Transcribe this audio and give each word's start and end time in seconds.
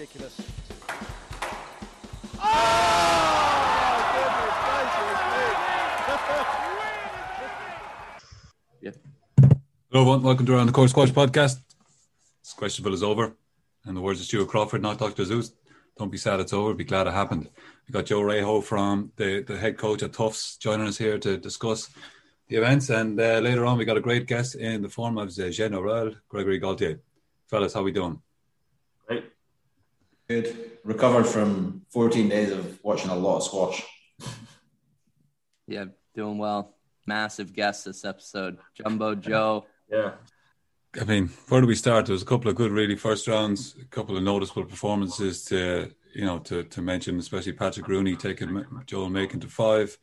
ridiculous. 0.00 0.40
Yeah. 8.80 8.92
Hello, 9.90 10.00
everyone. 10.00 10.22
Welcome 10.22 10.46
to 10.46 10.54
Around 10.54 10.66
the 10.68 10.72
Court 10.72 10.88
Squash 10.88 11.10
podcast. 11.10 11.58
This 12.42 12.54
questionable 12.56 12.94
is 12.94 13.02
over. 13.02 13.34
And 13.84 13.94
the 13.94 14.00
words 14.00 14.20
of 14.20 14.26
Stuart 14.26 14.48
Crawford, 14.48 14.80
not 14.80 14.98
Dr. 14.98 15.24
Seuss. 15.24 15.52
Don't 15.98 16.10
be 16.10 16.16
sad 16.16 16.40
it's 16.40 16.54
over. 16.54 16.72
Be 16.72 16.84
glad 16.84 17.06
it 17.06 17.12
happened. 17.12 17.50
We 17.86 17.92
got 17.92 18.06
Joe 18.06 18.22
Rayho 18.22 18.64
from 18.64 19.12
the, 19.16 19.42
the 19.42 19.58
head 19.58 19.76
coach 19.76 20.02
at 20.02 20.14
Tufts 20.14 20.56
joining 20.56 20.86
us 20.86 20.96
here 20.96 21.18
to 21.18 21.36
discuss 21.36 21.90
the 22.48 22.56
events. 22.56 22.88
And 22.88 23.20
uh, 23.20 23.40
later 23.40 23.66
on, 23.66 23.76
we 23.76 23.84
got 23.84 23.98
a 23.98 24.00
great 24.08 24.26
guest 24.26 24.54
in 24.54 24.80
the 24.80 24.88
form 24.88 25.18
of 25.18 25.34
the 25.34 25.50
General, 25.50 26.14
Gregory 26.30 26.58
Gaultier. 26.58 27.00
Fellas, 27.48 27.74
how 27.74 27.82
we 27.82 27.92
doing? 27.92 28.22
Great. 29.06 29.24
Good. 30.30 30.78
Recovered 30.84 31.26
from 31.26 31.82
14 31.88 32.28
days 32.28 32.52
of 32.52 32.78
watching 32.84 33.10
a 33.10 33.16
lot 33.16 33.38
of 33.38 33.42
squash. 33.42 33.84
Yeah, 35.66 35.86
doing 36.14 36.38
well. 36.38 36.76
Massive 37.04 37.52
guest 37.52 37.86
this 37.86 38.04
episode. 38.04 38.58
Jumbo 38.76 39.16
Joe. 39.16 39.66
Yeah. 39.90 40.12
I 41.00 41.02
mean, 41.02 41.30
where 41.48 41.60
do 41.60 41.66
we 41.66 41.74
start? 41.74 42.06
There 42.06 42.12
was 42.12 42.22
a 42.22 42.26
couple 42.26 42.48
of 42.48 42.54
good, 42.54 42.70
really 42.70 42.94
first 42.94 43.26
rounds, 43.26 43.74
a 43.82 43.84
couple 43.86 44.16
of 44.16 44.22
noticeable 44.22 44.66
performances 44.66 45.44
to, 45.46 45.90
you 46.14 46.24
know, 46.24 46.38
to, 46.38 46.62
to 46.62 46.80
mention, 46.80 47.18
especially 47.18 47.54
Patrick 47.54 47.88
Rooney 47.88 48.14
taking 48.14 48.64
Joel 48.86 49.10
Makin 49.10 49.40
to 49.40 49.48
five. 49.48 49.98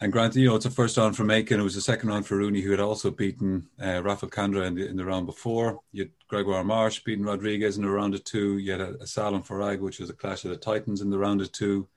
And 0.00 0.12
granted, 0.12 0.40
you 0.40 0.48
know, 0.48 0.56
it's 0.56 0.66
a 0.66 0.70
first 0.70 0.96
round 0.96 1.16
for 1.16 1.24
Makin. 1.24 1.60
It 1.60 1.62
was 1.62 1.76
a 1.76 1.80
second 1.80 2.08
round 2.08 2.26
for 2.26 2.36
Rooney, 2.36 2.60
who 2.60 2.70
had 2.70 2.80
also 2.80 3.10
beaten 3.10 3.68
uh, 3.82 4.02
Rafael 4.02 4.30
Kandra 4.30 4.66
in 4.66 4.74
the, 4.74 4.88
in 4.88 4.96
the 4.96 5.04
round 5.04 5.26
before. 5.26 5.80
You 5.92 6.04
had 6.04 6.10
Gregoire 6.28 6.64
Marche 6.64 7.04
beating 7.04 7.24
Rodriguez 7.24 7.76
in 7.76 7.84
the 7.84 7.90
round 7.90 8.14
of 8.14 8.24
two. 8.24 8.58
You 8.58 8.72
had 8.72 8.80
a, 8.80 8.96
a 9.00 9.06
Salem 9.06 9.42
Farag, 9.42 9.80
which 9.80 10.00
was 10.00 10.10
a 10.10 10.14
clash 10.14 10.44
of 10.44 10.50
the 10.50 10.56
Titans 10.56 11.00
in 11.00 11.10
the 11.10 11.18
round 11.18 11.40
of 11.40 11.52
two. 11.52 11.88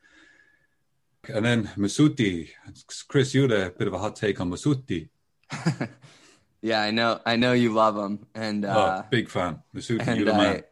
And 1.27 1.43
then 1.43 1.65
Masuti. 1.75 2.49
Chris, 3.07 3.33
you 3.33 3.43
had 3.43 3.51
a 3.51 3.69
bit 3.71 3.87
of 3.87 3.93
a 3.93 3.99
hot 3.99 4.15
take 4.15 4.39
on 4.39 4.49
Masuti. 4.49 5.09
yeah, 6.61 6.81
I 6.81 6.91
know. 6.91 7.19
I 7.25 7.35
know 7.35 7.53
you 7.53 7.73
love 7.73 7.97
him, 7.97 8.25
and 8.35 8.63
uh, 8.63 9.01
oh, 9.03 9.07
big 9.09 9.29
fan. 9.29 9.61
Masuti, 9.75 10.17
you 10.17 10.25
the 10.25 10.33
man. 10.33 10.63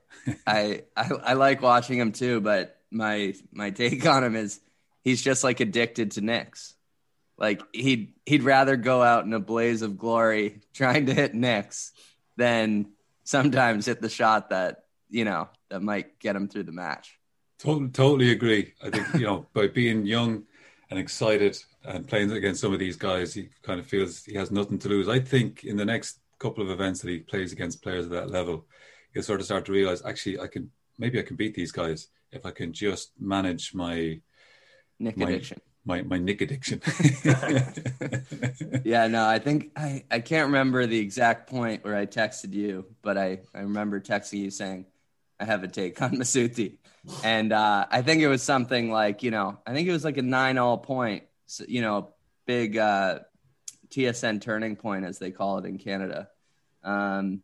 I, 0.48 0.84
I 0.96 1.10
I 1.24 1.34
like 1.34 1.62
watching 1.62 2.00
him 2.00 2.12
too, 2.12 2.40
but 2.42 2.80
my 2.92 3.34
my 3.52 3.72
take 3.72 4.06
on 4.06 4.24
him 4.24 4.36
is 4.36 4.60
he's 5.04 5.22
just 5.22 5.44
like 5.44 5.60
addicted 5.60 6.12
to 6.12 6.22
Nicks. 6.22 6.75
Like 7.38 7.62
he'd 7.74 8.14
he'd 8.26 8.44
rather 8.44 8.76
go 8.78 9.04
out 9.04 9.26
in 9.26 9.34
a 9.34 9.40
blaze 9.40 9.82
of 9.82 9.98
glory 9.98 10.62
trying 10.74 11.08
to 11.08 11.14
hit 11.14 11.34
Nicks 11.34 11.92
than 12.38 12.88
sometimes 13.24 13.86
hit 13.86 14.02
the 14.02 14.10
shot 14.10 14.50
that 14.52 14.86
you 15.10 15.26
know 15.26 15.50
that 15.70 15.82
might 15.82 16.20
get 16.20 16.36
him 16.36 16.48
through 16.48 16.64
the 16.64 16.72
match. 16.72 17.20
Totally, 17.60 17.90
totally 17.90 18.32
agree. 18.32 18.74
I 18.82 18.90
think 18.90 19.14
you 19.16 19.26
know 19.26 19.48
by 19.54 19.68
being 19.68 20.06
young 20.06 20.44
and 20.90 21.00
excited 21.00 21.58
and 21.84 22.08
playing 22.08 22.32
against 22.32 22.62
some 22.62 22.74
of 22.74 22.80
these 22.80 22.96
guys, 22.96 23.34
he 23.34 23.50
kind 23.64 23.80
of 23.80 23.86
feels 23.86 24.24
he 24.24 24.36
has 24.36 24.52
nothing 24.52 24.80
to 24.80 24.90
lose. 24.90 25.10
I 25.10 25.20
think 25.20 25.64
in 25.64 25.78
the 25.78 25.86
next 25.86 26.20
couple 26.40 26.64
of 26.64 26.70
events 26.70 27.02
that 27.02 27.10
he 27.10 27.20
plays 27.20 27.52
against 27.52 27.82
players 27.82 28.06
at 28.06 28.12
that 28.12 28.30
level, 28.30 28.66
he'll 29.14 29.24
sort 29.24 29.40
of 29.40 29.46
start 29.46 29.66
to 29.66 29.72
realize 29.72 30.04
actually 30.06 30.40
I 30.40 30.48
can 30.48 30.72
maybe 30.98 31.20
I 31.20 31.24
can 31.24 31.36
beat 31.36 31.54
these 31.54 31.72
guys 31.72 32.08
if 32.32 32.46
I 32.46 32.52
can 32.52 32.74
just 32.74 33.12
manage 33.20 33.74
my 33.74 34.20
Nick 35.00 35.18
my, 35.18 35.26
addiction. 35.26 35.60
My 35.86 36.02
my 36.02 36.18
Nick 36.18 36.42
addiction. 36.42 36.82
yeah, 38.84 39.08
no, 39.08 39.26
I 39.26 39.40
think 39.40 39.72
I, 39.76 40.04
I 40.10 40.20
can't 40.20 40.48
remember 40.48 40.86
the 40.88 40.98
exact 40.98 41.50
point 41.50 41.84
where 41.84 41.96
I 41.96 42.08
texted 42.08 42.54
you, 42.54 42.86
but 43.04 43.18
I, 43.18 43.42
I 43.54 43.60
remember 43.60 44.00
texting 44.00 44.40
you 44.40 44.50
saying 44.50 44.88
I 45.40 45.46
have 45.46 45.64
a 45.64 45.68
take 45.68 46.02
on 46.02 46.12
Masuti. 46.12 46.78
And 47.24 47.54
uh, 47.54 47.86
I 47.90 48.02
think 48.02 48.22
it 48.22 48.28
was 48.28 48.42
something 48.42 48.92
like, 48.92 49.24
you 49.24 49.32
know, 49.32 49.60
I 49.66 49.74
think 49.74 49.88
it 49.88 49.92
was 49.92 50.04
like 50.04 50.18
a 50.18 50.22
nine 50.22 50.58
all 50.58 50.78
point, 50.78 51.24
you 51.68 51.82
know, 51.82 52.14
big 52.46 52.78
uh, 52.78 53.20
TSN 53.90 54.42
turning 54.42 54.76
point, 54.76 55.06
as 55.06 55.20
they 55.20 55.32
call 55.32 55.60
it 55.60 55.66
in 55.66 55.78
Canada. 55.78 56.30
Um, 56.84 57.44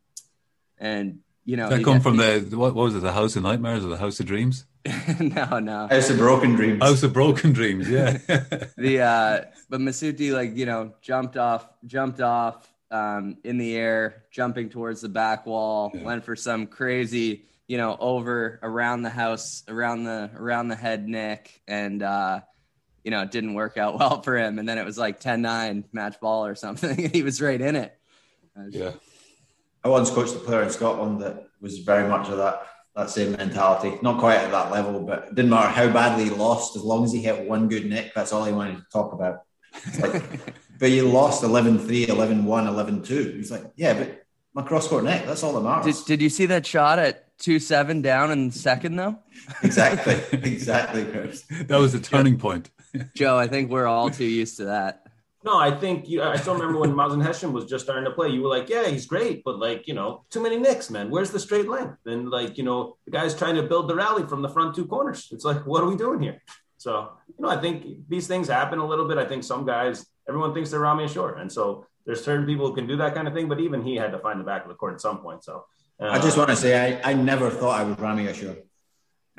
and, 0.77 1.19
you 1.45 1.57
know, 1.57 1.69
that 1.69 1.83
come 1.83 2.01
from 2.01 2.17
the, 2.17 2.39
what, 2.51 2.73
what 2.73 2.83
was 2.83 2.95
it, 2.95 3.01
the 3.01 3.11
House 3.11 3.35
of 3.35 3.43
Nightmares 3.43 3.85
or 3.85 3.89
the 3.89 3.97
House 3.97 4.19
of 4.19 4.25
Dreams? 4.25 4.65
no, 5.19 5.59
no. 5.59 5.87
House 5.87 6.09
of 6.09 6.17
Broken 6.17 6.55
Dreams. 6.55 6.81
House 6.81 7.03
of 7.03 7.13
Broken 7.13 7.53
Dreams, 7.53 7.89
yeah. 7.89 8.17
the, 8.77 9.01
uh, 9.01 9.41
but 9.69 9.79
Masuti, 9.79 10.33
like, 10.33 10.55
you 10.55 10.65
know, 10.65 10.93
jumped 11.01 11.37
off, 11.37 11.67
jumped 11.85 12.21
off 12.21 12.71
um, 12.89 13.37
in 13.43 13.57
the 13.57 13.75
air, 13.75 14.23
jumping 14.31 14.69
towards 14.69 15.01
the 15.01 15.09
back 15.09 15.45
wall, 15.45 15.91
yeah. 15.93 16.03
went 16.03 16.25
for 16.25 16.35
some 16.35 16.67
crazy, 16.67 17.45
you 17.67 17.77
know, 17.77 17.95
over 17.99 18.59
around 18.63 19.03
the 19.03 19.09
house, 19.09 19.63
around 19.67 20.03
the 20.03 20.29
around 20.35 20.67
the 20.67 20.75
head 20.75 21.07
nick, 21.07 21.61
and 21.67 22.01
uh, 22.03 22.41
you 23.03 23.11
know, 23.11 23.21
it 23.21 23.31
didn't 23.31 23.53
work 23.53 23.77
out 23.77 23.97
well 23.99 24.21
for 24.21 24.37
him. 24.37 24.59
And 24.59 24.67
then 24.67 24.77
it 24.77 24.85
was 24.85 24.97
like 24.97 25.19
10-9 25.19 25.85
match 25.91 26.19
ball 26.19 26.45
or 26.45 26.55
something, 26.55 27.03
and 27.03 27.13
he 27.13 27.23
was 27.23 27.41
right 27.41 27.59
in 27.59 27.75
it. 27.75 27.97
Yeah. 28.69 28.91
I 29.83 29.87
once 29.87 30.11
coached 30.11 30.35
a 30.35 30.39
player 30.39 30.61
in 30.61 30.69
Scotland 30.69 31.21
that 31.21 31.47
was 31.59 31.79
very 31.79 32.07
much 32.07 32.29
of 32.29 32.37
that 32.37 32.67
that 32.95 33.09
same 33.09 33.31
mentality. 33.33 33.97
Not 34.01 34.19
quite 34.19 34.37
at 34.37 34.51
that 34.51 34.71
level, 34.71 35.01
but 35.01 35.27
it 35.29 35.35
didn't 35.35 35.51
matter 35.51 35.69
how 35.69 35.91
badly 35.91 36.25
he 36.25 36.29
lost, 36.29 36.75
as 36.75 36.83
long 36.83 37.03
as 37.03 37.11
he 37.11 37.21
hit 37.21 37.47
one 37.47 37.69
good 37.69 37.85
nick, 37.85 38.13
that's 38.13 38.33
all 38.33 38.43
he 38.45 38.51
wanted 38.51 38.77
to 38.77 38.85
talk 38.91 39.13
about. 39.13 39.41
Like, 39.99 40.23
but 40.79 40.91
you 40.91 41.07
lost 41.07 41.43
11-3, 41.43 42.07
11-1, 42.07 42.43
11-2. 42.43 43.35
He's 43.35 43.51
like, 43.51 43.63
yeah, 43.75 43.93
but 43.93 44.23
my 44.53 44.61
cross 44.61 44.87
court 44.87 45.05
nick, 45.05 45.25
that's 45.25 45.43
all 45.43 45.53
that 45.53 45.61
matters. 45.61 46.03
Did, 46.03 46.05
did 46.05 46.21
you 46.21 46.29
see 46.29 46.45
that 46.47 46.65
shot 46.65 46.99
at 46.99 47.37
two 47.37 47.59
seven 47.59 48.01
down 48.01 48.31
in 48.31 48.51
second 48.51 48.95
though? 48.95 49.17
exactly, 49.63 50.19
exactly, 50.33 51.05
Chris. 51.05 51.43
That 51.67 51.79
was 51.79 51.93
the 51.93 51.99
turning 51.99 52.37
point. 52.37 52.69
Joe, 53.15 53.37
I 53.37 53.47
think 53.47 53.71
we're 53.71 53.87
all 53.87 54.09
too 54.09 54.25
used 54.25 54.57
to 54.57 54.65
that. 54.65 55.07
No, 55.43 55.57
I 55.57 55.71
think 55.71 56.07
you. 56.07 56.21
I 56.21 56.35
still 56.35 56.53
remember 56.53 56.79
when 56.79 56.91
Mazen 56.91 57.23
Hesham 57.23 57.51
was 57.51 57.65
just 57.65 57.83
starting 57.83 58.05
to 58.05 58.11
play. 58.11 58.29
You 58.29 58.43
were 58.43 58.49
like, 58.49 58.69
"Yeah, 58.69 58.87
he's 58.87 59.07
great," 59.07 59.43
but 59.43 59.57
like, 59.57 59.87
you 59.87 59.95
know, 59.95 60.23
too 60.29 60.41
many 60.41 60.57
nicks, 60.57 60.91
man. 60.91 61.09
Where's 61.09 61.31
the 61.31 61.39
straight 61.39 61.67
length? 61.67 61.97
And 62.05 62.29
like, 62.29 62.59
you 62.59 62.63
know, 62.63 62.97
the 63.05 63.11
guy's 63.11 63.33
trying 63.35 63.55
to 63.55 63.63
build 63.63 63.87
the 63.87 63.95
rally 63.95 64.23
from 64.27 64.43
the 64.43 64.49
front 64.49 64.75
two 64.75 64.85
corners. 64.85 65.29
It's 65.31 65.43
like, 65.43 65.65
what 65.65 65.83
are 65.83 65.87
we 65.87 65.95
doing 65.95 66.21
here? 66.21 66.41
So, 66.77 67.11
you 67.27 67.43
know, 67.43 67.49
I 67.49 67.59
think 67.59 68.07
these 68.07 68.27
things 68.27 68.47
happen 68.47 68.77
a 68.77 68.85
little 68.85 69.07
bit. 69.07 69.17
I 69.17 69.25
think 69.25 69.43
some 69.43 69.65
guys, 69.65 70.05
everyone 70.27 70.53
thinks 70.53 70.69
they're 70.69 70.79
Rami 70.79 71.05
Ashour, 71.05 71.39
and 71.41 71.51
so 71.51 71.87
there's 72.05 72.23
certain 72.23 72.45
people 72.45 72.67
who 72.67 72.75
can 72.75 72.85
do 72.85 72.97
that 72.97 73.15
kind 73.15 73.27
of 73.27 73.33
thing. 73.33 73.47
But 73.49 73.59
even 73.59 73.81
he 73.81 73.95
had 73.95 74.11
to 74.11 74.19
find 74.19 74.39
the 74.39 74.43
back 74.43 74.61
of 74.63 74.69
the 74.69 74.75
court 74.75 74.93
at 74.93 75.01
some 75.01 75.19
point. 75.19 75.43
So, 75.43 75.65
uh, 75.99 76.09
I 76.09 76.19
just 76.19 76.37
want 76.37 76.49
to 76.49 76.55
say, 76.55 77.01
I, 77.01 77.11
I 77.11 77.13
never 77.13 77.49
thought 77.49 77.79
I 77.79 77.83
was 77.83 77.97
Rami 77.97 78.25
Ashour. 78.25 78.57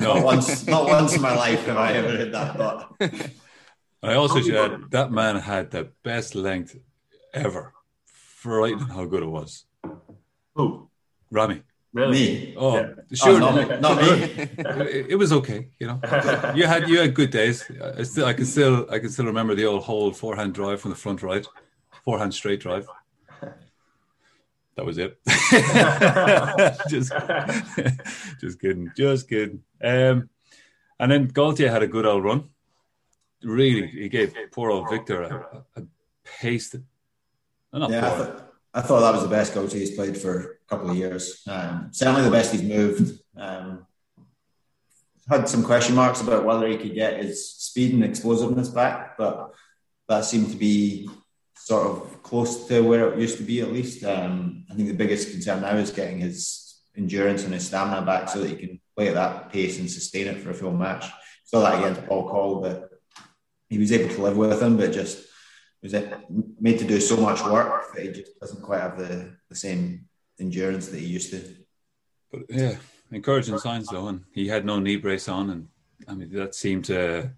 No, 0.00 0.14
not 0.14 0.24
once, 0.24 0.66
not 0.66 0.86
once 0.86 1.14
in 1.14 1.22
my 1.22 1.34
life 1.36 1.64
have 1.66 1.76
I 1.76 1.92
ever 1.92 2.16
had 2.16 2.32
that 2.32 2.56
thought. 2.56 2.94
I 4.02 4.14
also 4.14 4.40
should 4.40 4.54
add 4.54 4.90
that 4.90 5.12
man 5.12 5.36
had 5.36 5.70
the 5.70 5.88
best 6.02 6.34
length 6.34 6.76
ever. 7.32 7.72
Frightening 8.04 8.88
how 8.88 9.04
good 9.04 9.22
it 9.22 9.26
was. 9.26 9.64
Who? 10.54 10.88
Rami. 11.30 11.62
Really? 11.92 12.12
Me. 12.12 12.54
Oh, 12.56 12.76
yeah. 12.76 12.88
sure. 13.12 13.34
Oh, 13.34 13.38
not, 13.38 13.80
not 13.80 14.02
me. 14.02 14.08
it, 14.08 15.06
it, 15.10 15.16
was 15.16 15.32
okay, 15.32 15.68
you 15.78 15.86
know. 15.86 16.00
You 16.54 16.66
had 16.66 16.88
you 16.88 16.98
had 16.98 17.14
good 17.14 17.30
days. 17.30 17.70
I 17.98 18.02
still 18.02 18.24
I 18.24 18.32
can 18.32 18.46
still 18.46 18.86
I 18.90 18.98
can 18.98 19.10
still 19.10 19.26
remember 19.26 19.54
the 19.54 19.66
old 19.66 19.82
hold 19.82 20.16
forehand 20.16 20.54
drive 20.54 20.80
from 20.80 20.90
the 20.90 20.96
front 20.96 21.22
right, 21.22 21.46
forehand 22.04 22.34
straight 22.34 22.60
drive. 22.60 22.88
That 24.76 24.86
was 24.86 24.96
it. 24.96 25.18
just, 26.88 27.12
just 28.40 28.58
kidding. 28.58 28.90
Just 28.96 29.28
kidding. 29.28 29.62
Um, 29.84 30.30
and 30.98 31.12
then 31.12 31.26
Gaultier 31.26 31.70
had 31.70 31.82
a 31.82 31.86
good 31.86 32.06
old 32.06 32.24
run 32.24 32.48
really 33.44 33.86
he 33.86 34.08
gave 34.08 34.34
poor 34.52 34.70
old 34.70 34.88
Victor 34.90 35.22
a, 35.22 35.64
a 35.76 35.84
pace 36.24 36.70
that. 36.70 36.82
yeah, 37.72 38.06
I 38.06 38.10
thought, 38.10 38.52
I 38.74 38.80
thought, 38.80 39.00
that 39.00 39.14
was 39.14 39.22
the 39.22 39.28
best 39.28 39.54
coach 39.54 39.72
he's 39.72 39.94
played 39.94 40.16
for 40.16 40.58
a 40.66 40.68
couple 40.68 40.90
of 40.90 40.96
years. 40.96 41.42
Um, 41.48 41.88
certainly 41.92 42.22
the 42.22 42.30
best 42.30 42.52
he's 42.52 42.62
moved. 42.62 43.20
Um, 43.36 43.86
had 45.28 45.48
some 45.48 45.62
question 45.62 45.94
marks 45.94 46.20
about 46.20 46.44
whether 46.44 46.66
he 46.66 46.76
could 46.76 46.94
get 46.94 47.22
his 47.22 47.48
speed 47.48 47.94
and 47.94 48.04
explosiveness 48.04 48.68
back, 48.68 49.16
but 49.16 49.52
that 50.08 50.24
seemed 50.24 50.50
to 50.50 50.56
be 50.56 51.08
sort 51.54 51.86
of 51.86 52.22
close 52.22 52.66
to 52.66 52.80
where 52.80 53.12
it 53.12 53.18
used 53.18 53.38
to 53.38 53.44
be 53.44 53.60
at 53.60 53.72
least. 53.72 54.04
Um, 54.04 54.64
I 54.70 54.74
think 54.74 54.88
the 54.88 54.94
biggest 54.94 55.30
concern 55.30 55.62
now 55.62 55.76
is 55.76 55.90
getting 55.90 56.18
his 56.18 56.80
endurance 56.96 57.44
and 57.44 57.54
his 57.54 57.66
stamina 57.66 58.04
back 58.04 58.28
so 58.28 58.40
that 58.40 58.50
he 58.50 58.56
can 58.56 58.80
play 58.96 59.08
at 59.08 59.14
that 59.14 59.50
pace 59.50 59.78
and 59.78 59.90
sustain 59.90 60.26
it 60.26 60.40
for 60.40 60.50
a 60.50 60.54
full 60.54 60.72
match. 60.72 61.06
Saw 61.44 61.60
that 61.60 61.78
against 61.78 62.06
Paul 62.06 62.28
Coll, 62.28 62.60
but 62.60 62.90
he 63.72 63.78
was 63.78 63.90
able 63.90 64.14
to 64.14 64.22
live 64.22 64.36
with 64.36 64.60
him, 64.60 64.76
but 64.76 64.92
just 64.92 65.24
was 65.82 65.94
made 66.60 66.78
to 66.78 66.84
do 66.84 67.00
so 67.00 67.16
much 67.16 67.42
work 67.42 67.94
that 67.94 68.02
he 68.04 68.12
just 68.12 68.38
doesn't 68.38 68.62
quite 68.62 68.82
have 68.82 68.98
the, 68.98 69.34
the 69.48 69.54
same 69.54 70.04
endurance 70.38 70.88
that 70.88 71.00
he 71.00 71.06
used 71.06 71.30
to. 71.30 71.42
But 72.30 72.42
yeah, 72.50 72.76
encouraging 73.10 73.58
signs 73.58 73.88
though, 73.88 74.08
and 74.08 74.24
he 74.32 74.46
had 74.46 74.66
no 74.66 74.78
knee 74.78 74.96
brace 74.96 75.26
on, 75.26 75.48
and 75.50 75.68
I 76.06 76.14
mean 76.14 76.30
that 76.34 76.54
seemed 76.54 76.84
to 76.86 77.30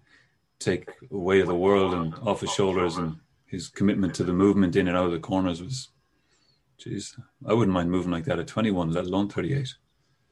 take 0.59 0.89
away 1.09 1.41
the 1.41 1.55
world 1.55 1.93
and 1.93 2.13
off 2.15 2.41
his 2.41 2.51
shoulders, 2.51 2.97
and 2.97 3.15
his 3.45 3.69
commitment 3.69 4.13
to 4.15 4.25
the 4.25 4.33
movement 4.33 4.75
in 4.75 4.89
and 4.89 4.97
out 4.97 5.05
of 5.05 5.13
the 5.13 5.19
corners 5.19 5.61
was, 5.61 5.89
jeez, 6.77 7.17
I 7.47 7.53
wouldn't 7.53 7.73
mind 7.73 7.89
moving 7.89 8.11
like 8.11 8.25
that 8.25 8.39
at 8.39 8.47
21, 8.47 8.91
let 8.91 9.05
alone 9.05 9.29
38. 9.29 9.73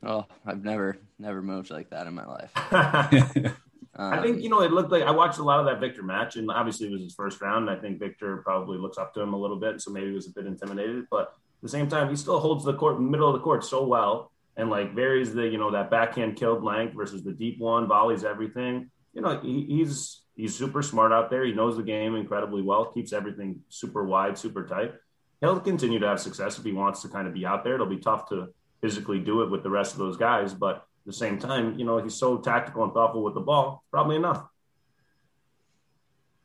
Oh, 0.06 0.26
I've 0.46 0.66
never 0.66 0.98
never 1.18 1.42
moved 1.42 1.72
like 1.72 1.90
that 1.92 2.08
in 2.08 2.14
my 2.14 2.26
life. 2.26 3.56
I 3.95 4.22
think 4.22 4.42
you 4.42 4.50
know 4.50 4.62
it 4.62 4.72
looked 4.72 4.92
like 4.92 5.04
I 5.04 5.12
watched 5.12 5.38
a 5.38 5.44
lot 5.44 5.60
of 5.60 5.66
that 5.68 5.80
Victor 5.80 6.01
match, 6.01 6.36
and 6.36 6.50
obviously 6.50 6.88
it 6.88 6.92
was 6.92 7.01
his 7.01 7.13
first 7.13 7.40
round. 7.42 7.69
I 7.69 7.75
think 7.75 8.00
Victor 8.00 8.38
probably 8.38 8.78
looks 8.78 8.98
up 8.98 9.13
to 9.13 9.22
him 9.22 9.34
a 9.34 9.38
little 9.38 9.60
bit, 9.60 9.81
so 9.81 9.92
maybe 9.92 10.07
he 10.07 10.13
was 10.13 10.28
a 10.28 10.31
bit 10.31 10.48
intimidated. 10.48 11.06
But 11.12 11.22
at 11.22 11.62
the 11.62 11.69
same 11.69 11.88
time, 11.88 12.10
he 12.10 12.16
still 12.16 12.40
holds 12.40 12.66
the 12.66 12.74
court 12.74 13.00
middle 13.00 13.28
of 13.28 13.34
the 13.34 13.44
court 13.44 13.63
so 13.63 13.86
well, 13.86 14.31
and 14.57 14.69
like 14.69 14.95
varies 14.95 15.34
the 15.34 15.48
you 15.48 15.60
know 15.60 15.72
that 15.72 15.92
backhand 15.92 16.38
killed 16.38 16.63
length 16.63 16.95
versus 16.95 17.24
the 17.24 17.34
deep 17.34 17.60
one 17.60 17.88
volleys 17.88 18.24
everything. 18.24 18.90
You 19.13 19.22
know 19.22 19.40
he, 19.40 19.66
he's 19.66 20.24
he's 20.36 20.56
super 20.56 20.81
smart 20.81 21.12
out 21.12 21.30
there. 21.30 21.46
He 21.46 21.54
knows 21.54 21.78
the 21.78 21.84
game 21.84 22.16
incredibly 22.16 22.63
well. 22.63 22.86
Keeps 22.86 23.13
everything 23.13 23.62
super 23.69 24.04
wide, 24.04 24.38
super 24.39 24.66
tight. 24.66 24.94
He'll 25.39 25.60
continue 25.60 26.00
to 26.00 26.07
have 26.07 26.19
success 26.19 26.57
if 26.57 26.63
he 26.63 26.72
wants 26.72 27.01
to 27.01 27.10
kind 27.10 27.28
of 27.28 27.34
be 27.34 27.46
out 27.46 27.63
there. 27.63 27.75
It'll 27.75 27.86
be 27.86 27.98
tough 27.98 28.30
to 28.30 28.48
physically 28.81 29.19
do 29.19 29.44
it 29.44 29.51
with 29.51 29.62
the 29.62 29.69
rest 29.69 29.94
of 29.94 30.00
those 30.00 30.18
guys. 30.18 30.54
But 30.54 30.86
the 31.06 31.14
same 31.14 31.38
time, 31.40 31.78
you 31.78 31.86
know, 31.86 32.02
he's 32.02 32.16
so 32.16 32.38
tactical 32.38 32.84
and 32.84 32.94
thoughtful 32.94 33.24
with 33.24 33.34
the 33.34 33.42
ball, 33.42 33.84
probably 33.92 34.16
enough. 34.16 34.46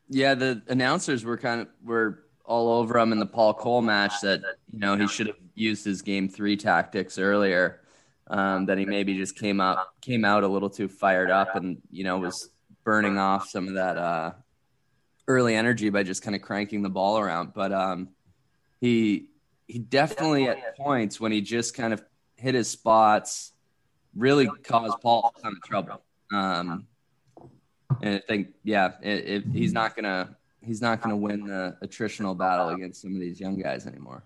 Yeah, 0.09 0.35
the 0.35 0.63
announcers 0.69 1.25
were 1.25 1.37
kind 1.37 1.63
of 1.63 1.69
were 1.85 2.25
all 2.45 2.71
over 2.81 2.99
him 2.99 3.13
in 3.13 3.19
the 3.19 3.27
Paul 3.27 3.55
Coll 3.55 3.83
match 3.83 4.15
that 4.23 4.41
you 4.73 4.79
know 4.79 4.97
he 4.97 5.07
should 5.07 5.27
have 5.27 5.37
used 5.55 5.85
his 5.85 6.03
game 6.03 6.29
three 6.29 6.57
tactics 6.57 7.19
earlier. 7.19 7.83
Um, 8.31 8.67
that 8.67 8.77
he 8.77 8.85
maybe 8.85 9.17
just 9.17 9.39
came 9.39 9.59
up 9.61 9.95
came 10.03 10.25
out 10.25 10.45
a 10.45 10.49
little 10.49 10.69
too 10.69 10.89
fired 10.89 11.31
up 11.31 11.57
and 11.57 11.79
you 11.91 12.05
know 12.05 12.19
was 12.19 12.51
burning 12.85 13.19
off 13.19 13.49
some 13.49 13.69
of 13.69 13.75
that 13.75 13.97
uh, 13.97 14.33
early 15.27 15.55
energy 15.55 15.89
by 15.91 16.03
just 16.03 16.23
kind 16.23 16.35
of 16.35 16.43
cranking 16.43 16.83
the 16.83 16.91
ball 16.91 17.19
around. 17.19 17.53
But 17.55 17.73
um, 17.73 18.09
he 18.81 19.29
he 19.67 19.79
definitely 19.79 20.49
at 20.49 20.77
points 20.77 21.21
when 21.21 21.33
he 21.33 21.43
just 21.43 21.75
kind 21.75 21.93
of 21.93 22.03
hit 22.37 22.55
his 22.55 22.69
spots, 22.69 23.53
really 24.17 24.49
caused 24.65 25.01
Paul 25.01 25.33
a 25.37 25.41
ton 25.41 25.53
of 25.53 25.63
trouble. 25.63 26.03
Um, 26.33 26.87
and 28.03 28.17
I 28.17 28.19
think, 28.19 28.49
yeah, 28.65 28.93
it, 29.03 29.29
it, 29.29 29.45
he's 29.53 29.73
not 29.73 29.97
gonna 29.97 30.37
he's 30.63 30.83
not 30.83 31.01
gonna 31.01 31.17
win 31.17 31.47
the 31.47 31.77
attritional 31.83 32.37
battle 32.37 32.69
against 32.71 33.03
some 33.03 33.15
of 33.15 33.21
these 33.21 33.41
young 33.41 33.59
guys 33.59 33.87
anymore. 33.87 34.25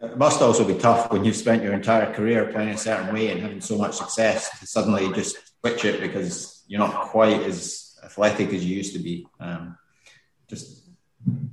It 0.00 0.18
must 0.18 0.42
also 0.42 0.66
be 0.66 0.74
tough 0.74 1.10
when 1.10 1.24
you've 1.24 1.36
spent 1.36 1.62
your 1.62 1.72
entire 1.72 2.12
career 2.12 2.52
playing 2.52 2.70
a 2.70 2.78
certain 2.78 3.14
way 3.14 3.30
and 3.30 3.40
having 3.40 3.60
so 3.60 3.78
much 3.78 3.94
success 3.94 4.58
to 4.60 4.66
suddenly 4.66 5.10
just 5.12 5.36
switch 5.60 5.84
it 5.84 6.00
because 6.00 6.62
you're 6.66 6.80
not 6.80 7.08
quite 7.08 7.40
as 7.42 7.98
athletic 8.04 8.52
as 8.52 8.64
you 8.64 8.76
used 8.76 8.92
to 8.94 8.98
be. 8.98 9.26
Um, 9.40 9.78
just, 10.46 10.90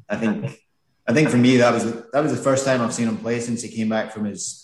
I 0.09 0.17
think, 0.17 0.59
I 1.07 1.13
think 1.13 1.29
for 1.29 1.37
me 1.37 1.57
that 1.57 1.73
was 1.73 1.85
that 2.11 2.21
was 2.21 2.35
the 2.35 2.43
first 2.43 2.65
time 2.65 2.81
I've 2.81 2.93
seen 2.93 3.07
him 3.07 3.17
play 3.17 3.39
since 3.39 3.61
he 3.61 3.69
came 3.69 3.89
back 3.89 4.11
from 4.11 4.25
his 4.25 4.60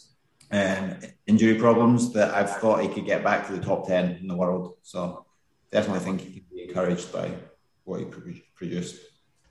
um, 0.52 0.96
injury 1.26 1.56
problems 1.56 2.14
that 2.14 2.34
I've 2.34 2.58
thought 2.58 2.82
he 2.82 2.88
could 2.88 3.06
get 3.06 3.24
back 3.24 3.48
to 3.48 3.54
the 3.54 3.62
top 3.62 3.88
10 3.88 4.18
in 4.22 4.28
the 4.28 4.36
world. 4.36 4.76
So 4.82 5.26
definitely 5.72 6.00
think 6.00 6.22
he 6.22 6.32
can 6.32 6.44
be 6.54 6.64
encouraged 6.64 7.12
by 7.12 7.32
what 7.84 8.00
he 8.00 8.06
produced. 8.56 8.96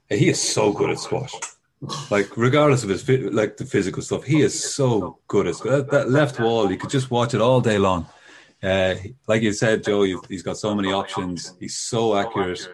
He 0.08 0.28
is 0.28 0.40
so 0.40 0.72
good 0.72 0.90
at 0.90 0.98
squash. 0.98 1.34
Like 2.10 2.36
regardless 2.36 2.84
of 2.84 2.88
his 2.88 3.06
like 3.08 3.56
the 3.56 3.66
physical 3.66 4.02
stuff, 4.02 4.24
he 4.24 4.40
is 4.40 4.74
so 4.74 5.18
good 5.28 5.46
at 5.46 5.58
that, 5.58 5.90
that 5.90 6.10
left 6.10 6.40
wall. 6.40 6.70
You 6.70 6.78
could 6.78 6.90
just 6.90 7.10
watch 7.10 7.34
it 7.34 7.40
all 7.40 7.60
day 7.60 7.78
long. 7.78 8.06
Uh, 8.62 8.94
like 9.26 9.42
you 9.42 9.52
said, 9.52 9.84
Joe, 9.84 10.02
he's 10.28 10.42
got 10.42 10.56
so 10.56 10.74
many 10.74 10.92
options. 10.92 11.54
He's 11.60 11.76
so 11.76 12.16
accurate. 12.16 12.66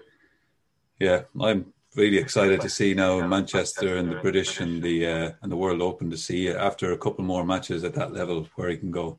Yeah, 1.01 1.23
I'm 1.41 1.72
really 1.95 2.19
excited 2.19 2.61
to 2.61 2.69
see 2.69 2.95
now 2.95 3.27
Manchester 3.27 3.97
and 3.97 4.11
the 4.11 4.17
British 4.17 4.61
and 4.61 4.83
the 4.83 5.07
uh, 5.07 5.31
and 5.43 5.53
the 5.53 5.57
World 5.57 5.83
Open 5.83 6.11
to 6.11 6.17
see 6.17 6.49
after 6.49 6.93
a 6.93 6.99
couple 6.99 7.25
more 7.25 7.45
matches 7.45 7.85
at 7.85 7.95
that 7.95 8.13
level 8.13 8.49
where 8.57 8.69
he 8.71 8.77
can 8.77 8.91
go. 8.91 9.19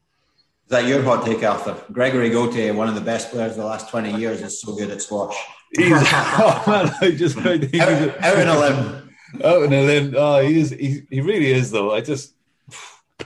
Is 0.66 0.70
that 0.70 0.86
your 0.86 1.04
hot 1.04 1.26
take, 1.26 1.44
Arthur? 1.44 1.78
Gregory 1.92 2.30
Gaultier, 2.30 2.74
one 2.74 2.88
of 2.88 2.96
the 2.96 3.02
best 3.02 3.32
players 3.32 3.52
of 3.52 3.58
the 3.58 3.66
last 3.66 3.90
twenty 3.90 4.14
years, 4.16 4.42
is 4.42 4.62
so 4.62 4.76
good 4.76 4.90
at 4.90 5.02
squash. 5.02 5.36
He's 5.76 5.92
oh 5.94 6.64
man, 6.68 6.92
I 7.02 7.12
just 7.12 7.38
I 7.38 7.58
think 7.58 7.76
out, 7.76 7.90
he's 7.90 8.08
a, 8.08 8.26
out 8.26 8.40
in 8.40 8.48
a 8.48 8.60
limb. 8.60 9.16
Out 9.44 9.64
in 9.64 9.74
a 9.74 9.82
limb. 9.82 10.14
Oh, 10.18 10.40
he 10.42 10.60
is. 10.60 10.70
He, 10.72 11.04
he 11.10 11.22
really 11.22 11.52
is 11.52 11.72
though. 11.72 11.92
I 11.94 12.02
just 12.02 12.36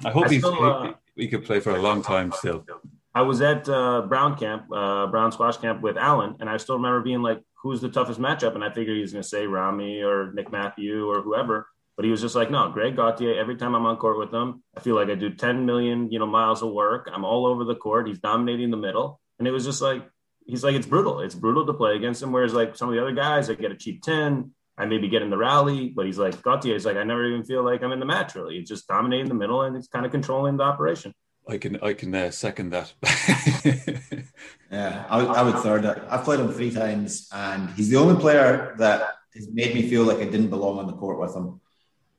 I 0.03 0.11
hope 0.11 0.25
I 0.25 0.29
he's 0.29 0.41
still, 0.41 0.63
uh, 0.63 0.93
he, 1.15 1.23
he 1.23 1.27
could 1.27 1.45
play 1.45 1.59
for 1.59 1.71
a 1.71 1.81
long 1.81 2.01
time 2.01 2.31
still. 2.31 2.65
I 3.13 3.21
was 3.21 3.41
at 3.41 3.67
uh, 3.67 4.03
Brown 4.03 4.37
camp, 4.37 4.71
uh, 4.71 5.07
Brown 5.07 5.31
squash 5.31 5.57
camp 5.57 5.81
with 5.81 5.97
Alan, 5.97 6.35
and 6.39 6.49
I 6.49 6.57
still 6.57 6.75
remember 6.75 7.01
being 7.01 7.23
like, 7.23 7.41
"Who's 7.61 7.81
the 7.81 7.89
toughest 7.89 8.19
matchup?" 8.19 8.55
And 8.55 8.63
I 8.63 8.69
figured 8.69 8.95
he 8.95 9.01
was 9.01 9.13
going 9.13 9.23
to 9.23 9.27
say 9.29 9.47
Rami 9.47 10.01
or 10.01 10.31
Nick 10.33 10.51
Matthew 10.51 11.07
or 11.07 11.21
whoever, 11.21 11.67
but 11.95 12.05
he 12.05 12.11
was 12.11 12.21
just 12.21 12.35
like, 12.35 12.51
"No, 12.51 12.69
Greg 12.71 12.95
Gaultier. 12.95 13.39
Every 13.39 13.55
time 13.55 13.75
I'm 13.75 13.85
on 13.85 13.97
court 13.97 14.17
with 14.17 14.33
him, 14.33 14.63
I 14.75 14.79
feel 14.79 14.95
like 14.95 15.09
I 15.09 15.15
do 15.15 15.29
10 15.29 15.65
million, 15.65 16.11
you 16.11 16.19
know, 16.19 16.27
miles 16.27 16.61
of 16.61 16.71
work. 16.71 17.09
I'm 17.11 17.25
all 17.25 17.45
over 17.45 17.63
the 17.63 17.75
court. 17.75 18.07
He's 18.07 18.19
dominating 18.19 18.71
the 18.71 18.77
middle, 18.77 19.19
and 19.39 19.47
it 19.47 19.51
was 19.51 19.65
just 19.65 19.81
like 19.81 20.07
he's 20.45 20.63
like 20.63 20.75
it's 20.75 20.87
brutal. 20.87 21.19
It's 21.19 21.35
brutal 21.35 21.65
to 21.65 21.73
play 21.73 21.95
against 21.95 22.23
him. 22.23 22.31
Whereas 22.31 22.53
like 22.53 22.75
some 22.75 22.89
of 22.89 22.95
the 22.95 23.01
other 23.01 23.13
guys, 23.13 23.49
I 23.49 23.53
get 23.53 23.71
a 23.71 23.77
cheap 23.77 24.01
10. 24.01 24.51
I 24.79 24.85
maybe 24.85 25.07
get 25.09 25.23
in 25.23 25.31
the 25.31 25.37
rally, 25.37 25.89
but 25.89 26.05
he's 26.05 26.19
like 26.19 26.41
Gaultier 26.41 26.75
is 26.75 26.85
like 26.85 26.97
I 26.97 27.03
never 27.03 27.25
even 27.25 27.43
feel 27.43 27.63
like 27.63 27.81
I'm 27.81 27.91
in 27.91 27.99
the 27.99 28.05
match 28.05 28.35
really. 28.35 28.57
It's 28.57 28.69
just 28.69 28.87
dominating 28.87 29.27
the 29.27 29.33
middle 29.33 29.63
and 29.63 29.75
it's 29.75 29.87
kind 29.87 30.05
of 30.05 30.11
controlling 30.11 30.57
the 30.57 30.63
operation. 30.63 31.13
I 31.49 31.57
can 31.57 31.79
I 31.81 31.93
can 31.93 32.13
uh, 32.13 32.31
second 32.31 32.71
that. 32.71 32.93
yeah, 34.71 35.05
I, 35.09 35.19
I 35.19 35.41
would 35.43 35.55
third 35.59 35.85
it. 35.85 35.97
I've 36.09 36.23
played 36.23 36.39
him 36.39 36.51
three 36.51 36.71
times, 36.71 37.29
and 37.31 37.69
he's 37.71 37.89
the 37.89 37.97
only 37.97 38.19
player 38.19 38.75
that 38.79 39.15
has 39.33 39.49
made 39.51 39.73
me 39.73 39.87
feel 39.89 40.03
like 40.03 40.17
I 40.17 40.25
didn't 40.25 40.49
belong 40.49 40.79
on 40.79 40.87
the 40.87 40.93
court 40.93 41.19
with 41.19 41.35
him. 41.35 41.61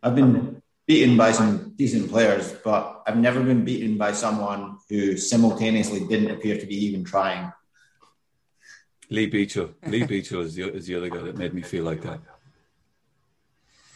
I've 0.02 0.14
been 0.14 0.62
beaten 0.86 1.16
by 1.16 1.32
some 1.32 1.74
decent 1.76 2.10
players, 2.10 2.52
but 2.64 3.02
I've 3.06 3.18
never 3.18 3.42
been 3.42 3.64
beaten 3.64 3.98
by 3.98 4.12
someone 4.12 4.78
who 4.88 5.16
simultaneously 5.18 6.06
didn't 6.06 6.30
appear 6.30 6.58
to 6.58 6.66
be 6.66 6.76
even 6.86 7.04
trying. 7.04 7.52
Lee 9.10 9.30
Beachill. 9.30 9.74
Lee 9.86 10.02
Beachill 10.02 10.42
is 10.42 10.54
the, 10.54 10.72
is 10.72 10.86
the 10.86 10.94
other 10.94 11.08
guy 11.08 11.22
that 11.22 11.36
made 11.36 11.52
me 11.52 11.62
feel 11.62 11.84
like 11.84 12.02
that. 12.02 12.20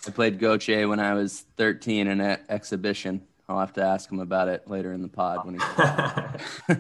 I 0.07 0.11
played 0.11 0.39
Gaultier 0.39 0.89
when 0.89 1.01
I 1.01 1.15
was 1.15 1.45
13 1.57 2.09
in 2.09 2.21
an 2.21 2.41
exhibition. 2.49 3.23
I'll 3.49 3.59
have 3.59 3.73
to 3.75 3.83
ask 3.83 4.11
him 4.11 4.21
about 4.21 4.49
it 4.49 4.69
later 4.69 4.93
in 4.93 5.03
the 5.03 5.09
pod 5.09 5.45
when 5.45 5.55
he 5.55 5.61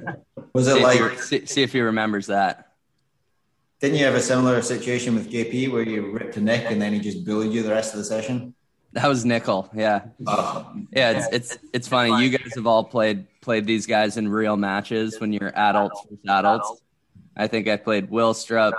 was 0.53 0.69
it 0.69 0.76
see 0.76 0.82
like 0.82 1.00
if 1.00 1.20
see, 1.20 1.47
see, 1.47 1.62
if 1.62 1.73
he 1.73 1.81
remembers 1.81 2.26
that. 2.29 2.73
Didn't 3.81 3.99
you 3.99 4.05
have 4.05 4.14
a 4.14 4.20
similar 4.20 4.62
situation 4.62 5.14
with 5.14 5.31
JP 5.31 5.73
where 5.73 5.82
you 5.82 6.12
ripped 6.12 6.37
a 6.37 6.41
Nick 6.41 6.70
and 6.70 6.81
then 6.81 6.93
he 6.93 7.00
just 7.00 7.25
bullied 7.25 7.53
you 7.53 7.62
the 7.62 7.70
rest 7.70 7.93
of 7.93 7.99
the 7.99 8.05
session? 8.05 8.55
That 8.93 9.09
was 9.09 9.25
Nicol, 9.25 9.70
yeah, 9.75 10.03
uh, 10.26 10.64
yeah. 10.93 11.12
It's 11.12 11.29
it's 11.32 11.59
it's 11.73 11.88
funny. 11.88 12.22
You 12.22 12.31
guys 12.31 12.55
have 12.55 12.67
all 12.67 12.84
played 12.84 13.27
played 13.41 13.67
these 13.67 13.87
guys 13.87 14.19
in 14.19 14.29
real 14.29 14.56
matches 14.56 15.19
when 15.19 15.32
you're 15.32 15.53
adults 15.56 16.01
with 16.10 16.20
adults. 16.29 16.82
I 17.37 17.46
think 17.46 17.69
I 17.69 17.77
played 17.77 18.10
Willstrop, 18.10 18.75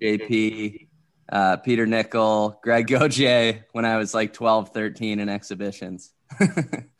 JP, 0.00 0.88
uh, 1.30 1.56
Peter 1.58 1.86
Nicol, 1.86 2.58
Greg 2.62 2.88
Gaultier 2.88 3.64
when 3.72 3.84
I 3.84 3.96
was 3.96 4.14
like 4.14 4.32
12, 4.32 4.70
13 4.70 5.20
in 5.20 5.28
exhibitions. 5.28 6.12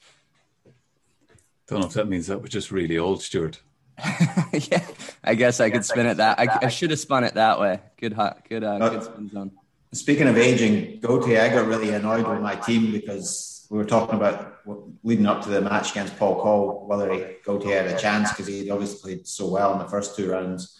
I 1.72 1.76
don't 1.76 1.80
know 1.80 1.88
if 1.88 1.94
that 1.94 2.08
means 2.08 2.26
that 2.26 2.42
was 2.42 2.50
just 2.50 2.70
really 2.70 2.98
old, 2.98 3.22
Stuart. 3.22 3.62
yeah, 4.52 4.86
I 5.24 5.34
guess 5.34 5.58
I 5.58 5.70
could 5.70 5.86
spin 5.86 6.04
it 6.04 6.18
that. 6.18 6.38
I, 6.38 6.66
I 6.66 6.68
should 6.68 6.90
have 6.90 7.00
spun 7.00 7.24
it 7.24 7.32
that 7.32 7.58
way. 7.58 7.80
Good, 7.98 8.12
hot, 8.12 8.46
good, 8.46 8.62
uh, 8.62 8.90
good 8.90 9.02
spin 9.02 9.30
zone. 9.30 9.52
Speaking 9.94 10.28
of 10.28 10.36
aging, 10.36 11.00
Gaultier, 11.00 11.40
I 11.40 11.48
got 11.48 11.66
really 11.66 11.94
annoyed 11.94 12.28
with 12.28 12.42
my 12.42 12.56
team 12.56 12.92
because 12.92 13.66
we 13.70 13.78
were 13.78 13.86
talking 13.86 14.16
about 14.16 14.58
leading 15.02 15.24
up 15.24 15.40
to 15.44 15.48
the 15.48 15.62
match 15.62 15.92
against 15.92 16.18
Paul 16.18 16.42
Coll 16.42 16.86
whether 16.86 17.10
he, 17.10 17.24
Gaultier 17.42 17.84
had 17.84 17.86
a 17.86 17.98
chance 17.98 18.30
because 18.30 18.48
he'd 18.48 18.70
obviously 18.70 19.00
played 19.00 19.26
so 19.26 19.48
well 19.48 19.72
in 19.72 19.78
the 19.78 19.88
first 19.88 20.14
two 20.14 20.30
rounds. 20.30 20.78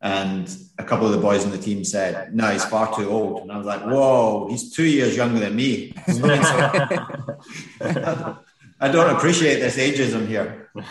And 0.00 0.52
a 0.76 0.82
couple 0.82 1.06
of 1.06 1.12
the 1.12 1.18
boys 1.18 1.44
in 1.44 1.52
the 1.52 1.58
team 1.58 1.84
said, 1.84 2.34
"No, 2.34 2.48
he's 2.48 2.64
far 2.64 2.92
too 2.92 3.08
old." 3.08 3.42
And 3.42 3.52
I 3.52 3.58
was 3.58 3.66
like, 3.66 3.82
"Whoa, 3.82 4.48
he's 4.50 4.72
two 4.72 4.82
years 4.82 5.16
younger 5.16 5.38
than 5.38 5.54
me." 5.54 5.94
I 8.82 8.88
don't 8.88 9.14
appreciate 9.14 9.60
this 9.60 9.76
ageism 9.76 10.26
here. 10.26 10.68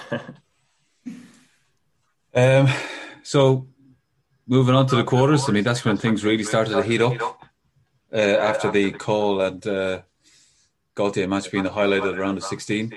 um, 2.34 2.70
so 3.22 3.68
moving 4.48 4.76
on 4.76 4.88
to 4.88 4.96
the 4.96 5.04
quarters, 5.04 5.50
I 5.50 5.52
mean 5.52 5.66
that's 5.66 5.84
when 5.84 5.98
things 5.98 6.24
really 6.24 6.46
started 6.46 6.72
to 6.72 6.84
heat 6.84 7.02
up 7.02 7.20
uh, 8.14 8.16
after 8.16 8.72
the 8.72 8.92
Coll 8.92 9.42
and 9.42 9.68
uh, 9.68 10.04
Gaultier 10.96 11.28
match 11.28 11.52
being 11.52 11.66
the 11.66 11.72
highlight 11.72 12.06
of 12.06 12.16
the 12.16 12.22
round 12.22 12.38
of 12.38 12.46
16. 12.46 12.94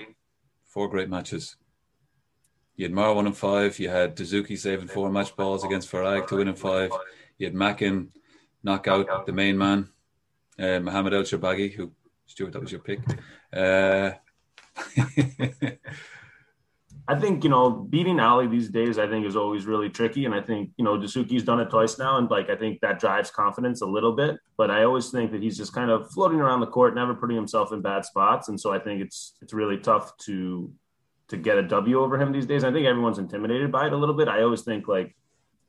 Four 0.63 0.89
great 0.89 1.09
matches. 1.09 1.57
You 2.77 2.85
had 2.85 2.93
Marwan 2.93 3.27
and 3.27 3.37
five. 3.37 3.81
You 3.81 3.89
had 3.89 4.17
Dessouky 4.17 4.57
saving 4.57 4.87
four 4.87 5.11
match 5.11 5.35
balls 5.35 5.65
against 5.65 5.91
Farag 5.91 6.29
to 6.29 6.37
win 6.37 6.47
in 6.47 6.55
five. 6.55 6.93
You 7.39 7.49
had 7.49 7.55
Makin 7.55 8.13
knock 8.63 8.87
out 8.87 9.27
the 9.27 9.33
main 9.33 9.59
man, 9.59 9.89
uh, 10.57 10.79
Mohamed 10.79 11.15
El 11.15 11.23
Shorbagy, 11.23 11.73
who 11.73 11.91
Stuart, 12.27 12.53
that 12.53 12.63
was 12.63 12.71
your 12.71 12.81
pick. 12.81 13.01
Uh, 13.53 14.13
I 17.07 17.15
think 17.21 17.45
you 17.45 17.51
know 17.51 17.71
beating 17.71 18.19
Ali 18.19 18.47
these 18.47 18.71
days. 18.71 18.99
I 18.99 19.07
think 19.07 19.27
is 19.27 19.37
always 19.37 19.67
really 19.67 19.91
tricky, 19.91 20.25
and 20.25 20.35
I 20.35 20.41
think 20.41 20.71
you 20.77 20.85
know 20.85 20.97
Dessouky's 20.97 21.45
done 21.45 21.61
it 21.61 21.69
twice 21.69 21.99
now, 21.99 22.17
and 22.17 22.31
like 22.31 22.49
I 22.49 22.57
think 22.57 22.81
that 22.81 22.99
drives 22.99 23.31
confidence 23.31 23.83
a 23.83 23.87
little 23.87 24.13
bit. 24.13 24.37
But 24.57 24.71
I 24.71 24.85
always 24.85 25.11
think 25.11 25.31
that 25.33 25.43
he's 25.43 25.59
just 25.59 25.75
kind 25.75 25.91
of 25.91 26.11
floating 26.13 26.41
around 26.41 26.61
the 26.61 26.67
court, 26.67 26.95
never 26.95 27.15
putting 27.15 27.37
himself 27.37 27.73
in 27.73 27.83
bad 27.83 28.07
spots, 28.07 28.49
and 28.49 28.59
so 28.59 28.73
I 28.73 28.79
think 28.79 29.03
it's 29.03 29.37
it's 29.43 29.53
really 29.53 29.77
tough 29.77 30.17
to 30.25 30.73
to 31.29 31.37
get 31.37 31.59
a 31.59 31.63
W 31.63 32.01
over 32.01 32.19
him 32.19 32.33
these 32.33 32.47
days. 32.47 32.65
I 32.65 32.73
think 32.73 32.87
everyone's 32.87 33.19
intimidated 33.19 33.73
by 33.73 33.87
it 33.87 33.93
a 33.93 33.97
little 33.97 34.15
bit. 34.15 34.29
I 34.29 34.43
always 34.43 34.63
think 34.63 34.89
like, 34.89 35.15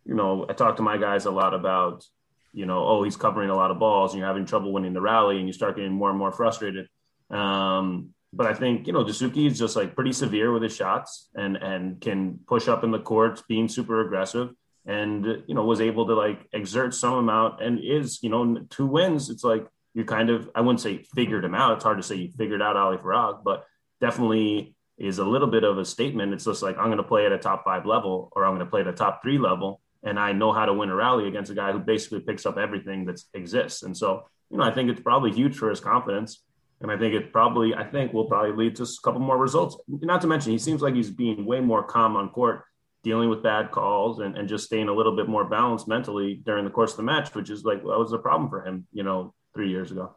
you 0.06 0.14
know, 0.14 0.46
I 0.50 0.54
talk 0.54 0.78
to 0.78 0.82
my 0.82 0.98
guys 0.98 1.26
a 1.26 1.32
lot 1.32 1.54
about, 1.54 2.06
you 2.54 2.66
know, 2.66 2.86
oh, 2.86 3.04
he's 3.04 3.16
covering 3.16 3.50
a 3.50 3.56
lot 3.56 3.72
of 3.72 3.80
balls 3.80 4.12
and 4.12 4.20
you're 4.20 4.28
having 4.28 4.46
trouble 4.46 4.74
winning 4.74 4.94
the 4.94 5.02
rally 5.02 5.38
and 5.38 5.48
you 5.48 5.54
start 5.54 5.76
getting 5.76 5.94
more 5.94 6.10
and 6.10 6.20
more 6.20 6.32
frustrated. 6.32 6.88
Um, 7.30 8.14
but 8.36 8.48
I 8.48 8.54
think 8.54 8.86
you 8.86 8.94
know 8.94 9.04
Dessouky 9.04 9.48
is 9.48 9.58
just 9.58 9.76
like 9.76 9.96
pretty 9.96 10.12
severe 10.12 10.52
with 10.52 10.62
his 10.62 10.76
shots 10.76 11.30
and 11.36 11.56
and 11.56 12.02
can 12.02 12.40
push 12.48 12.68
up 12.68 12.84
in 12.84 12.92
the 12.92 13.00
courts, 13.00 13.44
being 13.48 13.70
super 13.70 14.02
aggressive, 14.02 14.50
and 14.86 15.26
you 15.48 15.56
know 15.56 15.64
was 15.64 15.82
able 15.82 16.06
to 16.08 16.14
like 16.14 16.48
exert 16.52 16.94
some 16.94 17.14
amount 17.14 17.62
and 17.62 17.80
is 17.80 18.20
you 18.22 18.30
know 18.30 18.58
two 18.70 18.86
wins. 18.86 19.30
It's 19.30 19.44
like 19.44 19.66
you 19.94 20.04
kind 20.04 20.30
of 20.30 20.50
I 20.54 20.62
wouldn't 20.62 20.82
say 20.82 21.04
figured 21.16 21.46
him 21.46 21.56
out. 21.56 21.76
It's 21.76 21.84
hard 21.84 21.98
to 21.98 22.04
say 22.04 22.16
you 22.16 22.32
figured 22.38 22.62
out 22.62 22.76
Ali 22.76 22.98
Farag, 22.98 23.44
but 23.44 23.66
definitely 24.02 24.76
is 24.98 25.20
a 25.20 25.26
little 25.26 25.48
bit 25.48 25.64
of 25.64 25.78
a 25.78 25.86
statement. 25.86 26.34
It's 26.34 26.46
just 26.46 26.62
like 26.62 26.78
I'm 26.78 26.86
going 26.86 26.98
to 26.98 27.04
play 27.04 27.26
at 27.26 27.32
a 27.32 27.38
top 27.38 27.64
five 27.64 27.86
level 27.86 28.32
or 28.36 28.46
I'm 28.46 28.52
going 28.52 28.66
to 28.66 28.70
play 28.70 28.82
at 28.82 28.88
a 28.88 28.94
top 28.94 29.22
three 29.24 29.38
level, 29.38 29.82
and 30.04 30.20
I 30.20 30.34
know 30.34 30.52
how 30.52 30.66
to 30.66 30.74
win 30.74 30.90
a 30.90 30.96
rally 30.96 31.28
against 31.30 31.52
a 31.52 31.56
guy 31.56 31.72
who 31.72 31.80
basically 31.80 32.20
picks 32.20 32.46
up 32.46 32.58
everything 32.58 33.06
that 33.06 33.22
exists. 33.34 33.84
And 33.84 33.96
so 33.96 34.24
you 34.52 34.58
know 34.58 34.66
I 34.66 34.72
think 34.72 34.90
it's 34.90 35.02
probably 35.02 35.32
huge 35.32 35.56
for 35.56 35.70
his 35.70 35.80
confidence. 35.80 36.44
And 36.82 36.92
I 36.92 36.98
think 36.98 37.14
it 37.14 37.32
probably, 37.32 37.74
I 37.74 37.84
think 37.84 38.14
will 38.14 38.26
probably 38.26 38.52
lead 38.52 38.76
to 38.78 38.84
a 38.84 38.88
couple 39.04 39.22
more 39.22 39.38
results. 39.38 39.78
Not 39.88 40.22
to 40.22 40.28
mention, 40.28 40.52
he 40.52 40.58
seems 40.58 40.82
like 40.82 40.94
he's 40.94 41.10
being 41.10 41.46
way 41.46 41.62
more 41.62 41.84
calm 41.84 42.16
on 42.16 42.30
court, 42.30 42.64
dealing 43.04 43.30
with 43.30 43.42
bad 43.42 43.72
calls 43.72 44.20
and, 44.20 44.38
and 44.38 44.50
just 44.50 44.66
staying 44.66 44.90
a 44.90 44.94
little 44.94 45.16
bit 45.16 45.28
more 45.28 45.46
balanced 45.46 45.88
mentally 45.88 46.36
during 46.46 46.66
the 46.66 46.72
course 46.72 46.92
of 46.92 46.98
the 46.98 47.04
match, 47.04 47.34
which 47.34 47.50
is 47.50 47.64
like, 47.64 47.82
that 47.82 47.88
was 47.88 48.12
a 48.12 48.18
problem 48.18 48.50
for 48.50 48.66
him, 48.66 48.88
you 48.92 49.04
know, 49.04 49.34
three 49.54 49.70
years 49.70 49.92
ago. 49.92 50.16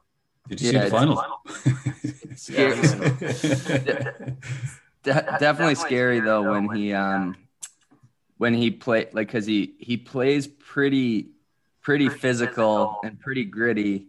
Did 0.48 0.60
you 0.60 0.72
yeah, 0.72 0.84
see 0.84 0.84
the 0.84 0.90
final? 0.90 1.22
yeah, 3.86 4.12
De- 5.02 5.36
definitely 5.38 5.74
scary 5.74 6.20
though 6.20 6.50
when 6.50 6.70
he 6.74 6.92
um 6.92 7.36
when 8.38 8.54
he 8.54 8.70
play 8.70 9.08
like 9.12 9.28
because 9.28 9.46
he 9.46 9.74
he 9.78 9.96
plays 9.96 10.46
pretty 10.46 11.28
pretty 11.82 12.08
physical 12.08 12.98
and 13.04 13.20
pretty 13.20 13.44
gritty 13.44 14.08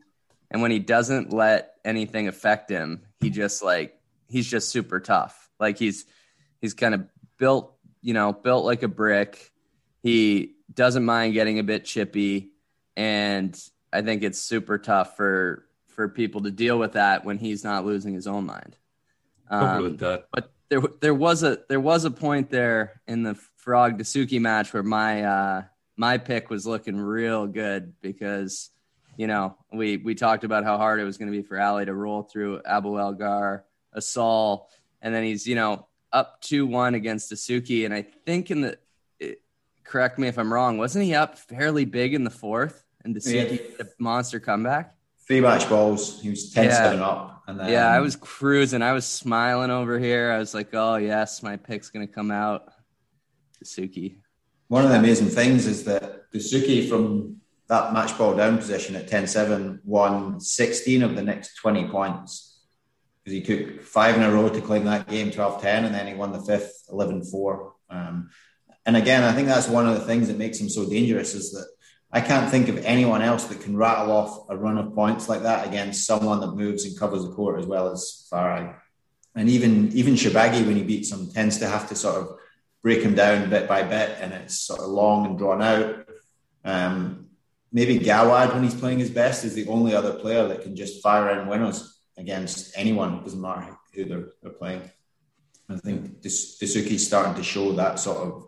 and 0.51 0.61
when 0.61 0.71
he 0.71 0.79
doesn't 0.79 1.31
let 1.33 1.75
anything 1.85 2.27
affect 2.27 2.69
him, 2.69 3.03
he 3.19 3.29
just 3.29 3.63
like 3.63 3.99
he's 4.27 4.47
just 4.47 4.69
super 4.69 4.99
tough. 4.99 5.49
Like 5.59 5.77
he's 5.77 6.05
he's 6.61 6.73
kind 6.73 6.93
of 6.93 7.07
built, 7.37 7.73
you 8.01 8.13
know, 8.13 8.33
built 8.33 8.65
like 8.65 8.83
a 8.83 8.87
brick. 8.87 9.51
He 10.01 10.55
doesn't 10.73 11.03
mind 11.03 11.33
getting 11.33 11.59
a 11.59 11.63
bit 11.63 11.85
chippy 11.85 12.51
and 12.95 13.59
I 13.91 14.01
think 14.01 14.23
it's 14.23 14.39
super 14.39 14.77
tough 14.77 15.15
for 15.15 15.65
for 15.87 16.09
people 16.09 16.41
to 16.41 16.51
deal 16.51 16.77
with 16.77 16.93
that 16.93 17.25
when 17.25 17.37
he's 17.37 17.63
not 17.63 17.85
losing 17.85 18.13
his 18.13 18.27
own 18.27 18.45
mind. 18.45 18.77
Um, 19.49 19.95
but 20.31 20.51
there 20.69 20.81
there 21.01 21.13
was 21.13 21.43
a 21.43 21.59
there 21.69 21.79
was 21.79 22.05
a 22.05 22.11
point 22.11 22.49
there 22.49 23.01
in 23.07 23.23
the 23.23 23.39
Farag 23.65 23.97
Dessouky 23.97 24.39
match 24.39 24.73
where 24.73 24.83
my 24.83 25.23
uh, 25.23 25.63
my 25.97 26.17
pick 26.17 26.49
was 26.49 26.67
looking 26.67 26.97
real 26.97 27.47
good 27.47 27.93
because 28.01 28.69
you 29.19 29.27
know, 29.27 29.57
we 29.73 29.97
we 29.97 30.15
talked 30.15 30.45
about 30.45 30.63
how 30.63 30.77
hard 30.77 31.01
it 31.01 31.03
was 31.03 31.17
going 31.17 31.29
to 31.29 31.37
be 31.37 31.43
for 31.43 31.59
Ali 31.59 31.83
to 31.83 31.93
roll 31.93 32.23
through 32.23 32.61
Abouelghar, 32.61 33.63
Asal, 33.93 34.69
and 35.01 35.13
then 35.13 35.25
he's 35.25 35.45
you 35.45 35.55
know 35.55 35.87
up 36.13 36.39
two 36.39 36.65
one 36.65 36.95
against 36.95 37.29
Dessouky, 37.29 37.83
and 37.83 37.93
I 37.93 38.03
think 38.03 38.49
in 38.49 38.61
the 38.61 38.79
it, 39.19 39.41
correct 39.83 40.19
me 40.19 40.29
if 40.29 40.39
I'm 40.39 40.53
wrong, 40.53 40.77
wasn't 40.77 41.03
he 41.03 41.15
up 41.15 41.37
fairly 41.37 41.83
big 41.83 42.13
in 42.13 42.23
the 42.23 42.29
fourth 42.29 42.85
and 43.03 43.13
Dessouky 43.13 43.59
yeah. 43.59 43.75
the 43.79 43.91
monster 43.99 44.39
comeback? 44.39 44.95
Three 45.27 45.41
match 45.41 45.67
balls, 45.67 46.21
he 46.21 46.29
was 46.29 46.53
10 46.53 46.63
yeah. 46.63 46.75
7 46.75 47.01
up. 47.01 47.43
And 47.45 47.59
then, 47.59 47.69
yeah, 47.69 47.89
I 47.89 47.99
was 47.99 48.15
cruising. 48.15 48.81
I 48.81 48.93
was 48.93 49.05
smiling 49.05 49.69
over 49.69 49.99
here. 49.99 50.31
I 50.31 50.37
was 50.37 50.53
like, 50.53 50.69
oh, 50.73 50.95
yes, 50.95 51.43
my 51.43 51.57
pick's 51.57 51.89
going 51.89 52.07
to 52.07 52.11
come 52.11 52.31
out. 52.31 52.71
Dessouky. 53.61 54.15
One 54.69 54.85
of 54.85 54.91
the 54.91 54.97
amazing 54.97 55.27
things 55.27 55.67
is 55.67 55.83
that 55.83 56.31
Dessouky 56.31 56.87
from 56.87 57.41
that 57.69 57.93
match 57.93 58.17
ball 58.17 58.35
down 58.35 58.57
position 58.57 58.95
at 58.95 59.07
10 59.07 59.27
7 59.27 59.81
won 59.85 60.39
16 60.39 61.03
of 61.03 61.15
the 61.15 61.21
next 61.21 61.55
20 61.55 61.87
points 61.87 62.59
because 63.23 63.33
he 63.33 63.41
took 63.41 63.83
five 63.83 64.15
in 64.15 64.23
a 64.23 64.31
row 64.31 64.49
to 64.49 64.61
claim 64.61 64.85
that 64.85 65.07
game 65.07 65.31
12 65.31 65.61
10 65.61 65.85
and 65.85 65.95
then 65.95 66.07
he 66.07 66.15
won 66.15 66.31
the 66.31 66.41
fifth 66.41 66.83
11 66.91 67.25
4. 67.25 67.73
Um, 67.89 68.29
and 68.85 68.97
again, 68.97 69.23
I 69.23 69.33
think 69.33 69.47
that's 69.47 69.67
one 69.67 69.87
of 69.87 69.93
the 69.93 70.05
things 70.05 70.27
that 70.27 70.37
makes 70.37 70.59
him 70.59 70.69
so 70.69 70.89
dangerous 70.89 71.35
is 71.35 71.51
that 71.51 71.67
I 72.11 72.21
can't 72.21 72.49
think 72.49 72.69
of 72.69 72.83
anyone 72.85 73.21
else 73.21 73.45
that 73.45 73.61
can 73.61 73.77
rattle 73.77 74.11
off 74.11 74.49
a 74.49 74.57
run 74.57 74.79
of 74.79 74.95
points 74.95 75.29
like 75.29 75.43
that 75.43 75.67
against 75.67 76.07
someone 76.07 76.39
that 76.39 76.55
moves 76.55 76.85
and 76.85 76.97
covers 76.97 77.23
the 77.23 77.31
court 77.31 77.59
as 77.59 77.67
well 77.67 77.91
as 77.91 78.27
Farag. 78.31 78.75
And 79.35 79.47
even 79.47 79.91
even 79.93 80.15
Shorbagy, 80.15 80.65
when 80.65 80.75
he 80.75 80.83
beats 80.83 81.11
him, 81.11 81.29
tends 81.31 81.59
to 81.59 81.67
have 81.67 81.87
to 81.89 81.95
sort 81.95 82.15
of 82.15 82.35
break 82.81 83.03
him 83.03 83.13
down 83.13 83.51
bit 83.51 83.67
by 83.67 83.83
bit, 83.83 84.17
and 84.19 84.33
it's 84.33 84.59
sort 84.59 84.79
of 84.79 84.87
long 84.87 85.27
and 85.27 85.37
drawn 85.37 85.61
out. 85.61 86.09
Um, 86.65 87.28
maybe 87.71 87.99
Gawad, 87.99 88.53
when 88.53 88.63
he's 88.63 88.75
playing 88.75 88.99
his 88.99 89.09
best, 89.09 89.45
is 89.45 89.53
the 89.53 89.67
only 89.67 89.93
other 89.93 90.13
player 90.13 90.47
that 90.47 90.61
can 90.61 90.75
just 90.75 91.01
fire 91.01 91.39
in 91.39 91.47
winners 91.47 91.99
against 92.17 92.77
anyone. 92.77 93.15
It 93.15 93.23
doesn't 93.23 93.41
matter 93.41 93.77
who 93.93 94.05
they're, 94.05 94.29
they're 94.41 94.51
playing. 94.51 94.89
I 95.69 95.77
think 95.77 96.21
Dessouky's 96.21 97.05
starting 97.05 97.35
to 97.35 97.43
show 97.43 97.71
that 97.73 97.99
sort 97.99 98.17
of 98.17 98.47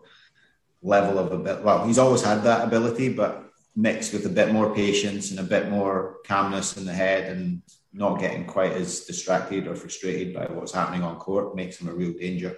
level 0.82 1.18
of 1.18 1.32
a 1.32 1.38
bit. 1.38 1.62
Well, 1.62 1.86
he's 1.86 1.98
always 1.98 2.22
had 2.22 2.42
that 2.42 2.66
ability, 2.66 3.12
but 3.12 3.50
mixed 3.76 4.12
with 4.12 4.26
a 4.26 4.28
bit 4.28 4.52
more 4.52 4.74
patience 4.74 5.30
and 5.30 5.40
a 5.40 5.44
bit 5.44 5.70
more 5.70 6.16
calmness 6.26 6.76
in 6.76 6.84
the 6.84 6.92
head 6.92 7.30
and 7.30 7.62
not 7.92 8.20
getting 8.20 8.44
quite 8.44 8.72
as 8.72 9.00
distracted 9.00 9.66
or 9.66 9.76
frustrated 9.76 10.34
by 10.34 10.46
what's 10.46 10.72
happening 10.72 11.02
on 11.02 11.16
court 11.16 11.54
makes 11.54 11.80
him 11.80 11.88
a 11.88 11.94
real 11.94 12.12
danger. 12.12 12.56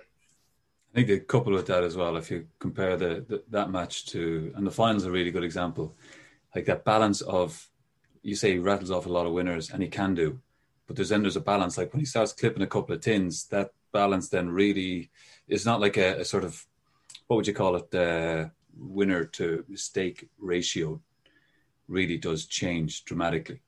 I 0.93 0.95
think 0.95 1.11
a 1.11 1.21
couple 1.21 1.53
with 1.53 1.67
that 1.67 1.83
as 1.83 1.97
well, 1.97 2.17
if 2.17 2.31
you 2.31 2.47
compare 2.61 2.97
the, 2.97 3.25
the 3.29 3.43
that 3.51 3.71
match 3.71 4.07
to, 4.07 4.53
and 4.55 4.65
the 4.67 4.71
finals 4.71 5.05
a 5.05 5.11
really 5.11 5.33
good 5.33 5.43
example 5.43 5.97
like 6.55 6.67
that 6.67 6.85
balance 6.85 7.21
of 7.21 7.69
you 8.23 8.35
say 8.35 8.53
he 8.53 8.59
rattles 8.59 8.91
off 8.91 9.07
a 9.07 9.13
lot 9.13 9.27
of 9.27 9.33
winners 9.33 9.71
and 9.71 9.83
he 9.83 9.89
can 9.89 10.15
do, 10.15 10.41
but 10.87 10.97
there's 10.97 11.11
then 11.11 11.23
there's 11.23 11.37
a 11.37 11.41
balance. 11.41 11.77
Like 11.77 11.93
when 11.93 12.01
he 12.01 12.07
starts 12.07 12.33
clipping 12.33 12.63
a 12.63 12.67
couple 12.67 12.95
of 12.95 13.01
tins, 13.01 13.47
that 13.49 13.73
balance 13.93 14.29
then 14.29 14.49
really 14.49 15.11
is 15.49 15.67
not 15.67 15.81
like 15.81 15.97
a, 15.97 16.21
a 16.21 16.25
sort 16.25 16.45
of 16.45 16.67
what 17.27 17.37
would 17.37 17.47
you 17.47 17.55
call 17.55 17.77
it, 17.77 17.91
the 17.91 18.51
winner 18.77 19.25
to 19.25 19.65
mistake 19.69 20.29
ratio 20.39 21.01
really 21.89 22.17
does 22.17 22.47
change 22.47 23.05
dramatically. 23.05 23.61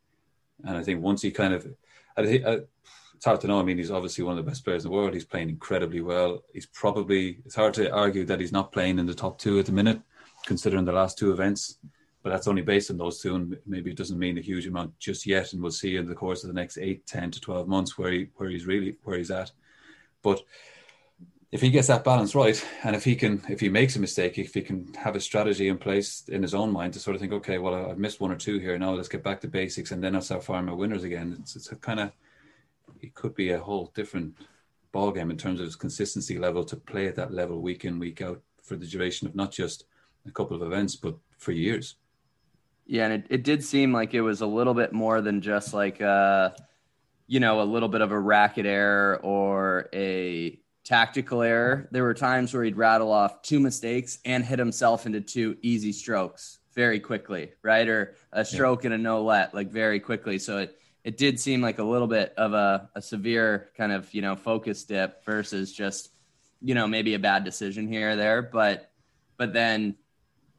And 0.64 0.76
I 0.76 0.82
think 0.82 1.02
once 1.02 1.22
he 1.22 1.30
kind 1.30 1.54
of, 1.54 1.66
I 2.16 2.24
think, 2.24 2.44
uh, 2.44 2.58
it's 3.14 3.24
hard 3.24 3.40
to 3.42 3.46
know. 3.46 3.60
I 3.60 3.62
mean, 3.62 3.78
he's 3.78 3.90
obviously 3.90 4.24
one 4.24 4.38
of 4.38 4.44
the 4.44 4.50
best 4.50 4.64
players 4.64 4.84
in 4.84 4.90
the 4.90 4.96
world. 4.96 5.14
He's 5.14 5.24
playing 5.24 5.48
incredibly 5.48 6.00
well. 6.00 6.42
He's 6.52 6.66
probably, 6.66 7.38
it's 7.46 7.54
hard 7.54 7.72
to 7.74 7.90
argue 7.90 8.24
that 8.24 8.40
he's 8.40 8.52
not 8.52 8.72
playing 8.72 8.98
in 8.98 9.06
the 9.06 9.14
top 9.14 9.38
two 9.38 9.58
at 9.58 9.66
the 9.66 9.72
minute, 9.72 10.00
considering 10.44 10.84
the 10.84 10.92
last 10.92 11.16
two 11.18 11.32
events 11.32 11.78
but 12.26 12.32
that's 12.32 12.48
only 12.48 12.62
based 12.62 12.90
on 12.90 12.96
those 12.96 13.20
two, 13.20 13.36
and 13.36 13.56
maybe 13.66 13.92
it 13.92 13.96
doesn't 13.96 14.18
mean 14.18 14.36
a 14.36 14.40
huge 14.40 14.66
amount 14.66 14.98
just 14.98 15.26
yet. 15.26 15.52
And 15.52 15.62
we'll 15.62 15.70
see 15.70 15.94
in 15.94 16.08
the 16.08 16.14
course 16.16 16.42
of 16.42 16.48
the 16.48 16.60
next 16.60 16.76
eight, 16.76 17.06
10 17.06 17.30
to 17.30 17.40
twelve 17.40 17.68
months 17.68 17.96
where 17.96 18.10
he 18.10 18.26
where 18.34 18.48
he's 18.48 18.66
really 18.66 18.96
where 19.04 19.16
he's 19.16 19.30
at. 19.30 19.52
But 20.22 20.42
if 21.52 21.60
he 21.60 21.70
gets 21.70 21.86
that 21.86 22.02
balance 22.02 22.34
right, 22.34 22.60
and 22.82 22.96
if 22.96 23.04
he 23.04 23.14
can, 23.14 23.44
if 23.48 23.60
he 23.60 23.68
makes 23.68 23.94
a 23.94 24.00
mistake, 24.00 24.38
if 24.38 24.54
he 24.54 24.62
can 24.62 24.92
have 24.94 25.14
a 25.14 25.20
strategy 25.20 25.68
in 25.68 25.78
place 25.78 26.24
in 26.26 26.42
his 26.42 26.52
own 26.52 26.72
mind 26.72 26.94
to 26.94 26.98
sort 26.98 27.14
of 27.14 27.20
think, 27.20 27.32
okay, 27.32 27.58
well, 27.58 27.76
I've 27.76 27.96
missed 27.96 28.20
one 28.20 28.32
or 28.32 28.36
two 28.36 28.58
here. 28.58 28.76
Now 28.76 28.94
let's 28.94 29.06
get 29.06 29.22
back 29.22 29.40
to 29.42 29.46
basics, 29.46 29.92
and 29.92 30.02
then 30.02 30.16
I'll 30.16 30.20
start 30.20 30.42
firing 30.42 30.66
my 30.66 30.72
winners 30.72 31.04
again. 31.04 31.36
It's, 31.38 31.54
it's 31.54 31.70
a 31.70 31.76
kind 31.76 32.00
of, 32.00 32.10
it 33.02 33.14
could 33.14 33.36
be 33.36 33.50
a 33.50 33.60
whole 33.60 33.92
different 33.94 34.34
ball 34.90 35.12
game 35.12 35.30
in 35.30 35.36
terms 35.36 35.60
of 35.60 35.66
its 35.66 35.76
consistency 35.76 36.40
level 36.40 36.64
to 36.64 36.74
play 36.74 37.06
at 37.06 37.14
that 37.14 37.32
level 37.32 37.62
week 37.62 37.84
in, 37.84 38.00
week 38.00 38.20
out 38.20 38.42
for 38.64 38.74
the 38.74 38.84
duration 38.84 39.28
of 39.28 39.36
not 39.36 39.52
just 39.52 39.84
a 40.26 40.32
couple 40.32 40.56
of 40.56 40.62
events, 40.62 40.96
but 40.96 41.14
for 41.38 41.52
years. 41.52 41.94
Yeah, 42.86 43.04
and 43.06 43.12
it, 43.14 43.26
it 43.30 43.42
did 43.42 43.64
seem 43.64 43.92
like 43.92 44.14
it 44.14 44.20
was 44.20 44.40
a 44.40 44.46
little 44.46 44.74
bit 44.74 44.92
more 44.92 45.20
than 45.20 45.40
just 45.40 45.74
like 45.74 46.00
uh 46.00 46.50
you 47.26 47.40
know, 47.40 47.60
a 47.60 47.64
little 47.64 47.88
bit 47.88 48.00
of 48.00 48.12
a 48.12 48.18
racket 48.18 48.66
error 48.66 49.18
or 49.22 49.88
a 49.92 50.58
tactical 50.84 51.42
error. 51.42 51.88
There 51.90 52.04
were 52.04 52.14
times 52.14 52.54
where 52.54 52.62
he'd 52.62 52.76
rattle 52.76 53.10
off 53.10 53.42
two 53.42 53.58
mistakes 53.58 54.18
and 54.24 54.44
hit 54.44 54.58
himself 54.58 55.06
into 55.06 55.20
two 55.20 55.56
easy 55.62 55.92
strokes 55.92 56.60
very 56.74 57.00
quickly, 57.00 57.52
right? 57.62 57.88
Or 57.88 58.14
a 58.32 58.44
stroke 58.44 58.84
yeah. 58.84 58.88
and 58.88 58.94
a 58.94 58.98
no 58.98 59.22
let, 59.22 59.54
like 59.54 59.70
very 59.70 59.98
quickly. 59.98 60.38
So 60.38 60.58
it 60.58 60.78
it 61.02 61.16
did 61.16 61.38
seem 61.38 61.60
like 61.60 61.78
a 61.78 61.84
little 61.84 62.08
bit 62.08 62.34
of 62.36 62.52
a, 62.52 62.90
a 62.96 63.00
severe 63.00 63.70
kind 63.76 63.92
of, 63.92 64.12
you 64.12 64.22
know, 64.22 64.34
focus 64.34 64.82
dip 64.82 65.24
versus 65.24 65.72
just, 65.72 66.10
you 66.60 66.74
know, 66.74 66.88
maybe 66.88 67.14
a 67.14 67.18
bad 67.18 67.44
decision 67.44 67.86
here 67.86 68.10
or 68.10 68.16
there. 68.16 68.42
But 68.42 68.90
but 69.36 69.52
then 69.52 69.96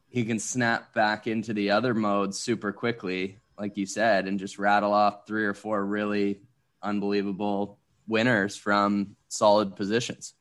he 0.08 0.24
can 0.24 0.38
snap 0.38 0.94
back 0.94 1.26
into 1.26 1.52
the 1.52 1.70
other 1.70 1.94
mode 1.94 2.34
super 2.34 2.72
quickly, 2.72 3.38
like 3.58 3.76
you 3.76 3.86
said, 3.86 4.26
and 4.26 4.38
just 4.38 4.58
rattle 4.58 4.92
off 4.92 5.26
three 5.26 5.44
or 5.44 5.54
four 5.54 5.84
really 5.84 6.40
unbelievable 6.82 7.78
winners 8.06 8.56
from 8.56 9.16
solid 9.28 9.76
positions. 9.76 10.34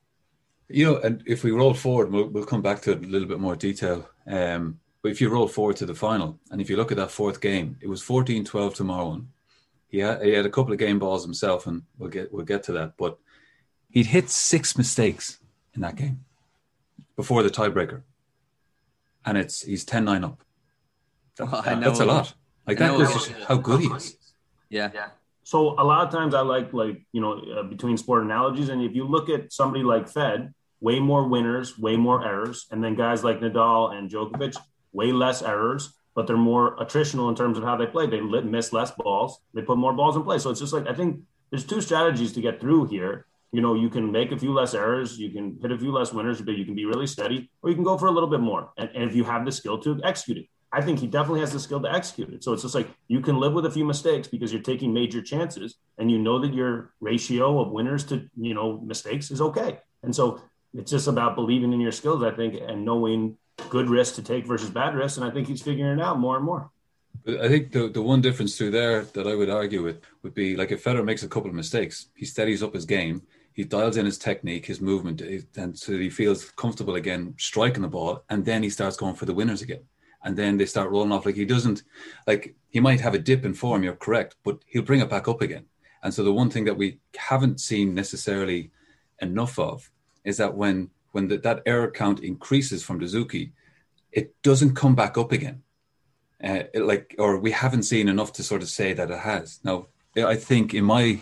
You 0.69 0.86
know, 0.86 0.97
and 0.97 1.24
if 1.25 1.43
we 1.43 1.51
roll 1.51 1.74
forward, 1.74 2.12
we'll, 2.12 2.27
we'll 2.27 2.45
come 2.45 2.62
back 2.62 2.81
to 2.81 2.91
it 2.91 3.03
a 3.03 3.07
little 3.07 3.27
bit 3.27 3.39
more 3.39 3.55
detail. 3.55 4.09
Um, 4.25 4.79
but 5.01 5.12
if 5.12 5.21
you 5.21 5.29
roll 5.29 5.47
forward 5.47 5.77
to 5.77 5.86
the 5.86 5.95
final, 5.95 6.39
and 6.51 6.59
if 6.59 6.69
you 6.69 6.75
look 6.75 6.91
at 6.91 6.97
that 6.97 7.12
fourth 7.12 7.39
game, 7.39 7.77
it 7.81 7.88
was 7.88 8.01
14 8.01 8.43
12 8.43 8.74
to 8.75 8.83
Marwan. 8.83 9.27
He 9.88 10.00
had, 10.00 10.21
he 10.21 10.31
had 10.31 10.45
a 10.45 10.50
couple 10.50 10.74
of 10.74 10.79
game 10.79 11.00
balls 11.00 11.24
himself, 11.24 11.65
and 11.67 11.83
we'll 11.97 12.09
get 12.09 12.33
we'll 12.33 12.45
get 12.45 12.63
to 12.63 12.74
that. 12.74 12.97
But 12.97 13.17
he'd 13.89 14.07
hit 14.07 14.29
six 14.29 14.77
mistakes 14.77 15.39
in 15.74 15.81
that 15.81 15.95
game 15.95 16.25
before 17.15 17.41
the 17.41 17.50
tiebreaker, 17.50 18.01
and 19.27 19.38
it's 19.38 19.62
he's 19.62 19.86
10-9 19.86 20.24
up. 20.24 20.39
That, 21.38 21.51
Well, 21.51 21.62
I 21.62 21.62
that- 21.65 21.79
know- 21.79 21.88
that's 21.88 22.00
a 22.00 22.05
lot. 22.05 22.34
Like 22.65 22.81
I 22.81 22.88
that 22.88 22.98
goes 22.98 23.13
was- 23.13 23.27
how 23.48 23.57
good 23.57 23.79
he 23.81 23.88
is. 23.88 24.17
Yeah. 24.69 24.91
yeah. 24.93 25.10
So 25.43 25.79
a 25.79 25.86
lot 25.91 26.05
of 26.05 26.12
times 26.12 26.34
I 26.34 26.41
like 26.41 26.74
like 26.74 27.05
you 27.13 27.22
know 27.22 27.34
uh, 27.39 27.63
between 27.63 27.96
sport 27.98 28.24
analogies, 28.24 28.67
and 28.69 28.81
if 28.81 28.93
you 28.93 29.05
look 29.07 29.29
at 29.29 29.53
somebody 29.53 29.84
like 29.84 30.10
Fed, 30.10 30.53
way 30.81 31.00
more 31.00 31.25
winners, 31.29 31.79
way 31.79 31.96
more 31.96 32.25
errors, 32.27 32.67
and 32.72 32.84
then 32.84 32.96
guys 32.96 33.24
like 33.24 33.39
Nadal 33.39 33.93
and 33.96 34.10
Djokovic, 34.12 34.57
way 34.91 35.13
less 35.13 35.41
errors, 35.41 35.93
but 36.15 36.27
they're 36.27 36.36
more 36.36 36.75
attritional 36.77 37.29
in 37.29 37.36
terms 37.36 37.57
of 37.57 37.63
how 37.63 37.77
they 37.77 37.86
play. 37.86 38.05
They 38.07 38.19
miss 38.19 38.74
less 38.74 38.91
balls, 38.91 39.39
they 39.53 39.62
put 39.62 39.77
more 39.77 39.93
balls 39.93 40.17
in 40.17 40.24
play. 40.24 40.38
So 40.39 40.50
it's 40.50 40.60
just 40.60 40.74
like 40.74 40.88
I 40.88 40.93
think 40.93 41.22
there's 41.51 41.63
two 41.65 41.79
strategies 41.79 42.34
to 42.34 42.41
get 42.41 42.60
through 42.60 42.88
here. 42.88 43.25
You 43.57 43.63
know, 43.63 43.73
you 43.73 43.89
can 43.89 44.11
make 44.11 44.31
a 44.31 44.37
few 44.37 44.53
less 44.53 44.75
errors, 44.75 45.17
you 45.17 45.31
can 45.31 45.57
hit 45.59 45.71
a 45.71 45.79
few 45.79 45.91
less 45.91 46.13
winners, 46.13 46.39
but 46.41 46.55
you 46.59 46.63
can 46.63 46.75
be 46.75 46.85
really 46.85 47.07
steady, 47.07 47.49
or 47.63 47.71
you 47.71 47.75
can 47.75 47.83
go 47.83 47.97
for 47.97 48.05
a 48.05 48.11
little 48.11 48.29
bit 48.29 48.39
more. 48.39 48.69
And, 48.77 48.87
and 48.93 49.03
if 49.09 49.15
you 49.15 49.23
have 49.23 49.45
the 49.45 49.51
skill 49.51 49.79
to 49.79 49.99
execute 50.03 50.37
it, 50.37 50.45
I 50.71 50.79
think 50.83 50.99
he 50.99 51.07
definitely 51.07 51.39
has 51.39 51.53
the 51.53 51.59
skill 51.59 51.81
to 51.81 51.91
execute 51.91 52.31
it. 52.35 52.43
So 52.43 52.53
it's 52.53 52.61
just 52.61 52.75
like 52.75 52.87
you 53.07 53.19
can 53.19 53.39
live 53.39 53.53
with 53.53 53.65
a 53.65 53.71
few 53.71 53.83
mistakes 53.83 54.27
because 54.27 54.53
you're 54.53 54.61
taking 54.61 54.93
major 54.93 55.23
chances 55.23 55.77
and 55.97 56.11
you 56.11 56.19
know 56.19 56.37
that 56.37 56.53
your 56.53 56.93
ratio 56.99 57.59
of 57.59 57.71
winners 57.71 58.03
to, 58.09 58.29
you 58.39 58.53
know, 58.53 58.79
mistakes 58.93 59.31
is 59.31 59.41
okay. 59.41 59.79
And 60.03 60.15
so 60.15 60.39
it's 60.75 60.91
just 60.91 61.07
about 61.07 61.33
believing 61.33 61.73
in 61.73 61.81
your 61.81 61.91
skills, 61.91 62.21
I 62.21 62.29
think, 62.39 62.61
and 62.61 62.85
knowing 62.85 63.39
good 63.69 63.89
risks 63.89 64.17
to 64.17 64.21
take 64.21 64.45
versus 64.45 64.69
bad 64.69 64.93
risks. 64.93 65.17
And 65.17 65.25
I 65.25 65.31
think 65.31 65.47
he's 65.47 65.63
figuring 65.63 65.97
it 65.97 66.03
out 66.03 66.19
more 66.19 66.35
and 66.35 66.45
more. 66.45 66.69
I 67.27 67.47
think 67.47 67.71
the 67.71 67.89
the 67.89 68.01
one 68.01 68.21
difference 68.21 68.55
through 68.55 68.71
there 68.71 69.03
that 69.15 69.25
I 69.27 69.33
would 69.33 69.49
argue 69.49 69.81
with 69.83 69.97
would 70.21 70.35
be 70.35 70.55
like 70.55 70.71
if 70.71 70.83
Federer 70.83 71.03
makes 71.03 71.23
a 71.23 71.27
couple 71.27 71.49
of 71.49 71.55
mistakes, 71.55 72.09
he 72.13 72.25
steadies 72.25 72.61
up 72.61 72.73
his 72.73 72.85
game, 72.85 73.23
he 73.57 73.63
dials 73.63 73.97
in 73.97 74.05
his 74.05 74.19
technique, 74.19 74.67
his 74.67 74.79
movement, 74.79 75.19
and 75.57 75.77
so 75.77 75.97
he 75.97 76.11
feels 76.11 76.51
comfortable 76.51 76.93
again 76.93 77.33
striking 77.39 77.81
the 77.81 77.87
ball, 77.87 78.23
and 78.29 78.45
then 78.45 78.61
he 78.61 78.69
starts 78.69 78.95
going 78.95 79.15
for 79.15 79.25
the 79.25 79.33
winners 79.33 79.63
again, 79.63 79.81
and 80.23 80.37
then 80.37 80.57
they 80.57 80.65
start 80.67 80.91
rolling 80.91 81.11
off. 81.11 81.25
Like 81.25 81.35
he 81.35 81.43
doesn't, 81.43 81.81
like 82.27 82.55
he 82.69 82.79
might 82.79 83.01
have 83.01 83.15
a 83.15 83.19
dip 83.19 83.43
in 83.43 83.55
form. 83.55 83.83
You're 83.83 83.95
correct, 83.95 84.35
but 84.45 84.59
he'll 84.67 84.83
bring 84.83 85.01
it 85.01 85.09
back 85.09 85.27
up 85.27 85.41
again. 85.41 85.65
And 86.03 86.13
so 86.13 86.23
the 86.23 86.31
one 86.31 86.51
thing 86.51 86.65
that 86.65 86.77
we 86.77 86.99
haven't 87.17 87.59
seen 87.59 87.95
necessarily 87.95 88.69
enough 89.21 89.57
of 89.57 89.89
is 90.23 90.37
that 90.37 90.53
when 90.53 90.91
when 91.13 91.27
the, 91.27 91.39
that 91.39 91.63
error 91.65 91.89
count 91.89 92.19
increases 92.19 92.83
from 92.83 92.99
Dessouky, 92.99 93.53
it 94.11 94.39
doesn't 94.43 94.75
come 94.75 94.93
back 94.93 95.17
up 95.17 95.31
again 95.31 95.63
uh, 96.43 96.63
it, 96.75 96.83
like 96.83 97.15
or 97.17 97.39
we 97.39 97.49
haven't 97.49 97.83
seen 97.83 98.07
enough 98.07 98.31
to 98.33 98.43
sort 98.43 98.61
of 98.61 98.69
say 98.69 98.93
that 98.93 99.09
it 99.09 99.19
has 99.19 99.59
now 99.63 99.87
i 100.17 100.35
think 100.35 100.73
in 100.73 100.83
my 100.83 101.19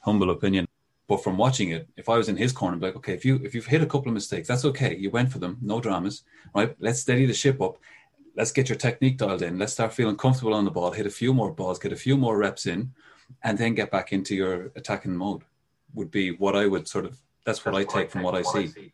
humble 0.00 0.30
opinion 0.30 0.66
but 1.08 1.22
from 1.22 1.36
watching 1.36 1.70
it 1.70 1.88
if 1.96 2.08
i 2.08 2.16
was 2.16 2.28
in 2.28 2.36
his 2.36 2.52
corner 2.52 2.76
I'd 2.76 2.80
be 2.80 2.86
like 2.86 2.96
okay 2.96 3.14
if 3.14 3.24
you 3.24 3.40
if 3.44 3.54
you've 3.54 3.66
hit 3.66 3.82
a 3.82 3.86
couple 3.86 4.08
of 4.08 4.14
mistakes 4.14 4.48
that's 4.48 4.64
okay. 4.64 4.96
You 4.96 5.10
went 5.10 5.30
for 5.30 5.38
them 5.38 5.58
no 5.60 5.80
dramas 5.80 6.22
right? 6.54 6.74
Let's 6.78 7.00
steady 7.00 7.26
the 7.26 7.34
ship 7.34 7.60
up. 7.60 7.78
Let's 8.36 8.52
get 8.52 8.68
your 8.68 8.76
technique 8.76 9.18
dialed 9.18 9.42
in. 9.42 9.58
Let's 9.58 9.72
start 9.72 9.92
feeling 9.92 10.16
comfortable 10.16 10.54
on 10.54 10.64
the 10.64 10.70
ball 10.70 10.90
hit 10.92 11.06
a 11.06 11.10
few 11.10 11.34
more 11.34 11.52
balls 11.52 11.78
get 11.78 11.92
a 11.92 11.96
few 11.96 12.16
more 12.16 12.36
reps 12.38 12.66
in 12.66 12.92
and 13.42 13.56
then 13.58 13.74
get 13.74 13.90
back 13.90 14.12
into 14.12 14.34
your 14.34 14.72
attacking 14.76 15.16
mode 15.16 15.42
would 15.94 16.10
be 16.10 16.32
what 16.32 16.56
i 16.56 16.66
would 16.66 16.86
sort 16.88 17.04
of 17.04 17.18
that's 17.46 17.64
what 17.64 17.74
i 17.74 17.84
take 17.84 18.10
from 18.10 18.22
what 18.22 18.34
i 18.34 18.42
see. 18.42 18.92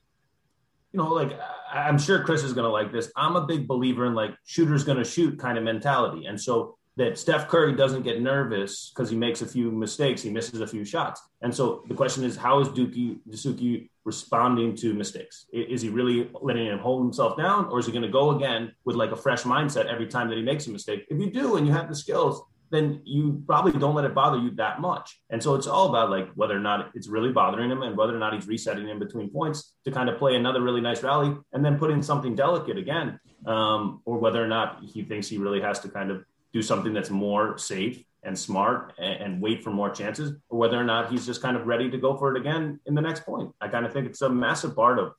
you 0.92 0.98
know, 0.98 1.08
like 1.08 1.32
I'm 1.72 1.98
sure 1.98 2.24
Chris 2.24 2.42
is 2.42 2.52
going 2.52 2.64
to 2.64 2.70
like 2.70 2.92
this. 2.92 3.12
I'm 3.16 3.36
a 3.36 3.46
big 3.46 3.68
believer 3.68 4.06
in 4.06 4.14
like 4.14 4.34
shooter's 4.44 4.82
going 4.82 4.98
to 4.98 5.04
shoot 5.04 5.38
kind 5.38 5.56
of 5.56 5.64
mentality. 5.64 6.26
And 6.26 6.40
so 6.40 6.76
that 6.96 7.18
Steph 7.18 7.48
Curry 7.48 7.74
doesn't 7.74 8.02
get 8.02 8.20
nervous 8.20 8.90
because 8.90 9.10
he 9.10 9.16
makes 9.16 9.42
a 9.42 9.46
few 9.46 9.70
mistakes, 9.70 10.22
he 10.22 10.30
misses 10.30 10.60
a 10.60 10.66
few 10.66 10.84
shots. 10.84 11.22
And 11.40 11.54
so 11.54 11.84
the 11.88 11.94
question 11.94 12.24
is, 12.24 12.36
how 12.36 12.60
is 12.60 12.68
Dookie 12.68 13.20
Dessouky 13.28 13.88
responding 14.04 14.74
to 14.76 14.92
mistakes? 14.92 15.46
Is 15.52 15.82
he 15.82 15.88
really 15.88 16.30
letting 16.42 16.66
him 16.66 16.78
hold 16.78 17.02
himself 17.02 17.36
down, 17.36 17.66
or 17.66 17.78
is 17.78 17.86
he 17.86 17.92
going 17.92 18.02
to 18.02 18.08
go 18.08 18.32
again 18.36 18.72
with 18.84 18.96
like 18.96 19.12
a 19.12 19.16
fresh 19.16 19.42
mindset 19.42 19.86
every 19.86 20.06
time 20.06 20.28
that 20.28 20.36
he 20.36 20.42
makes 20.42 20.66
a 20.66 20.70
mistake? 20.70 21.06
If 21.08 21.18
you 21.20 21.30
do 21.30 21.56
and 21.56 21.66
you 21.66 21.72
have 21.72 21.88
the 21.88 21.94
skills, 21.94 22.42
then 22.70 23.00
you 23.04 23.42
probably 23.46 23.72
don't 23.72 23.94
let 23.94 24.04
it 24.04 24.14
bother 24.14 24.38
you 24.38 24.50
that 24.52 24.80
much. 24.80 25.20
And 25.30 25.42
so 25.42 25.54
it's 25.54 25.66
all 25.66 25.88
about 25.88 26.10
like 26.10 26.30
whether 26.34 26.56
or 26.56 26.60
not 26.60 26.90
it's 26.94 27.08
really 27.08 27.32
bothering 27.32 27.70
him 27.70 27.82
and 27.82 27.96
whether 27.96 28.14
or 28.14 28.18
not 28.18 28.32
he's 28.32 28.46
resetting 28.46 28.88
in 28.88 28.98
between 28.98 29.28
points 29.30 29.74
to 29.84 29.90
kind 29.90 30.08
of 30.08 30.18
play 30.18 30.36
another 30.36 30.62
really 30.62 30.80
nice 30.80 31.02
rally 31.02 31.36
and 31.52 31.64
then 31.64 31.78
put 31.78 31.90
in 31.90 32.02
something 32.02 32.36
delicate 32.36 32.78
again, 32.78 33.18
um, 33.46 34.02
or 34.04 34.18
whether 34.18 34.42
or 34.42 34.46
not 34.46 34.80
he 34.84 35.02
thinks 35.02 35.28
he 35.28 35.38
really 35.38 35.60
has 35.60 35.80
to 35.80 35.88
kind 35.88 36.10
of 36.10 36.24
do 36.52 36.62
something 36.62 36.92
that's 36.92 37.10
more 37.10 37.56
safe 37.58 38.04
and 38.22 38.38
smart 38.38 38.92
and, 38.98 39.22
and 39.22 39.42
wait 39.42 39.62
for 39.62 39.70
more 39.70 39.90
chances, 39.90 40.32
or 40.48 40.58
whether 40.58 40.76
or 40.76 40.84
not 40.84 41.10
he's 41.10 41.24
just 41.24 41.40
kind 41.40 41.56
of 41.56 41.66
ready 41.66 41.90
to 41.90 41.98
go 41.98 42.16
for 42.16 42.34
it 42.34 42.40
again 42.40 42.80
in 42.86 42.94
the 42.94 43.00
next 43.00 43.24
point. 43.24 43.50
I 43.60 43.68
kind 43.68 43.86
of 43.86 43.92
think 43.92 44.06
it's 44.06 44.22
a 44.22 44.28
massive 44.28 44.74
part 44.76 44.98
of, 44.98 45.12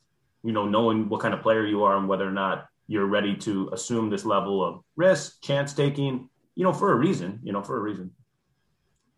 you 0.44 0.52
know, 0.52 0.68
knowing 0.68 1.10
what 1.10 1.22
kind 1.22 1.34
of 1.34 1.42
player 1.42 1.66
you 1.66 1.84
are 1.84 1.98
and 1.98 2.08
whether 2.08 2.28
or 2.28 2.32
not 2.32 2.68
you're 2.88 3.06
ready 3.06 3.36
to 3.38 3.70
assume 3.74 4.10
this 4.10 4.26
level 4.26 4.64
of 4.64 4.84
risk, 4.96 5.42
chance 5.42 5.74
taking, 5.74 6.30
you 6.56 6.64
know, 6.64 6.74
for 6.74 6.92
a 6.92 6.96
reason, 6.96 7.40
you 7.44 7.54
know, 7.54 7.64
for 7.64 7.78
a 7.78 7.80
reason. 7.80 8.12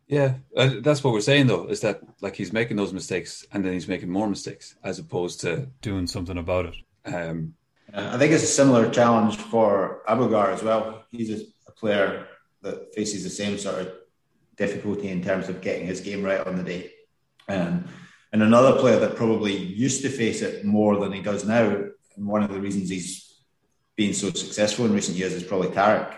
Yeah, 0.08 0.36
uh, 0.56 0.76
that's 0.82 1.04
what 1.04 1.14
we're 1.14 1.22
saying 1.22 1.48
though, 1.48 1.68
is 1.68 1.82
that 1.82 2.02
like 2.22 2.36
he's 2.36 2.54
making 2.54 2.78
those 2.78 2.94
mistakes 2.94 3.46
and 3.52 3.66
then 3.66 3.74
he's 3.74 3.88
making 3.88 4.10
more 4.10 4.30
mistakes 4.30 4.76
as 4.84 5.00
opposed 5.00 5.42
to 5.42 5.70
doing 5.82 6.08
something 6.08 6.38
about 6.38 6.66
it. 6.68 6.76
Um, 7.06 7.56
Uh, 7.94 8.12
I 8.14 8.18
think 8.18 8.32
it's 8.32 8.44
a 8.44 8.48
similar 8.48 8.90
challenge 8.90 9.38
for 9.38 10.02
Abouelghar 10.08 10.54
as 10.54 10.64
well. 10.64 11.04
He's 11.12 11.30
a, 11.30 11.38
a 11.38 11.46
player 11.76 12.28
that 12.62 12.94
faces 12.94 13.24
the 13.24 13.30
same 13.30 13.58
sort 13.58 13.80
of 13.80 13.94
difficulty 14.58 15.10
in 15.10 15.24
terms 15.24 15.50
of 15.50 15.62
getting 15.62 15.86
his 15.86 16.02
game 16.02 16.24
right 16.24 16.46
on 16.46 16.56
the 16.56 16.64
day. 16.64 16.92
Um, 17.48 17.86
and 18.32 18.42
another 18.42 18.80
player 18.80 19.00
that 19.00 19.16
probably 19.16 19.56
used 19.56 20.02
to 20.02 20.10
face 20.10 20.42
it 20.42 20.66
more 20.66 20.98
than 20.98 21.12
he 21.12 21.22
does 21.22 21.46
now, 21.46 21.86
and 22.16 22.28
one 22.28 22.44
of 22.44 22.52
the 22.52 22.60
reasons 22.60 22.90
he's 22.90 23.42
been 23.96 24.14
so 24.14 24.32
successful 24.32 24.86
in 24.86 24.94
recent 24.94 25.18
years 25.18 25.34
is 25.34 25.44
probably 25.44 25.70
Tarek, 25.70 26.16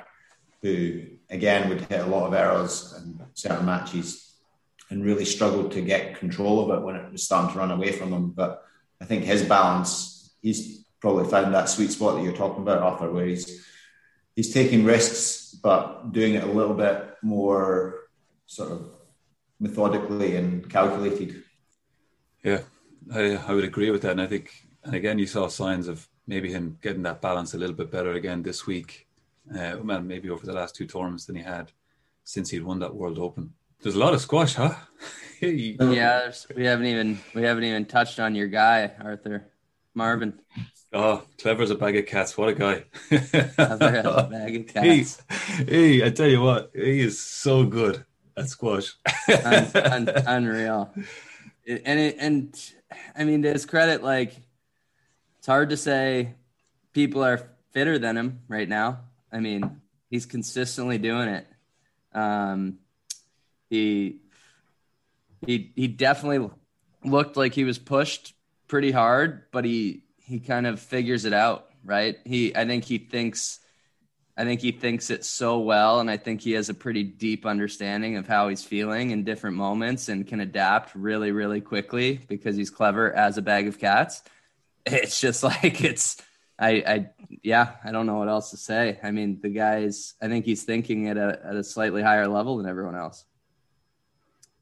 who 0.62 1.04
again 1.30 1.68
would 1.70 1.82
hit 1.82 2.02
a 2.02 2.06
lot 2.06 2.28
of 2.28 2.34
errors 2.34 2.94
in 2.98 3.20
certain 3.34 3.66
matches 3.66 4.34
and 4.90 5.04
really 5.04 5.26
struggled 5.26 5.72
to 5.72 5.82
get 5.82 6.20
control 6.20 6.64
of 6.64 6.78
it 6.78 6.86
when 6.86 6.96
it 6.96 7.12
was 7.12 7.24
starting 7.24 7.52
to 7.52 7.58
run 7.58 7.72
away 7.72 7.92
from 7.92 8.14
him. 8.14 8.30
But 8.30 8.64
I 9.02 9.06
think 9.06 9.24
his 9.24 9.44
balance, 9.44 10.36
he's 10.42 10.86
probably 11.02 11.30
found 11.30 11.54
that 11.54 11.70
sweet 11.70 11.92
spot 11.92 12.16
that 12.16 12.24
you're 12.24 12.34
talking 12.34 12.62
about, 12.62 12.84
Arthur, 12.84 13.12
where 13.12 13.26
he's 13.26 13.66
he's 14.36 14.54
taking 14.54 14.86
risks 14.86 15.45
but 15.66 16.14
doing 16.14 16.36
it 16.36 16.44
a 16.44 16.52
little 16.60 16.76
bit 16.76 17.16
more 17.24 18.02
sort 18.46 18.72
of 18.72 18.88
methodically 19.60 20.36
and 20.36 20.70
calculated. 20.70 21.42
yeah, 22.44 22.62
I, 23.12 23.38
I 23.48 23.52
would 23.52 23.64
agree 23.64 23.90
with 23.90 24.04
that. 24.04 24.12
And 24.12 24.22
I 24.22 24.28
think, 24.28 24.54
and 24.84 24.94
again, 24.94 25.18
you 25.18 25.26
saw 25.26 25.48
signs 25.48 25.88
of 25.88 26.08
maybe 26.28 26.52
him 26.52 26.78
getting 26.84 27.02
that 27.02 27.20
balance 27.20 27.56
a 27.56 27.58
little 27.58 27.76
bit 27.76 27.90
better 27.90 28.12
again 28.14 28.44
this 28.44 28.68
week. 28.68 29.08
Uh, 29.52 29.78
well, 29.84 30.02
maybe 30.02 30.30
over 30.30 30.46
the 30.46 30.54
last 30.54 30.76
two 30.76 30.86
tournaments 30.86 31.26
than 31.26 31.36
he 31.36 31.42
had 31.42 31.72
since 32.24 32.52
he'd 32.52 32.64
won 32.64 32.78
that 32.82 32.94
World 32.94 33.18
Open. 33.18 33.52
There's 33.82 33.96
a 33.96 34.00
lot 34.00 34.14
of 34.14 34.22
squash, 34.22 34.54
huh? 34.54 34.76
Yeah, 35.42 36.32
we 36.56 36.66
haven't 36.66 36.86
even 36.86 37.20
we 37.34 37.44
haven't 37.44 37.66
even 37.66 37.86
touched 37.86 38.20
on 38.20 38.36
your 38.36 38.48
guy, 38.48 38.92
Arthur 39.04 39.52
Marwan. 39.96 40.34
oh, 40.94 41.24
clever 41.38 41.64
as 41.64 41.72
a 41.72 41.76
bag 41.76 41.96
of 41.98 42.06
cats. 42.06 42.38
What 42.38 42.50
a 42.50 42.54
guy. 42.54 42.84
A 43.12 43.78
bag 44.30 44.56
of 44.56 44.84
He, 44.84 45.00
cats. 45.00 45.22
he, 45.68 46.04
I 46.04 46.10
tell 46.10 46.28
you 46.28 46.42
what, 46.42 46.72
he 46.74 47.00
is 47.02 47.20
so 47.20 47.66
good 47.66 48.04
at 48.38 48.50
squash. 48.50 48.94
Un- 49.30 49.72
un- 49.76 50.10
unreal. 50.28 50.94
And 51.68 52.00
it, 52.00 52.16
and 52.20 52.72
I 53.16 53.24
mean, 53.24 53.42
to 53.44 53.52
his 53.54 53.66
credit, 53.66 54.04
like 54.04 54.36
it's 55.40 55.48
hard 55.48 55.70
to 55.70 55.78
say 55.78 56.34
people 56.94 57.24
are 57.24 57.50
fitter 57.72 57.98
than 57.98 58.18
him 58.18 58.40
right 58.48 58.68
now. 58.70 59.00
I 59.32 59.40
mean, 59.40 59.82
he's 60.10 60.26
consistently 60.26 60.98
doing 60.98 61.28
it. 61.30 61.48
Um, 62.14 62.80
he 63.70 64.18
he 65.46 65.72
he 65.76 65.88
definitely 65.88 66.50
looked 67.04 67.36
like 67.36 67.54
he 67.54 67.64
was 67.64 67.78
pushed 67.80 68.34
pretty 68.68 68.92
hard, 68.92 69.44
but 69.52 69.66
he 69.66 70.04
he 70.18 70.40
kind 70.40 70.66
of 70.66 70.80
figures 70.80 71.26
it 71.26 71.34
out, 71.34 71.68
right? 71.84 72.18
He 72.26 72.56
I 72.56 72.66
think 72.66 72.86
he 72.86 72.98
thinks 72.98 73.60
I 74.38 74.44
think 74.44 74.60
he 74.60 74.72
thinks 74.72 75.10
it 75.10 75.24
so 75.24 75.60
well, 75.60 76.02
and 76.02 76.12
I 76.12 76.18
think 76.18 76.42
he 76.42 76.52
has 76.54 76.68
a 76.68 76.74
pretty 76.74 77.04
deep 77.04 77.46
understanding 77.46 78.18
of 78.18 78.28
how 78.28 78.50
he's 78.50 78.64
feeling 78.64 79.12
in 79.12 79.24
different 79.24 79.56
moments 79.56 80.10
and 80.10 80.28
can 80.28 80.42
adapt 80.42 80.94
really, 80.94 81.32
really 81.32 81.62
quickly 81.62 82.20
because 82.28 82.58
he's 82.58 82.70
clever 82.70 83.14
as 83.14 83.38
a 83.38 83.42
bag 83.42 83.68
of 83.68 83.80
cats. 83.80 84.22
It's 84.88 85.20
just 85.20 85.42
like 85.42 85.84
it's 85.84 86.22
I 86.60 86.70
I 86.70 87.10
yeah, 87.42 87.72
I 87.84 87.92
don't 87.92 88.06
know 88.06 88.18
what 88.18 88.30
else 88.30 88.52
to 88.52 88.58
say. 88.58 89.00
I 89.02 89.10
mean, 89.10 89.40
the 89.42 89.50
guy's 89.50 90.14
I 90.22 90.28
think 90.28 90.46
he's 90.46 90.64
thinking 90.64 91.08
at 91.08 91.18
a 91.18 91.40
at 91.44 91.56
a 91.56 91.64
slightly 91.64 92.04
higher 92.04 92.28
level 92.28 92.58
than 92.58 92.68
everyone 92.68 92.96
else. 92.96 93.26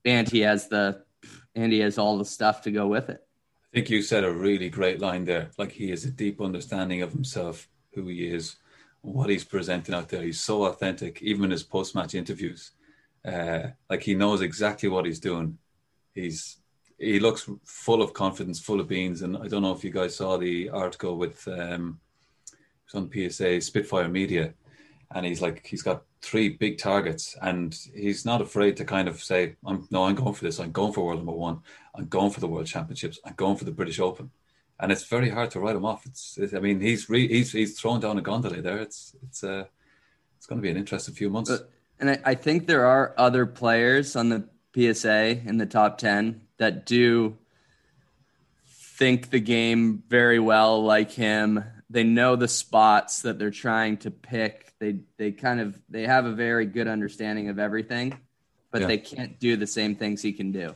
And 0.05 0.29
he 0.29 0.39
has 0.41 0.69
the 0.69 1.03
and 1.55 1.73
he 1.73 1.79
has 1.79 1.97
all 1.97 2.17
the 2.17 2.25
stuff 2.25 2.61
to 2.61 2.71
go 2.71 2.87
with 2.87 3.09
it. 3.09 3.21
I 3.73 3.77
think 3.77 3.89
you 3.89 4.03
said 4.03 4.23
a 4.23 4.31
really 4.31 4.69
great 4.69 4.99
line 4.99 5.25
there. 5.25 5.49
Like 5.57 5.71
he 5.71 5.89
has 5.89 6.05
a 6.05 6.11
deep 6.11 6.39
understanding 6.39 7.01
of 7.01 7.11
himself, 7.11 7.67
who 7.95 8.07
he 8.07 8.27
is, 8.27 8.57
what 9.01 9.31
he's 9.31 9.43
presenting 9.43 9.95
out 9.95 10.09
there. 10.09 10.21
He's 10.21 10.39
so 10.39 10.65
authentic, 10.65 11.23
even 11.23 11.45
in 11.45 11.51
his 11.51 11.63
post-match 11.63 12.13
interviews. 12.13 12.71
Uh, 13.25 13.69
like 13.89 14.03
he 14.03 14.13
knows 14.13 14.41
exactly 14.41 14.89
what 14.89 15.05
he's 15.05 15.19
doing. 15.19 15.57
He's 16.13 16.57
he 16.99 17.19
looks 17.19 17.49
full 17.63 18.03
of 18.03 18.13
confidence, 18.13 18.59
full 18.59 18.79
of 18.79 18.87
beans. 18.87 19.23
And 19.23 19.35
I 19.37 19.47
don't 19.47 19.63
know 19.63 19.73
if 19.73 19.83
you 19.83 19.89
guys 19.89 20.15
saw 20.15 20.37
the 20.37 20.69
article 20.69 21.17
with 21.17 21.47
um, 21.47 21.99
on 22.93 23.09
PSA 23.11 23.59
Spitfire 23.59 24.07
Media, 24.07 24.53
and 25.15 25.25
he's 25.25 25.41
like 25.41 25.65
he's 25.65 25.81
got 25.81 26.03
three 26.23 26.49
big 26.49 26.77
targets, 26.77 27.35
and 27.41 27.77
he's 27.93 28.25
not 28.25 28.41
afraid 28.41 28.77
to 28.77 28.85
kind 28.85 29.07
of 29.07 29.21
say, 29.21 29.55
"I'm 29.65 29.87
no, 29.91 30.05
I'm 30.05 30.15
going 30.15 30.33
for 30.33 30.43
this. 30.43 30.59
I'm 30.59 30.71
going 30.71 30.93
for 30.93 31.05
world 31.05 31.19
number 31.19 31.33
one. 31.33 31.59
I'm 31.93 32.07
going 32.07 32.31
for 32.31 32.39
the 32.39 32.47
world 32.47 32.65
championships. 32.65 33.19
I'm 33.25 33.33
going 33.35 33.57
for 33.57 33.65
the 33.65 33.71
British 33.71 33.99
Open." 33.99 34.31
And 34.79 34.91
it's 34.91 35.03
very 35.03 35.29
hard 35.29 35.51
to 35.51 35.59
write 35.59 35.75
him 35.75 35.85
off. 35.85 36.05
It's, 36.05 36.39
I 36.53 36.59
mean, 36.59 36.79
he's 36.79 37.09
re, 37.09 37.27
he's 37.27 37.51
he's 37.51 37.79
thrown 37.79 37.99
down 37.99 38.17
a 38.17 38.21
gondola 38.21 38.61
there. 38.61 38.79
It's 38.79 39.15
it's 39.21 39.43
uh, 39.43 39.65
it's 40.37 40.47
going 40.47 40.59
to 40.59 40.63
be 40.63 40.71
an 40.71 40.77
interesting 40.77 41.13
few 41.13 41.29
months. 41.29 41.51
But, 41.51 41.69
and 41.99 42.09
I, 42.09 42.19
I 42.25 42.35
think 42.35 42.67
there 42.67 42.85
are 42.85 43.13
other 43.17 43.45
players 43.45 44.15
on 44.15 44.29
the 44.29 44.47
PSA 44.73 45.41
in 45.45 45.57
the 45.57 45.65
top 45.65 45.97
ten 45.97 46.41
that 46.57 46.85
do 46.85 47.37
think 48.69 49.29
the 49.29 49.39
game 49.39 50.03
very 50.07 50.39
well 50.39 50.83
like 50.83 51.11
him 51.11 51.63
they 51.93 52.03
know 52.03 52.35
the 52.35 52.47
spots 52.47 53.21
that 53.21 53.37
they're 53.37 53.51
trying 53.51 53.97
to 53.97 54.09
pick. 54.09 54.73
They 54.79 54.97
they 55.17 55.31
kind 55.31 55.61
of 55.61 55.79
they 55.89 56.07
have 56.07 56.25
a 56.25 56.31
very 56.31 56.65
good 56.65 56.87
understanding 56.87 57.49
of 57.49 57.59
everything, 57.59 58.17
but 58.71 58.81
yeah. 58.81 58.87
they 58.87 58.97
can't 58.97 59.39
do 59.39 59.55
the 59.55 59.67
same 59.67 59.95
things 59.95 60.21
he 60.21 60.33
can 60.33 60.51
do. 60.51 60.73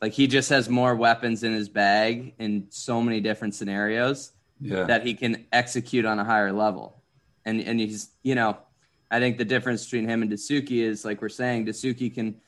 Like 0.00 0.12
he 0.12 0.26
just 0.26 0.48
has 0.48 0.68
more 0.68 0.94
weapons 0.94 1.44
in 1.44 1.52
his 1.52 1.68
bag 1.68 2.34
in 2.38 2.66
so 2.70 3.02
many 3.02 3.20
different 3.20 3.54
scenarios 3.54 4.32
yeah. 4.60 4.84
that 4.84 5.06
he 5.06 5.12
can 5.12 5.44
execute 5.52 6.06
on 6.06 6.18
a 6.18 6.24
higher 6.24 6.52
level. 6.52 7.02
And 7.44 7.60
and 7.60 7.78
he's 7.78 8.08
you 8.22 8.34
know, 8.34 8.56
I 9.10 9.20
think 9.20 9.36
the 9.36 9.44
difference 9.44 9.84
between 9.84 10.08
him 10.08 10.22
and 10.22 10.32
Dessouky 10.32 10.82
is 10.82 11.04
like 11.04 11.20
we're 11.20 11.28
saying, 11.28 11.66
Dessouky 11.66 12.12
can 12.12 12.40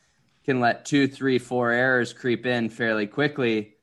can 0.47 0.61
let 0.61 0.87
two, 0.87 1.09
three, 1.09 1.39
four 1.39 1.73
errors 1.73 2.15
creep 2.15 2.47
in 2.47 2.71
fairly 2.71 3.07
quickly. 3.07 3.75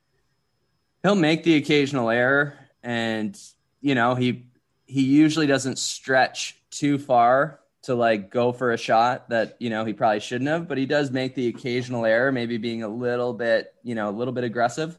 He'll 1.03 1.13
make 1.13 1.43
the 1.43 1.57
occasional 1.57 2.09
error 2.09 2.57
and 2.81 3.39
you 3.83 3.93
know, 3.93 4.15
he 4.15 4.45
he 4.85 5.03
usually 5.03 5.45
doesn't 5.45 5.77
stretch 5.77 6.57
too 6.71 6.97
far 6.97 7.59
to 7.83 7.93
like 7.93 8.31
go 8.31 8.53
for 8.53 8.71
a 8.71 8.77
shot 8.77 9.29
that 9.29 9.57
you 9.59 9.69
know 9.69 9.83
he 9.83 9.93
probably 9.93 10.21
shouldn't 10.21 10.49
have, 10.49 10.67
but 10.67 10.77
he 10.77 10.85
does 10.85 11.11
make 11.11 11.35
the 11.35 11.49
occasional 11.49 12.05
error, 12.05 12.31
maybe 12.31 12.57
being 12.57 12.81
a 12.81 12.87
little 12.87 13.33
bit, 13.33 13.75
you 13.83 13.93
know, 13.93 14.09
a 14.09 14.15
little 14.15 14.33
bit 14.33 14.45
aggressive. 14.45 14.97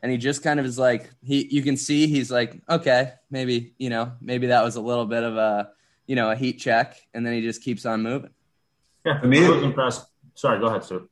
And 0.00 0.12
he 0.12 0.18
just 0.18 0.42
kind 0.42 0.60
of 0.60 0.66
is 0.66 0.78
like 0.78 1.10
he 1.22 1.46
you 1.50 1.62
can 1.62 1.76
see 1.76 2.06
he's 2.06 2.30
like, 2.30 2.62
okay, 2.70 3.12
maybe, 3.30 3.74
you 3.78 3.90
know, 3.90 4.12
maybe 4.20 4.46
that 4.46 4.62
was 4.62 4.76
a 4.76 4.80
little 4.80 5.06
bit 5.06 5.24
of 5.24 5.36
a, 5.36 5.70
you 6.06 6.14
know, 6.14 6.30
a 6.30 6.36
heat 6.36 6.54
check, 6.54 6.96
and 7.12 7.26
then 7.26 7.34
he 7.34 7.42
just 7.42 7.62
keeps 7.62 7.84
on 7.84 8.02
moving. 8.02 8.30
Yeah, 9.04 9.20
for 9.20 9.26
me, 9.26 9.44
I 9.44 9.48
was 9.50 9.62
impressed. 9.62 10.06
Sorry, 10.34 10.60
go 10.60 10.66
ahead, 10.66 10.84
sir. 10.84 11.02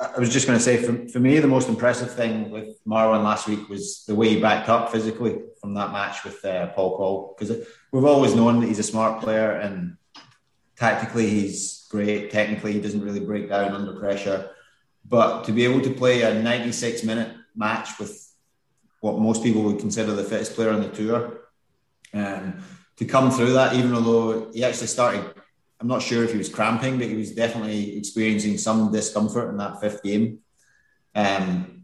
I 0.00 0.18
was 0.18 0.32
just 0.32 0.46
going 0.46 0.58
to 0.58 0.64
say, 0.64 0.76
for, 0.76 1.08
for 1.08 1.20
me, 1.20 1.38
the 1.38 1.48
most 1.48 1.68
impressive 1.68 2.12
thing 2.12 2.50
with 2.50 2.82
Marwan 2.84 3.22
last 3.22 3.46
week 3.48 3.68
was 3.68 4.04
the 4.06 4.14
way 4.14 4.28
he 4.28 4.40
backed 4.40 4.68
up 4.68 4.90
physically 4.90 5.40
from 5.60 5.74
that 5.74 5.92
match 5.92 6.24
with 6.24 6.44
uh, 6.44 6.68
Paul. 6.68 7.34
Because 7.38 7.66
we've 7.92 8.04
always 8.04 8.34
known 8.34 8.60
that 8.60 8.66
he's 8.66 8.78
a 8.78 8.84
smart 8.84 9.22
player 9.22 9.52
and 9.52 9.96
tactically 10.76 11.28
he's 11.28 11.86
great. 11.90 12.30
Technically, 12.30 12.72
he 12.72 12.80
doesn't 12.80 13.02
really 13.02 13.20
break 13.20 13.48
down 13.48 13.72
under 13.72 13.98
pressure. 13.98 14.50
But 15.04 15.44
to 15.44 15.52
be 15.52 15.64
able 15.64 15.82
to 15.82 15.90
play 15.90 16.22
a 16.22 16.42
96 16.42 17.04
minute 17.04 17.34
match 17.54 17.98
with 17.98 18.32
what 19.00 19.18
most 19.18 19.42
people 19.42 19.62
would 19.62 19.78
consider 19.78 20.12
the 20.12 20.24
fittest 20.24 20.54
player 20.54 20.70
on 20.70 20.80
the 20.80 20.88
tour, 20.88 21.40
um, 22.14 22.62
to 22.96 23.04
come 23.04 23.30
through 23.30 23.52
that, 23.52 23.74
even 23.74 23.92
though 23.92 24.50
he 24.52 24.64
actually 24.64 24.86
started 24.86 25.34
I'm 25.84 25.88
not 25.88 26.00
sure 26.00 26.24
if 26.24 26.32
he 26.32 26.38
was 26.38 26.48
cramping, 26.48 26.96
but 26.96 27.08
he 27.08 27.14
was 27.14 27.32
definitely 27.32 27.98
experiencing 27.98 28.56
some 28.56 28.90
discomfort 28.90 29.50
in 29.50 29.58
that 29.58 29.82
fifth 29.82 30.02
game. 30.02 30.38
Um, 31.14 31.82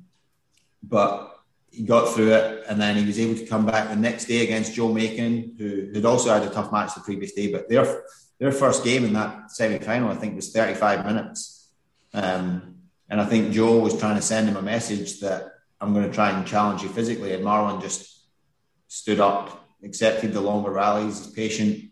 but 0.82 1.38
he 1.70 1.82
got 1.82 2.14
through 2.14 2.32
it, 2.32 2.64
and 2.66 2.80
then 2.80 2.96
he 2.96 3.04
was 3.04 3.20
able 3.20 3.34
to 3.34 3.44
come 3.44 3.66
back 3.66 3.90
the 3.90 3.96
next 3.96 4.24
day 4.24 4.42
against 4.42 4.72
Joe 4.72 4.90
Makin, 4.90 5.54
who 5.58 5.90
had 5.92 6.06
also 6.06 6.32
had 6.32 6.42
a 6.44 6.48
tough 6.48 6.72
match 6.72 6.94
the 6.94 7.02
previous 7.02 7.32
day. 7.32 7.52
But 7.52 7.68
their 7.68 8.04
their 8.38 8.52
first 8.52 8.84
game 8.84 9.04
in 9.04 9.12
that 9.12 9.50
semi 9.50 9.78
final, 9.78 10.08
I 10.08 10.14
think, 10.14 10.34
was 10.34 10.50
35 10.50 11.04
minutes. 11.04 11.68
Um, 12.14 12.76
and 13.10 13.20
I 13.20 13.26
think 13.26 13.52
Joe 13.52 13.80
was 13.80 14.00
trying 14.00 14.16
to 14.16 14.22
send 14.22 14.48
him 14.48 14.56
a 14.56 14.62
message 14.62 15.20
that 15.20 15.52
I'm 15.78 15.92
going 15.92 16.08
to 16.08 16.14
try 16.14 16.30
and 16.30 16.46
challenge 16.46 16.82
you 16.82 16.88
physically. 16.88 17.34
And 17.34 17.44
Marwan 17.44 17.82
just 17.82 18.24
stood 18.88 19.20
up, 19.20 19.68
accepted 19.84 20.32
the 20.32 20.40
longer 20.40 20.70
rallies, 20.70 21.20
is 21.20 21.26
patient, 21.26 21.89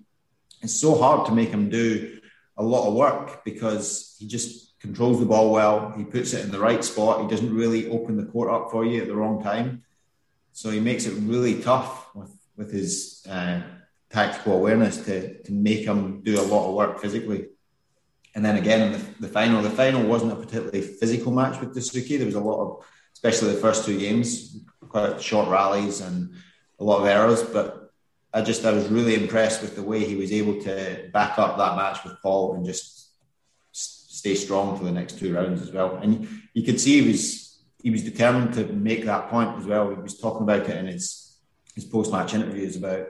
it's 0.62 0.78
so 0.78 0.96
hard 0.96 1.26
to 1.26 1.34
make 1.34 1.50
him 1.50 1.68
do 1.68 2.18
a 2.56 2.62
lot 2.62 2.88
of 2.88 2.94
work 2.94 3.44
because 3.44 4.16
he 4.18 4.26
just 4.26 4.78
controls 4.80 5.20
the 5.20 5.26
ball 5.26 5.50
well. 5.52 5.92
He 5.96 6.04
puts 6.04 6.32
it 6.34 6.44
in 6.44 6.50
the 6.50 6.58
right 6.58 6.84
spot. 6.84 7.22
He 7.22 7.28
doesn't 7.28 7.54
really 7.54 7.88
open 7.90 8.16
the 8.16 8.24
court 8.24 8.50
up 8.50 8.70
for 8.70 8.84
you 8.84 9.00
at 9.00 9.08
the 9.08 9.16
wrong 9.16 9.42
time. 9.42 9.82
So 10.52 10.70
he 10.70 10.80
makes 10.80 11.06
it 11.06 11.14
really 11.22 11.60
tough 11.62 12.14
with, 12.14 12.34
with 12.56 12.72
his 12.72 13.24
uh, 13.28 13.62
tactical 14.10 14.54
awareness 14.54 15.04
to, 15.04 15.42
to 15.42 15.52
make 15.52 15.84
him 15.84 16.22
do 16.22 16.40
a 16.40 16.42
lot 16.42 16.68
of 16.68 16.74
work 16.74 17.00
physically. 17.00 17.46
And 18.34 18.44
then 18.44 18.56
again, 18.56 18.80
in 18.82 18.92
the, 18.92 18.98
the 19.20 19.28
final, 19.28 19.62
the 19.62 19.70
final 19.70 20.02
wasn't 20.02 20.32
a 20.32 20.36
particularly 20.36 20.82
physical 20.82 21.32
match 21.32 21.60
with 21.60 21.74
Dessouky. 21.76 22.18
There 22.18 22.26
was 22.26 22.34
a 22.34 22.40
lot 22.40 22.60
of, 22.60 22.84
especially 23.12 23.52
the 23.52 23.60
first 23.60 23.84
two 23.84 23.98
games, 23.98 24.60
quite 24.88 25.20
short 25.20 25.48
rallies 25.48 26.00
and 26.00 26.32
a 26.78 26.84
lot 26.84 27.00
of 27.00 27.06
errors. 27.06 27.42
But 27.42 27.87
I 28.32 28.42
just 28.42 28.64
I 28.64 28.72
was 28.72 28.88
really 28.88 29.14
impressed 29.14 29.62
with 29.62 29.74
the 29.74 29.82
way 29.82 30.04
he 30.04 30.16
was 30.16 30.32
able 30.32 30.60
to 30.62 31.08
back 31.12 31.38
up 31.38 31.56
that 31.56 31.76
match 31.76 32.04
with 32.04 32.20
Paul 32.22 32.54
and 32.54 32.64
just 32.64 33.10
stay 33.72 34.34
strong 34.34 34.76
for 34.76 34.84
the 34.84 34.92
next 34.92 35.18
two 35.18 35.34
rounds 35.34 35.62
as 35.62 35.72
well. 35.72 35.96
And 35.96 36.28
you 36.52 36.62
could 36.62 36.80
see 36.80 37.00
he 37.00 37.08
was 37.08 37.62
he 37.82 37.90
was 37.90 38.02
determined 38.02 38.54
to 38.54 38.64
make 38.66 39.04
that 39.04 39.28
point 39.28 39.58
as 39.58 39.64
well. 39.64 39.90
He 39.90 39.96
was 39.96 40.18
talking 40.18 40.42
about 40.42 40.68
it 40.68 40.76
in 40.76 40.86
his 40.86 41.38
his 41.74 41.84
post 41.84 42.12
match 42.12 42.34
interviews 42.34 42.76
about 42.76 43.06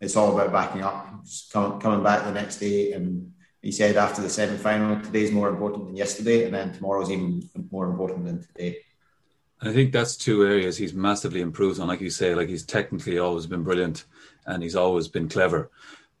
it's 0.00 0.16
all 0.16 0.32
about 0.34 0.52
backing 0.52 0.82
up, 0.82 1.24
coming 1.52 1.80
coming 1.80 2.02
back 2.02 2.24
the 2.24 2.32
next 2.32 2.56
day. 2.56 2.92
And 2.92 3.32
he 3.62 3.72
said 3.72 3.96
after 3.96 4.20
the 4.20 4.30
semi 4.30 4.56
final, 4.56 5.00
today's 5.00 5.32
more 5.32 5.48
important 5.48 5.86
than 5.86 5.96
yesterday, 5.96 6.44
and 6.44 6.54
then 6.54 6.72
tomorrow's 6.72 7.10
even 7.10 7.48
more 7.70 7.88
important 7.88 8.26
than 8.26 8.46
today. 8.46 8.78
I 9.60 9.72
think 9.72 9.92
that's 9.92 10.16
two 10.16 10.44
areas 10.44 10.76
he's 10.76 10.94
massively 10.94 11.40
improved 11.40 11.80
on. 11.80 11.88
Like 11.88 12.00
you 12.00 12.10
say, 12.10 12.34
like 12.34 12.48
he's 12.48 12.64
technically 12.64 13.18
always 13.18 13.46
been 13.46 13.64
brilliant 13.64 14.04
and 14.48 14.62
he's 14.62 14.76
always 14.76 15.08
been 15.08 15.28
clever. 15.28 15.70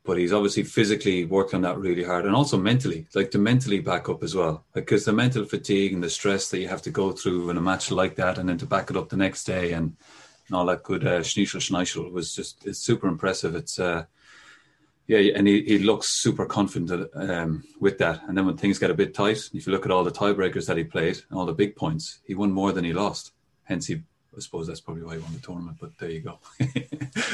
But 0.04 0.18
he's 0.18 0.32
obviously 0.32 0.62
physically 0.62 1.24
worked 1.24 1.52
on 1.52 1.62
that 1.62 1.78
really 1.78 2.04
hard 2.04 2.24
and 2.24 2.34
also 2.34 2.56
mentally, 2.56 3.06
like 3.14 3.30
to 3.32 3.38
mentally 3.38 3.80
back 3.80 4.08
up 4.08 4.22
as 4.22 4.34
well. 4.34 4.64
Because 4.72 5.04
the 5.04 5.12
mental 5.12 5.44
fatigue 5.44 5.92
and 5.92 6.02
the 6.02 6.08
stress 6.08 6.48
that 6.50 6.60
you 6.60 6.68
have 6.68 6.82
to 6.82 6.90
go 6.90 7.12
through 7.12 7.50
in 7.50 7.58
a 7.58 7.60
match 7.60 7.90
like 7.90 8.16
that 8.16 8.38
and 8.38 8.48
then 8.48 8.58
to 8.58 8.66
back 8.66 8.90
it 8.90 8.96
up 8.96 9.08
the 9.08 9.16
next 9.16 9.44
day 9.44 9.72
and, 9.72 9.96
and 10.46 10.56
all 10.56 10.64
that 10.66 10.82
good 10.82 11.06
uh, 11.06 11.20
schnischel 11.20 12.10
was 12.10 12.34
just 12.34 12.66
it's 12.66 12.78
super 12.78 13.06
impressive. 13.06 13.54
It's 13.54 13.78
uh, 13.78 14.04
yeah, 15.08 15.32
and 15.34 15.46
he, 15.48 15.62
he 15.62 15.78
looks 15.78 16.08
super 16.08 16.44
confident 16.44 17.10
um, 17.14 17.64
with 17.80 17.98
that. 17.98 18.22
And 18.28 18.36
then 18.36 18.46
when 18.46 18.58
things 18.58 18.78
get 18.78 18.90
a 18.90 18.94
bit 18.94 19.14
tight, 19.14 19.50
if 19.54 19.66
you 19.66 19.72
look 19.72 19.86
at 19.86 19.90
all 19.90 20.04
the 20.04 20.10
tiebreakers 20.10 20.66
that 20.66 20.76
he 20.76 20.84
played 20.84 21.18
and 21.28 21.38
all 21.38 21.46
the 21.46 21.54
big 21.54 21.76
points, 21.76 22.20
he 22.24 22.34
won 22.34 22.52
more 22.52 22.72
than 22.72 22.84
he 22.84 22.92
lost. 22.92 23.32
Hence, 23.64 23.86
he 23.86 24.02
I 24.38 24.40
suppose 24.40 24.68
that's 24.68 24.80
probably 24.80 25.02
why 25.02 25.16
he 25.16 25.20
won 25.20 25.32
the 25.32 25.40
tournament. 25.40 25.78
But 25.80 25.98
there 25.98 26.10
you 26.10 26.20
go. 26.20 26.38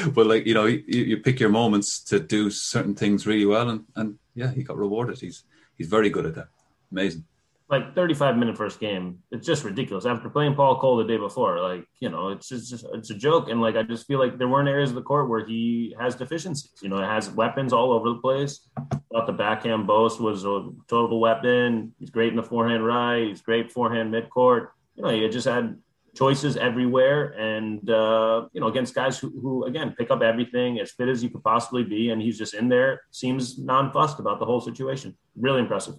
but 0.13 0.25
like 0.25 0.47
you 0.47 0.55
know, 0.55 0.65
you, 0.65 0.83
you 0.87 1.17
pick 1.17 1.39
your 1.39 1.49
moments 1.49 2.03
to 2.05 2.19
do 2.19 2.49
certain 2.49 2.95
things 2.95 3.27
really 3.27 3.45
well, 3.45 3.69
and 3.69 3.85
and 3.95 4.17
yeah, 4.33 4.51
he 4.51 4.63
got 4.63 4.77
rewarded. 4.77 5.19
He's 5.19 5.43
he's 5.77 5.87
very 5.87 6.09
good 6.09 6.25
at 6.25 6.35
that. 6.35 6.47
Amazing. 6.91 7.25
Like 7.67 7.95
35 7.95 8.37
minute 8.37 8.57
first 8.57 8.79
game, 8.79 9.19
it's 9.31 9.45
just 9.45 9.63
ridiculous. 9.63 10.05
After 10.05 10.29
playing 10.29 10.53
Paul 10.53 10.79
Coll 10.79 10.97
the 10.97 11.03
day 11.03 11.17
before, 11.17 11.61
like 11.61 11.85
you 11.99 12.09
know, 12.09 12.29
it's 12.29 12.49
just, 12.49 12.69
just 12.69 12.85
it's 12.93 13.11
a 13.11 13.15
joke. 13.15 13.49
And 13.49 13.61
like 13.61 13.75
I 13.75 13.83
just 13.83 14.07
feel 14.07 14.19
like 14.19 14.37
there 14.37 14.47
weren't 14.47 14.69
areas 14.69 14.89
of 14.89 14.95
the 14.95 15.01
court 15.01 15.29
where 15.29 15.45
he 15.45 15.95
has 15.99 16.15
deficiencies. 16.15 16.73
You 16.81 16.89
know, 16.89 16.97
it 16.97 17.07
has 17.07 17.29
weapons 17.29 17.71
all 17.71 17.91
over 17.91 18.09
the 18.09 18.19
place. 18.19 18.67
Thought 19.11 19.27
the 19.27 19.33
backhand 19.33 19.85
boast 19.85 20.19
was 20.19 20.43
a 20.43 20.69
total 20.87 21.19
weapon. 21.19 21.93
He's 21.99 22.09
great 22.09 22.29
in 22.29 22.35
the 22.35 22.43
forehand 22.43 22.85
right. 22.85 23.27
He's 23.27 23.41
great 23.41 23.71
forehand 23.71 24.13
midcourt. 24.13 24.69
You 24.95 25.03
know, 25.03 25.09
he 25.09 25.27
just 25.29 25.47
had 25.47 25.77
choices 26.15 26.55
everywhere 26.57 27.33
and 27.37 27.89
uh, 27.89 28.47
you 28.53 28.61
know 28.61 28.67
against 28.67 28.95
guys 28.95 29.19
who, 29.19 29.29
who 29.41 29.65
again 29.65 29.93
pick 29.97 30.09
up 30.09 30.21
everything 30.21 30.79
as 30.79 30.91
fit 30.91 31.09
as 31.09 31.21
you 31.21 31.29
could 31.29 31.43
possibly 31.43 31.83
be 31.83 32.09
and 32.09 32.21
he's 32.21 32.37
just 32.37 32.53
in 32.53 32.69
there 32.69 33.01
seems 33.11 33.57
nonplussed 33.59 34.19
about 34.19 34.39
the 34.39 34.45
whole 34.45 34.61
situation. 34.61 35.15
Really 35.35 35.59
impressive. 35.59 35.95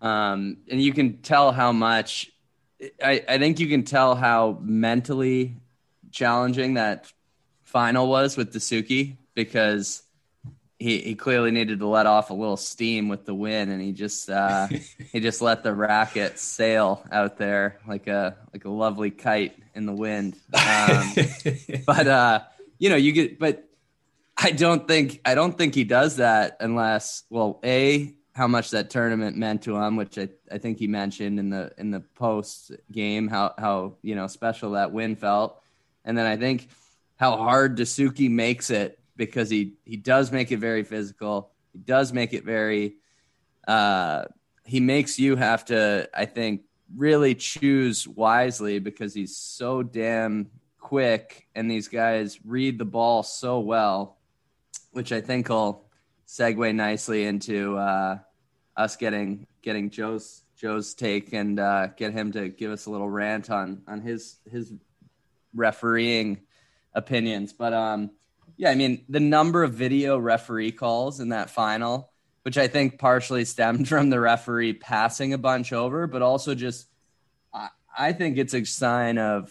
Um, 0.00 0.58
and 0.70 0.80
you 0.80 0.92
can 0.92 1.18
tell 1.18 1.52
how 1.52 1.72
much 1.72 2.30
I, 3.02 3.24
I 3.28 3.38
think 3.38 3.60
you 3.60 3.68
can 3.68 3.84
tell 3.84 4.14
how 4.14 4.58
mentally 4.62 5.56
challenging 6.10 6.74
that 6.74 7.12
final 7.62 8.08
was 8.08 8.36
with 8.36 8.52
Dessouky 8.52 9.16
because 9.34 10.02
he, 10.80 10.98
he 10.98 11.14
clearly 11.14 11.50
needed 11.50 11.78
to 11.80 11.86
let 11.86 12.06
off 12.06 12.30
a 12.30 12.34
little 12.34 12.56
steam 12.56 13.08
with 13.08 13.26
the 13.26 13.34
win, 13.34 13.68
and 13.68 13.82
he 13.82 13.92
just 13.92 14.30
uh, 14.30 14.66
he 15.12 15.20
just 15.20 15.42
let 15.42 15.62
the 15.62 15.74
racket 15.74 16.38
sail 16.38 17.04
out 17.12 17.36
there 17.36 17.78
like 17.86 18.06
a 18.06 18.36
like 18.52 18.64
a 18.64 18.70
lovely 18.70 19.10
kite 19.10 19.56
in 19.74 19.84
the 19.84 19.92
wind. 19.92 20.36
Um, 20.54 21.12
but 21.86 22.08
uh, 22.08 22.40
you 22.78 22.88
know, 22.88 22.96
you 22.96 23.12
get 23.12 23.38
but 23.38 23.68
I 24.36 24.52
don't 24.52 24.88
think 24.88 25.20
I 25.24 25.34
don't 25.34 25.56
think 25.56 25.74
he 25.74 25.84
does 25.84 26.16
that 26.16 26.56
unless 26.60 27.24
well, 27.28 27.60
a 27.62 28.14
how 28.32 28.48
much 28.48 28.70
that 28.70 28.88
tournament 28.88 29.36
meant 29.36 29.62
to 29.64 29.76
him, 29.76 29.96
which 29.96 30.16
I, 30.16 30.30
I 30.50 30.56
think 30.56 30.78
he 30.78 30.86
mentioned 30.86 31.38
in 31.38 31.50
the 31.50 31.72
in 31.76 31.90
the 31.90 32.00
post 32.00 32.72
game 32.90 33.28
how 33.28 33.52
how 33.58 33.96
you 34.00 34.14
know 34.14 34.26
special 34.28 34.72
that 34.72 34.92
win 34.92 35.14
felt, 35.14 35.62
and 36.06 36.16
then 36.16 36.24
I 36.24 36.38
think 36.38 36.68
how 37.16 37.36
hard 37.36 37.76
Dessouky 37.76 38.30
makes 38.30 38.70
it 38.70 38.99
because 39.20 39.50
he 39.50 39.74
he 39.84 39.98
does 39.98 40.32
make 40.32 40.50
it 40.50 40.56
very 40.56 40.82
physical. 40.82 41.50
He 41.74 41.78
does 41.78 42.10
make 42.10 42.32
it 42.32 42.42
very. 42.42 42.96
Uh, 43.68 44.24
he 44.64 44.80
makes 44.80 45.18
you 45.18 45.36
have 45.36 45.66
to, 45.66 46.08
I 46.14 46.24
think, 46.24 46.62
really 46.96 47.34
choose 47.34 48.08
wisely 48.08 48.78
because 48.78 49.12
he's 49.12 49.36
so 49.36 49.82
damn 49.82 50.50
quick, 50.78 51.46
and 51.54 51.70
these 51.70 51.88
guys 51.88 52.40
read 52.46 52.78
the 52.78 52.86
ball 52.86 53.22
so 53.22 53.60
well, 53.60 54.16
which 54.92 55.12
I 55.12 55.20
think 55.20 55.50
will 55.50 55.84
segue 56.26 56.74
nicely 56.74 57.26
into 57.26 57.76
uh, 57.76 58.20
us 58.74 58.96
getting 58.96 59.46
getting 59.60 59.90
Joe's 59.90 60.44
Joe's 60.56 60.94
take 60.94 61.34
and 61.34 61.60
uh, 61.60 61.88
get 61.88 62.14
him 62.14 62.32
to 62.32 62.48
give 62.48 62.72
us 62.72 62.86
a 62.86 62.90
little 62.90 63.10
rant 63.10 63.50
on 63.50 63.82
on 63.86 64.00
his 64.00 64.38
his 64.50 64.72
refereeing 65.54 66.40
opinions. 66.94 67.52
But 67.52 67.74
um, 67.74 68.12
yeah, 68.60 68.70
I 68.70 68.74
mean 68.74 69.06
the 69.08 69.20
number 69.20 69.64
of 69.64 69.72
video 69.72 70.18
referee 70.18 70.72
calls 70.72 71.18
in 71.18 71.30
that 71.30 71.48
final, 71.48 72.12
which 72.42 72.58
I 72.58 72.68
think 72.68 72.98
partially 72.98 73.46
stemmed 73.46 73.88
from 73.88 74.10
the 74.10 74.20
referee 74.20 74.74
passing 74.74 75.32
a 75.32 75.38
bunch 75.38 75.72
over, 75.72 76.06
but 76.06 76.20
also 76.20 76.54
just 76.54 76.86
I, 77.54 77.70
I 77.98 78.12
think 78.12 78.36
it's 78.36 78.52
a 78.52 78.62
sign 78.66 79.16
of 79.16 79.50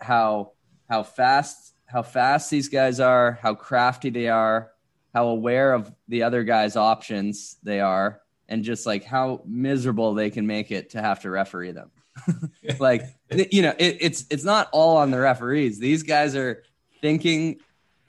how 0.00 0.52
how 0.88 1.02
fast 1.02 1.74
how 1.86 2.02
fast 2.02 2.48
these 2.48 2.68
guys 2.68 3.00
are, 3.00 3.40
how 3.42 3.56
crafty 3.56 4.10
they 4.10 4.28
are, 4.28 4.70
how 5.12 5.26
aware 5.26 5.72
of 5.72 5.92
the 6.06 6.22
other 6.22 6.44
guy's 6.44 6.76
options 6.76 7.56
they 7.64 7.80
are, 7.80 8.20
and 8.48 8.62
just 8.62 8.86
like 8.86 9.02
how 9.02 9.42
miserable 9.44 10.14
they 10.14 10.30
can 10.30 10.46
make 10.46 10.70
it 10.70 10.90
to 10.90 11.02
have 11.02 11.18
to 11.22 11.30
referee 11.30 11.72
them. 11.72 11.90
like 12.78 13.02
you 13.32 13.62
know, 13.62 13.74
it, 13.76 13.96
it's 14.00 14.26
it's 14.30 14.44
not 14.44 14.68
all 14.70 14.96
on 14.98 15.10
the 15.10 15.18
referees. 15.18 15.80
These 15.80 16.04
guys 16.04 16.36
are 16.36 16.62
thinking, 17.00 17.58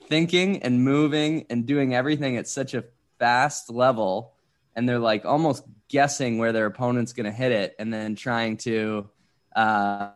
thinking 0.08 0.62
and 0.62 0.82
moving 0.82 1.46
and 1.50 1.66
doing 1.66 1.94
everything 1.94 2.36
at 2.36 2.48
such 2.48 2.74
a 2.74 2.84
fast 3.18 3.70
level, 3.70 4.34
and 4.74 4.88
they're 4.88 4.98
like 4.98 5.24
almost 5.24 5.64
guessing 5.88 6.38
where 6.38 6.52
their 6.52 6.66
opponent's 6.66 7.12
going 7.12 7.26
to 7.26 7.32
hit 7.32 7.52
it, 7.52 7.74
and 7.78 7.92
then 7.92 8.14
trying 8.14 8.56
to 8.58 9.08
uh, 9.54 10.10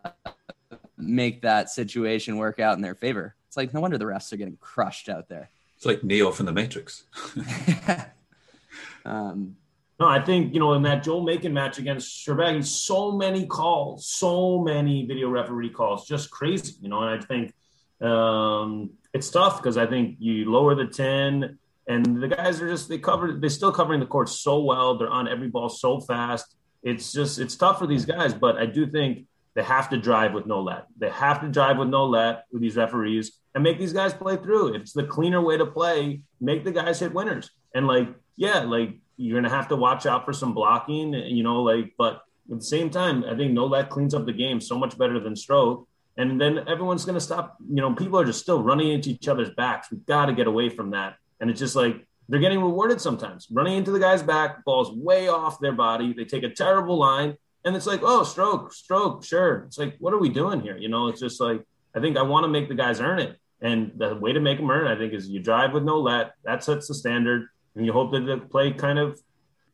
make 0.97 1.41
that 1.41 1.69
situation 1.69 2.37
work 2.37 2.59
out 2.59 2.75
in 2.75 2.81
their 2.81 2.95
favor. 2.95 3.35
It's 3.47 3.57
like 3.57 3.73
no 3.73 3.81
wonder 3.81 3.97
the 3.97 4.05
refs 4.05 4.31
are 4.33 4.37
getting 4.37 4.57
crushed 4.57 5.09
out 5.09 5.27
there. 5.27 5.49
It's 5.75 5.85
like 5.85 6.03
Neo 6.03 6.31
from 6.31 6.45
the 6.45 6.53
Matrix. 6.53 7.03
um, 9.05 9.55
no, 10.01 10.07
I 10.07 10.19
think 10.19 10.53
you 10.53 10.59
know 10.59 10.73
in 10.73 10.81
that 10.83 11.03
Joel 11.03 11.21
Makin 11.21 11.53
match 11.53 11.77
against 11.77 12.25
Shorbagy, 12.25 12.65
so 12.65 13.11
many 13.11 13.45
calls, 13.45 14.07
so 14.07 14.59
many 14.59 15.05
video 15.05 15.29
referee 15.29 15.69
calls, 15.69 16.07
just 16.07 16.31
crazy. 16.31 16.73
You 16.81 16.89
know, 16.89 17.01
and 17.03 17.21
I 17.21 17.23
think 17.23 17.53
um, 18.01 18.91
it's 19.13 19.29
tough 19.29 19.57
because 19.57 19.77
I 19.77 19.85
think 19.85 20.17
you 20.19 20.49
lower 20.49 20.75
the 20.75 20.87
ten, 20.87 21.59
and 21.87 22.21
the 22.21 22.27
guys 22.27 22.61
are 22.61 22.69
just 22.69 22.89
they 22.89 22.97
cover 22.97 23.33
they're 23.33 23.49
still 23.49 23.71
covering 23.71 23.99
the 23.99 24.05
court 24.05 24.29
so 24.29 24.61
well. 24.61 24.97
They're 24.97 25.09
on 25.09 25.27
every 25.27 25.49
ball 25.49 25.69
so 25.69 25.99
fast. 25.99 26.55
It's 26.83 27.11
just 27.11 27.39
it's 27.39 27.55
tough 27.55 27.79
for 27.79 27.87
these 27.87 28.05
guys, 28.05 28.33
but 28.33 28.57
I 28.57 28.65
do 28.65 28.87
think 28.87 29.27
they 29.53 29.63
have 29.63 29.89
to 29.89 29.97
drive 29.97 30.33
with 30.33 30.45
no 30.45 30.61
let. 30.61 30.87
They 30.97 31.09
have 31.09 31.41
to 31.41 31.49
drive 31.49 31.77
with 31.77 31.89
no 31.89 32.05
let 32.05 32.45
with 32.51 32.61
these 32.61 32.77
referees 32.77 33.33
and 33.53 33.63
make 33.63 33.77
these 33.77 33.93
guys 33.93 34.13
play 34.13 34.37
through. 34.37 34.75
It's 34.75 34.93
the 34.93 35.03
cleaner 35.03 35.41
way 35.41 35.57
to 35.57 35.65
play. 35.65 36.21
Make 36.39 36.63
the 36.63 36.71
guys 36.71 36.99
hit 36.99 37.13
winners. 37.13 37.51
And 37.75 37.87
like, 37.87 38.07
yeah, 38.37 38.59
like 38.59 38.97
you're 39.17 39.39
gonna 39.39 39.53
have 39.53 39.67
to 39.69 39.75
watch 39.75 40.05
out 40.05 40.25
for 40.25 40.33
some 40.33 40.53
blocking, 40.53 41.13
you 41.13 41.43
know, 41.43 41.61
like, 41.61 41.93
but 41.97 42.21
at 42.51 42.59
the 42.59 42.65
same 42.65 42.89
time, 42.89 43.23
I 43.25 43.35
think 43.35 43.51
no 43.51 43.65
let 43.65 43.89
cleans 43.89 44.13
up 44.13 44.25
the 44.25 44.33
game 44.33 44.59
so 44.61 44.77
much 44.77 44.97
better 44.97 45.19
than 45.19 45.35
stroke. 45.35 45.87
And 46.17 46.39
then 46.39 46.67
everyone's 46.67 47.05
gonna 47.05 47.21
stop, 47.21 47.57
you 47.67 47.81
know, 47.81 47.93
people 47.93 48.19
are 48.19 48.25
just 48.25 48.41
still 48.41 48.61
running 48.61 48.91
into 48.91 49.09
each 49.09 49.27
other's 49.27 49.49
backs. 49.51 49.89
We've 49.91 50.05
got 50.05 50.27
to 50.27 50.33
get 50.33 50.47
away 50.47 50.69
from 50.69 50.91
that. 50.91 51.15
And 51.39 51.49
it's 51.49 51.59
just 51.59 51.75
like 51.75 52.05
they're 52.29 52.39
getting 52.39 52.61
rewarded 52.61 53.01
sometimes. 53.01 53.47
Running 53.51 53.77
into 53.77 53.91
the 53.91 53.99
guy's 53.99 54.23
back, 54.23 54.63
ball's 54.65 54.91
way 54.91 55.27
off 55.27 55.59
their 55.59 55.73
body. 55.73 56.13
They 56.13 56.25
take 56.25 56.43
a 56.43 56.49
terrible 56.49 56.97
line 56.97 57.35
and 57.63 57.75
it's 57.75 57.85
like, 57.85 58.01
oh, 58.03 58.23
stroke, 58.23 58.73
stroke, 58.73 59.23
sure. 59.23 59.63
It's 59.67 59.77
like, 59.77 59.95
what 59.99 60.13
are 60.13 60.19
we 60.19 60.29
doing 60.29 60.61
here? 60.61 60.77
You 60.77 60.89
know, 60.89 61.07
it's 61.07 61.19
just 61.19 61.39
like, 61.39 61.61
I 61.95 61.99
think 61.99 62.17
I 62.17 62.21
want 62.21 62.43
to 62.43 62.47
make 62.47 62.69
the 62.69 62.75
guys 62.75 62.99
earn 62.99 63.19
it. 63.19 63.37
And 63.61 63.91
the 63.95 64.15
way 64.15 64.33
to 64.33 64.39
make 64.39 64.57
them 64.57 64.71
earn 64.71 64.87
it, 64.87 64.95
I 64.95 64.97
think, 64.97 65.13
is 65.13 65.29
you 65.29 65.39
drive 65.39 65.73
with 65.73 65.83
no 65.83 65.99
let. 65.99 66.33
That 66.43 66.63
sets 66.63 66.87
the 66.87 66.95
standard. 66.95 67.47
And 67.75 67.85
you 67.85 67.93
hope 67.93 68.11
that 68.13 68.21
the 68.21 68.37
play 68.37 68.71
kind 68.71 68.97
of 68.97 69.19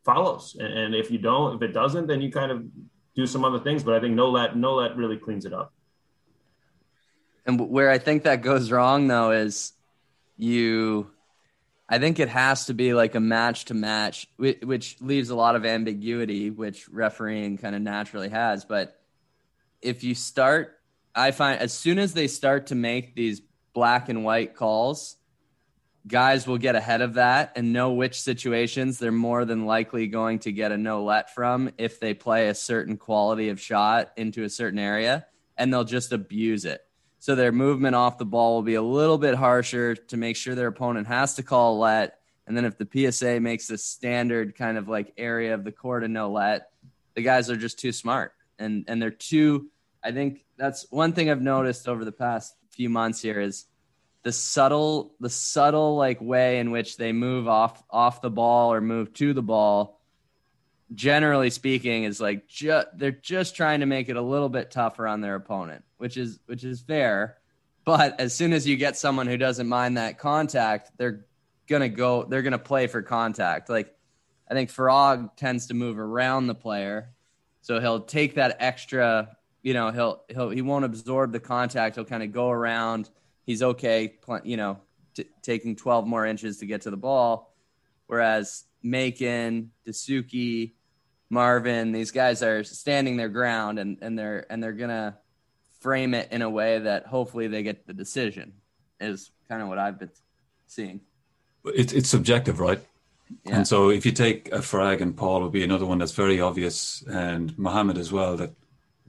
follows. 0.04 0.58
And 0.60 0.94
if 0.94 1.10
you 1.10 1.18
don't, 1.18 1.56
if 1.56 1.62
it 1.62 1.74
doesn't, 1.74 2.08
then 2.08 2.22
you 2.22 2.32
kind 2.32 2.52
of 2.52 2.66
do 3.16 3.26
some 3.26 3.46
other 3.46 3.60
things. 3.60 3.84
But 3.84 3.94
I 3.94 4.02
think 4.02 4.16
no 4.16 4.30
let, 4.30 4.58
no 4.58 4.76
let 4.76 4.98
really 4.98 5.18
cleans 5.18 5.46
it 5.46 5.54
up. 5.54 5.74
And 7.48 7.70
where 7.70 7.90
I 7.90 7.98
think 7.98 8.24
that 8.24 8.42
goes 8.42 8.72
wrong, 8.72 9.08
though, 9.08 9.32
is 9.32 9.74
you 10.36 11.10
I 11.90 12.00
think 12.00 12.20
it 12.20 12.28
has 12.28 12.66
to 12.66 12.74
be 12.74 12.94
like 12.94 13.16
a 13.16 13.22
match 13.22 13.66
to 13.66 13.74
match, 13.74 14.28
which 14.38 14.98
leaves 15.00 15.30
a 15.30 15.36
lot 15.36 15.56
of 15.56 15.66
ambiguity, 15.66 16.50
which 16.50 16.90
refereeing 16.90 17.58
kind 17.58 17.76
of 17.76 17.82
naturally 17.82 18.28
has. 18.28 18.66
But 18.66 19.00
if 19.82 20.04
you 20.04 20.14
start, 20.14 20.80
I 21.16 21.32
find 21.32 21.62
as 21.62 21.72
soon 21.72 21.98
as 21.98 22.14
they 22.14 22.28
start 22.28 22.68
to 22.68 22.76
make 22.76 23.16
these 23.16 23.42
black 23.74 24.10
and 24.10 24.26
white 24.26 24.54
calls, 24.54 25.16
guys 26.06 26.46
will 26.46 26.58
get 26.58 26.76
ahead 26.76 27.02
of 27.02 27.14
that 27.14 27.54
and 27.56 27.72
know 27.72 27.94
which 27.94 28.20
situations 28.20 29.00
they're 29.00 29.12
more 29.12 29.46
than 29.46 29.66
likely 29.66 30.08
going 30.08 30.40
to 30.40 30.52
get 30.52 30.74
a 30.74 30.78
no 30.78 31.06
let 31.06 31.34
from 31.34 31.72
if 31.78 32.02
they 32.02 32.14
play 32.14 32.50
a 32.50 32.56
certain 32.56 32.98
quality 32.98 33.48
of 33.48 33.62
shot 33.62 34.12
into 34.18 34.44
a 34.44 34.50
certain 34.50 34.80
area 34.80 35.26
and 35.58 35.72
they'll 35.72 35.86
just 35.86 36.12
abuse 36.12 36.66
it. 36.66 36.82
So 37.20 37.36
their 37.36 37.52
movement 37.52 37.96
off 37.96 38.18
the 38.18 38.26
ball 38.26 38.56
will 38.56 38.64
be 38.64 38.76
a 38.76 38.82
little 38.82 39.18
bit 39.18 39.36
harsher 39.36 39.96
to 39.96 40.18
make 40.18 40.36
sure 40.36 40.56
their 40.56 40.68
opponent 40.68 41.08
has 41.08 41.36
to 41.36 41.44
call 41.44 41.80
let. 41.80 42.20
And 42.46 42.56
then 42.56 42.66
if 42.66 42.78
the 42.78 43.12
PSA 43.12 43.40
makes 43.40 43.70
a 43.70 43.78
standard 43.78 44.56
kind 44.56 44.78
of 44.78 44.88
like 44.88 45.14
area 45.18 45.54
of 45.54 45.64
the 45.64 45.72
court 45.72 46.04
and 46.04 46.14
no 46.14 46.32
let, 46.32 46.70
the 47.16 47.22
guys 47.22 47.50
are 47.50 47.58
just 47.58 47.80
too 47.80 47.92
smart 47.92 48.34
and 48.60 48.86
and 48.88 49.02
they're 49.02 49.12
too. 49.12 49.70
I 50.04 50.12
think 50.12 50.46
that's 50.58 50.86
one 50.90 51.14
thing 51.14 51.30
I've 51.30 51.42
noticed 51.42 51.88
over 51.88 52.06
the 52.06 52.12
past 52.12 52.56
few 52.72 52.90
months 52.90 53.22
here 53.22 53.42
is 53.42 53.66
the 54.24 54.32
subtle 54.32 55.16
the 55.20 55.30
subtle 55.30 55.96
like 55.96 56.22
way 56.22 56.60
in 56.60 56.72
which 56.72 56.98
they 56.98 57.12
move 57.12 57.48
off 57.48 57.84
off 57.90 58.22
the 58.22 58.30
ball 58.30 58.72
or 58.72 58.82
move 58.82 59.14
to 59.14 59.34
the 59.34 59.42
ball 59.42 59.97
generally 60.94 61.50
speaking 61.50 62.04
is 62.04 62.20
like 62.22 62.50
they're 62.96 63.12
just 63.12 63.56
trying 63.56 63.82
to 63.82 63.86
make 63.86 64.10
it 64.10 64.16
a 64.16 64.22
little 64.22 64.50
bit 64.50 64.72
tougher 64.72 65.08
on 65.08 65.22
their 65.22 65.36
opponent 65.36 65.84
which 65.98 66.18
is 66.18 66.40
which 66.46 66.64
is 66.64 66.82
fair. 66.82 67.38
But 67.86 68.20
as 68.20 68.34
soon 68.34 68.54
as 68.54 68.68
you 68.68 68.76
get 68.76 68.98
someone 68.98 69.28
who 69.28 69.38
doesn't 69.38 69.68
mind 69.68 69.98
that 69.98 70.20
contact, 70.20 70.92
they're 70.98 71.26
gonna 71.68 71.90
go. 71.90 72.24
They're 72.24 72.42
gonna 72.42 72.58
play 72.58 72.88
for 72.88 73.02
contact. 73.02 73.70
Like 73.70 73.94
I 74.50 74.54
think 74.54 74.72
Farag 74.72 75.36
tends 75.36 75.68
to 75.68 75.74
move 75.74 76.00
around 76.00 76.48
the 76.48 76.56
player, 76.56 77.10
so 77.62 77.80
he'll 77.80 78.02
take 78.02 78.36
that 78.36 78.58
extra. 78.60 79.36
You 79.62 79.74
know, 79.74 79.92
he'll 79.92 80.24
he'll 80.30 80.50
he 80.50 80.62
won't 80.62 80.86
absorb 80.86 81.32
the 81.32 81.40
contact. 81.40 81.96
He'll 81.96 82.06
kind 82.06 82.24
of 82.24 82.32
go 82.32 82.50
around. 82.50 83.10
He's 83.46 83.64
okay. 83.64 84.16
You 84.44 84.58
know, 84.58 84.80
t- 85.16 85.26
taking 85.42 85.76
12 85.76 86.06
more 86.06 86.26
inches 86.26 86.58
to 86.58 86.66
get 86.66 86.82
to 86.82 86.92
the 86.92 86.98
ball, 86.98 87.56
whereas 88.08 88.66
Makin, 88.84 89.72
Dessouky, 89.86 90.74
Marwan, 91.32 91.94
these 91.94 92.12
guys 92.12 92.42
are 92.42 92.64
standing 92.64 93.18
their 93.18 93.30
ground 93.30 93.80
and 93.80 93.98
and 94.02 94.18
they're 94.18 94.46
and 94.50 94.64
they're 94.64 94.72
gonna 94.74 95.18
frame 95.80 96.14
it 96.14 96.32
in 96.32 96.42
a 96.42 96.50
way 96.50 96.80
that 96.80 97.06
hopefully 97.06 97.48
they 97.48 97.64
get 97.64 97.86
the 97.86 97.94
decision 97.94 98.54
is 99.00 99.32
kind 99.48 99.62
of 99.62 99.68
what 99.68 99.78
I've 99.78 100.00
been 100.00 100.12
seeing. 100.68 101.02
It's 101.66 101.94
it's 101.94 102.10
subjective, 102.10 102.60
right? 102.60 102.80
Yeah. 103.46 103.58
And 103.58 103.68
so 103.68 103.90
if 103.90 104.06
you 104.06 104.12
take 104.12 104.52
a 104.54 104.60
Farag 104.60 105.02
and 105.02 105.16
Paul 105.16 105.42
would 105.42 105.52
be 105.52 105.64
another 105.64 105.86
one 105.86 105.98
that's 105.98 106.14
very 106.14 106.40
obvious, 106.40 107.04
and 107.10 107.58
Mohammed 107.58 107.98
as 107.98 108.12
well 108.12 108.38
that 108.38 108.52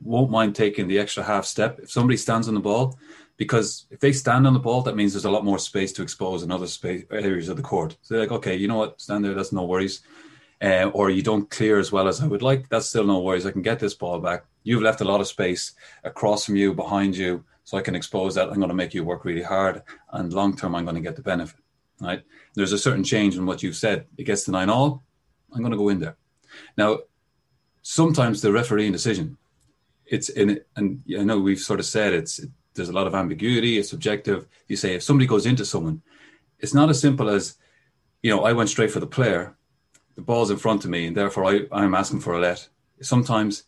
won't 0.03 0.31
mind 0.31 0.55
taking 0.55 0.89
the 0.89 0.99
extra 0.99 1.23
half 1.23 1.45
step 1.45 1.79
if 1.81 1.91
somebody 1.91 2.17
stands 2.17 2.49
on 2.49 2.55
the 2.55 2.61
ball, 2.61 2.99
because 3.37 3.87
if 3.91 4.01
they 4.01 4.13
stand 4.13 4.47
on 4.47 4.53
the 4.53 4.59
ball, 4.59 4.83
that 4.83 4.97
means 4.97 5.13
there's 5.13 5.25
a 5.25 5.31
lot 5.31 5.45
more 5.45 5.59
space 5.59 5.93
to 5.93 6.03
expose 6.03 6.43
in 6.43 6.51
other 6.51 6.67
space 6.67 7.05
areas 7.11 7.49
of 7.49 7.57
the 7.57 7.63
court. 7.63 7.97
So 8.03 8.15
they're 8.15 8.25
like, 8.25 8.33
okay, 8.33 8.57
you 8.57 8.69
know 8.69 8.77
what, 8.77 9.01
stand 9.01 9.25
there, 9.25 9.35
that's 9.35 9.53
no 9.53 9.65
worries. 9.65 10.03
Uh, 10.61 10.91
or 10.93 11.09
you 11.09 11.23
don't 11.23 11.49
clear 11.51 11.79
as 11.79 11.93
well 11.93 12.09
as 12.09 12.21
I 12.21 12.27
would 12.27 12.43
like, 12.43 12.69
that's 12.69 12.89
still 12.89 13.05
no 13.05 13.21
worries. 13.21 13.47
I 13.47 13.53
can 13.53 13.63
get 13.63 13.79
this 13.79 13.95
ball 13.95 14.19
back 14.19 14.45
you've 14.69 14.83
left 14.83 15.01
a 15.01 15.05
lot 15.05 15.21
of 15.21 15.27
space 15.27 15.73
across 16.05 16.45
from 16.45 16.55
you, 16.55 16.75
behind 16.75 17.17
you, 17.17 17.43
so 17.65 17.79
I 17.79 17.81
can 17.81 17.95
expose 17.95 18.35
that. 18.35 18.51
I'm 18.51 18.57
going 18.57 18.69
to 18.69 18.75
make 18.75 18.93
you 18.93 19.03
work 19.03 19.25
really 19.25 19.43
hard, 19.43 19.83
and 20.13 20.31
long 20.31 20.55
term, 20.55 20.75
I'm 20.75 20.85
going 20.85 20.95
to 20.95 21.01
get 21.01 21.17
the 21.17 21.23
benefit. 21.23 21.61
Right? 22.01 22.23
There's 22.55 22.75
a 22.75 22.79
certain 22.79 23.03
change 23.03 23.37
in 23.37 23.47
what 23.47 23.63
you've 23.63 23.77
said. 23.77 24.05
It 24.19 24.25
gets 24.25 24.45
to 24.45 24.51
nine 24.51 24.69
all. 24.69 25.03
I'm 25.53 25.61
going 25.61 25.73
to 25.73 25.79
go 25.79 25.89
in 25.89 26.01
there. 26.01 26.17
Now, 26.77 26.99
sometimes 27.81 28.43
the 28.43 28.53
refereeing 28.53 28.93
decision, 28.93 29.39
it's 30.05 30.29
in, 30.29 30.61
and 30.77 31.03
I 31.19 31.25
know 31.25 31.39
we've 31.41 31.59
sort 31.59 31.81
of 31.81 31.87
said 31.87 32.13
it's 32.13 32.39
it, 32.39 32.51
there's 32.75 32.91
a 32.91 32.99
lot 33.01 33.07
of 33.07 33.15
ambiguity. 33.15 33.79
It's 33.79 33.89
subjective. 33.89 34.47
You 34.69 34.77
say 34.77 34.95
if 34.95 35.03
somebody 35.03 35.27
goes 35.27 35.47
into 35.47 35.65
someone, 35.65 36.03
it's 36.61 36.75
not 36.75 36.91
as 36.91 37.01
simple 37.01 37.31
as, 37.31 37.57
you 38.23 38.31
know, 38.31 38.45
I 38.45 38.53
went 38.53 38.69
straight 38.69 38.91
for 38.91 39.01
the 39.01 39.07
player 39.07 39.57
the 40.19 40.25
ball's 40.25 40.51
in 40.51 40.57
front 40.57 40.85
of 40.85 40.91
me, 40.91 41.07
and 41.07 41.17
therefore 41.17 41.45
I, 41.45 41.61
I'm 41.71 41.95
asking 41.95 42.19
for 42.19 42.35
a 42.35 42.41
let. 42.41 42.69
Sometimes 43.01 43.63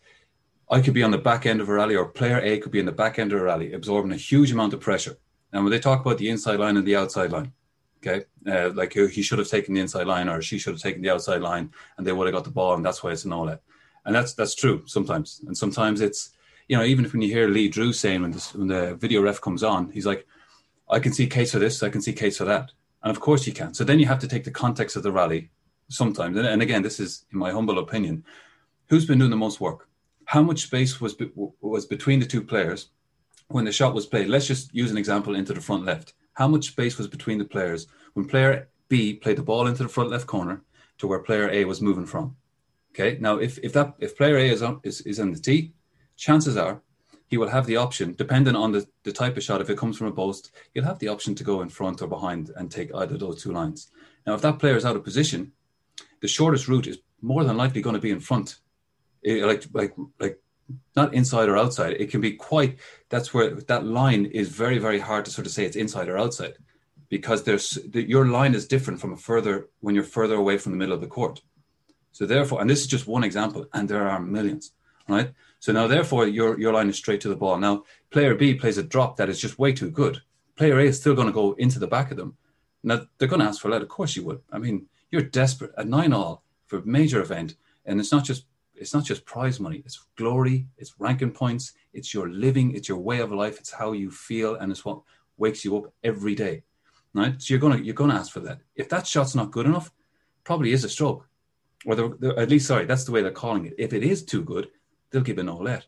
I 0.68 0.80
could 0.80 0.94
be 0.94 1.04
on 1.04 1.12
the 1.12 1.26
back 1.30 1.46
end 1.46 1.60
of 1.60 1.68
a 1.68 1.72
rally, 1.74 1.94
or 1.94 2.06
player 2.06 2.40
A 2.40 2.58
could 2.58 2.72
be 2.72 2.80
in 2.80 2.86
the 2.86 3.00
back 3.02 3.20
end 3.20 3.32
of 3.32 3.40
a 3.40 3.44
rally, 3.44 3.72
absorbing 3.72 4.10
a 4.10 4.16
huge 4.16 4.50
amount 4.50 4.74
of 4.74 4.80
pressure. 4.80 5.16
And 5.52 5.62
when 5.62 5.70
they 5.70 5.78
talk 5.78 6.00
about 6.00 6.18
the 6.18 6.28
inside 6.28 6.58
line 6.58 6.76
and 6.76 6.84
the 6.84 6.96
outside 6.96 7.30
line, 7.30 7.52
okay, 7.98 8.24
uh, 8.48 8.70
like 8.74 8.94
he 8.94 9.22
should 9.22 9.38
have 9.38 9.46
taken 9.46 9.74
the 9.74 9.80
inside 9.80 10.08
line, 10.08 10.28
or 10.28 10.42
she 10.42 10.58
should 10.58 10.72
have 10.72 10.82
taken 10.82 11.02
the 11.02 11.10
outside 11.10 11.40
line, 11.40 11.70
and 11.96 12.04
they 12.04 12.10
would 12.10 12.26
have 12.26 12.34
got 12.34 12.42
the 12.42 12.50
ball, 12.50 12.74
and 12.74 12.84
that's 12.84 13.00
why 13.00 13.12
it's 13.12 13.24
an 13.24 13.32
all 13.32 13.44
let. 13.44 13.62
And 14.04 14.12
that's 14.12 14.34
that's 14.34 14.56
true 14.56 14.82
sometimes, 14.86 15.40
and 15.46 15.56
sometimes 15.56 16.00
it's 16.00 16.30
you 16.66 16.76
know 16.76 16.82
even 16.82 17.04
if 17.04 17.12
when 17.12 17.22
you 17.22 17.32
hear 17.32 17.46
Lee 17.46 17.68
Drew 17.68 17.92
saying 17.92 18.22
when, 18.22 18.32
this, 18.32 18.52
when 18.56 18.66
the 18.66 18.96
video 18.96 19.22
ref 19.22 19.40
comes 19.40 19.62
on, 19.62 19.90
he's 19.92 20.06
like, 20.06 20.26
I 20.88 20.98
can 20.98 21.12
see 21.12 21.28
case 21.28 21.52
for 21.52 21.60
this, 21.60 21.80
I 21.84 21.90
can 21.90 22.02
see 22.02 22.12
case 22.12 22.38
for 22.38 22.44
that, 22.46 22.72
and 23.04 23.10
of 23.12 23.20
course 23.20 23.46
you 23.46 23.52
can. 23.52 23.72
So 23.72 23.84
then 23.84 24.00
you 24.00 24.06
have 24.06 24.18
to 24.18 24.28
take 24.28 24.42
the 24.42 24.50
context 24.50 24.96
of 24.96 25.04
the 25.04 25.12
rally 25.12 25.50
sometimes. 25.90 26.36
And, 26.36 26.46
and 26.46 26.62
again, 26.62 26.82
this 26.82 26.98
is 26.98 27.26
in 27.32 27.38
my 27.38 27.50
humble 27.50 27.78
opinion, 27.78 28.24
who's 28.88 29.04
been 29.04 29.18
doing 29.18 29.30
the 29.30 29.36
most 29.36 29.60
work? 29.60 29.88
How 30.24 30.42
much 30.42 30.62
space 30.62 31.00
was 31.00 31.14
be, 31.14 31.30
was 31.60 31.84
between 31.86 32.20
the 32.20 32.26
two 32.26 32.42
players 32.42 32.88
when 33.48 33.64
the 33.64 33.72
shot 33.72 33.94
was 33.94 34.06
played? 34.06 34.28
Let's 34.28 34.46
just 34.46 34.74
use 34.74 34.90
an 34.90 34.98
example 34.98 35.34
into 35.34 35.52
the 35.52 35.60
front 35.60 35.84
left. 35.84 36.14
How 36.34 36.48
much 36.48 36.68
space 36.68 36.96
was 36.96 37.08
between 37.08 37.38
the 37.38 37.44
players 37.44 37.88
when 38.14 38.26
player 38.26 38.68
B 38.88 39.14
played 39.14 39.36
the 39.36 39.42
ball 39.42 39.66
into 39.66 39.82
the 39.82 39.88
front 39.88 40.10
left 40.10 40.26
corner 40.26 40.62
to 40.98 41.06
where 41.06 41.18
player 41.18 41.50
A 41.50 41.64
was 41.64 41.82
moving 41.82 42.06
from? 42.06 42.36
Okay. 42.94 43.18
Now, 43.20 43.36
if, 43.36 43.58
if 43.58 43.72
that 43.74 43.94
if 43.98 44.16
player 44.16 44.36
A 44.36 44.48
is 44.48 44.62
on 44.62 44.80
is, 44.82 45.00
is 45.02 45.18
in 45.18 45.32
the 45.32 45.38
tee, 45.38 45.72
chances 46.16 46.56
are 46.56 46.80
he 47.30 47.36
will 47.36 47.48
have 47.48 47.66
the 47.66 47.76
option, 47.76 48.12
depending 48.18 48.56
on 48.56 48.72
the, 48.72 48.84
the 49.04 49.12
type 49.12 49.36
of 49.36 49.42
shot, 49.44 49.60
if 49.60 49.70
it 49.70 49.78
comes 49.78 49.96
from 49.96 50.08
a 50.08 50.12
post, 50.12 50.50
he'll 50.74 50.84
have 50.84 50.98
the 50.98 51.06
option 51.06 51.32
to 51.36 51.44
go 51.44 51.62
in 51.62 51.68
front 51.68 52.02
or 52.02 52.08
behind 52.08 52.50
and 52.56 52.70
take 52.70 52.92
either 52.92 53.16
those 53.16 53.40
two 53.40 53.52
lines. 53.52 53.88
Now, 54.26 54.34
if 54.34 54.42
that 54.42 54.58
player 54.58 54.76
is 54.76 54.84
out 54.84 54.96
of 54.96 55.04
position, 55.04 55.52
the 56.20 56.28
shortest 56.28 56.68
route 56.68 56.86
is 56.86 56.98
more 57.22 57.44
than 57.44 57.56
likely 57.56 57.82
going 57.82 57.94
to 57.94 58.00
be 58.00 58.10
in 58.10 58.20
front, 58.20 58.60
it, 59.22 59.44
like 59.44 59.64
like 59.72 59.94
like 60.18 60.40
not 60.94 61.14
inside 61.14 61.48
or 61.48 61.56
outside. 61.56 61.96
It 61.98 62.10
can 62.10 62.20
be 62.20 62.32
quite. 62.32 62.78
That's 63.08 63.34
where 63.34 63.50
that 63.50 63.84
line 63.84 64.26
is 64.26 64.48
very 64.48 64.78
very 64.78 64.98
hard 64.98 65.24
to 65.24 65.30
sort 65.30 65.46
of 65.46 65.52
say 65.52 65.64
it's 65.64 65.76
inside 65.76 66.08
or 66.08 66.18
outside, 66.18 66.54
because 67.08 67.42
there's 67.42 67.78
the, 67.88 68.02
your 68.08 68.26
line 68.26 68.54
is 68.54 68.66
different 68.66 69.00
from 69.00 69.12
a 69.12 69.16
further 69.16 69.68
when 69.80 69.94
you're 69.94 70.04
further 70.04 70.36
away 70.36 70.58
from 70.58 70.72
the 70.72 70.78
middle 70.78 70.94
of 70.94 71.00
the 71.00 71.06
court. 71.06 71.42
So 72.12 72.26
therefore, 72.26 72.60
and 72.60 72.68
this 72.68 72.80
is 72.80 72.86
just 72.86 73.06
one 73.06 73.24
example, 73.24 73.66
and 73.72 73.88
there 73.88 74.08
are 74.08 74.20
millions, 74.20 74.72
right? 75.08 75.32
So 75.60 75.72
now 75.72 75.86
therefore 75.86 76.26
your 76.26 76.58
your 76.58 76.72
line 76.72 76.88
is 76.88 76.96
straight 76.96 77.20
to 77.22 77.28
the 77.28 77.36
ball. 77.36 77.58
Now 77.58 77.84
player 78.10 78.34
B 78.34 78.54
plays 78.54 78.78
a 78.78 78.82
drop 78.82 79.16
that 79.16 79.28
is 79.28 79.40
just 79.40 79.58
way 79.58 79.72
too 79.72 79.90
good. 79.90 80.22
Player 80.56 80.78
A 80.78 80.84
is 80.84 80.98
still 80.98 81.14
going 81.14 81.28
to 81.28 81.32
go 81.32 81.52
into 81.52 81.78
the 81.78 81.86
back 81.86 82.10
of 82.10 82.16
them. 82.16 82.36
Now 82.82 83.02
they're 83.18 83.28
going 83.28 83.40
to 83.40 83.46
ask 83.46 83.60
for 83.60 83.68
a 83.68 83.70
let. 83.70 83.82
Of 83.82 83.88
course 83.88 84.16
you 84.16 84.24
would. 84.24 84.40
I 84.52 84.58
mean, 84.58 84.86
you're 85.10 85.22
desperate 85.22 85.72
at 85.76 85.88
nine 85.88 86.12
all 86.12 86.44
for 86.66 86.78
a 86.78 86.86
major 86.86 87.20
event, 87.20 87.56
and 87.84 88.00
it's 88.00 88.12
not 88.12 88.24
just 88.24 88.46
it's 88.74 88.94
not 88.94 89.04
just 89.04 89.26
prize 89.26 89.60
money. 89.60 89.82
It's 89.84 90.06
glory. 90.16 90.66
It's 90.78 90.94
ranking 90.98 91.32
points. 91.32 91.74
It's 91.92 92.14
your 92.14 92.30
living. 92.30 92.74
It's 92.74 92.88
your 92.88 92.98
way 92.98 93.18
of 93.20 93.30
life. 93.30 93.58
It's 93.58 93.70
how 93.70 93.92
you 93.92 94.10
feel, 94.10 94.54
and 94.54 94.72
it's 94.72 94.84
what 94.84 95.02
wakes 95.36 95.64
you 95.64 95.76
up 95.76 95.92
every 96.02 96.34
day, 96.34 96.62
right? 97.14 97.40
So 97.40 97.52
you're 97.52 97.60
gonna 97.60 97.78
you're 97.78 97.94
gonna 97.94 98.14
ask 98.14 98.32
for 98.32 98.40
that. 98.40 98.60
If 98.74 98.88
that 98.88 99.06
shot's 99.06 99.34
not 99.34 99.50
good 99.50 99.66
enough, 99.66 99.92
probably 100.44 100.72
is 100.72 100.84
a 100.84 100.88
stroke, 100.88 101.26
or 101.84 101.94
they're, 101.94 102.10
they're, 102.18 102.38
at 102.38 102.50
least 102.50 102.66
sorry, 102.66 102.86
that's 102.86 103.04
the 103.04 103.12
way 103.12 103.22
they're 103.22 103.30
calling 103.32 103.66
it. 103.66 103.74
If 103.78 103.92
it 103.92 104.02
is 104.02 104.24
too 104.24 104.42
good, 104.42 104.68
they'll 105.10 105.22
give 105.22 105.38
an 105.38 105.46
no 105.46 105.56
let. 105.56 105.86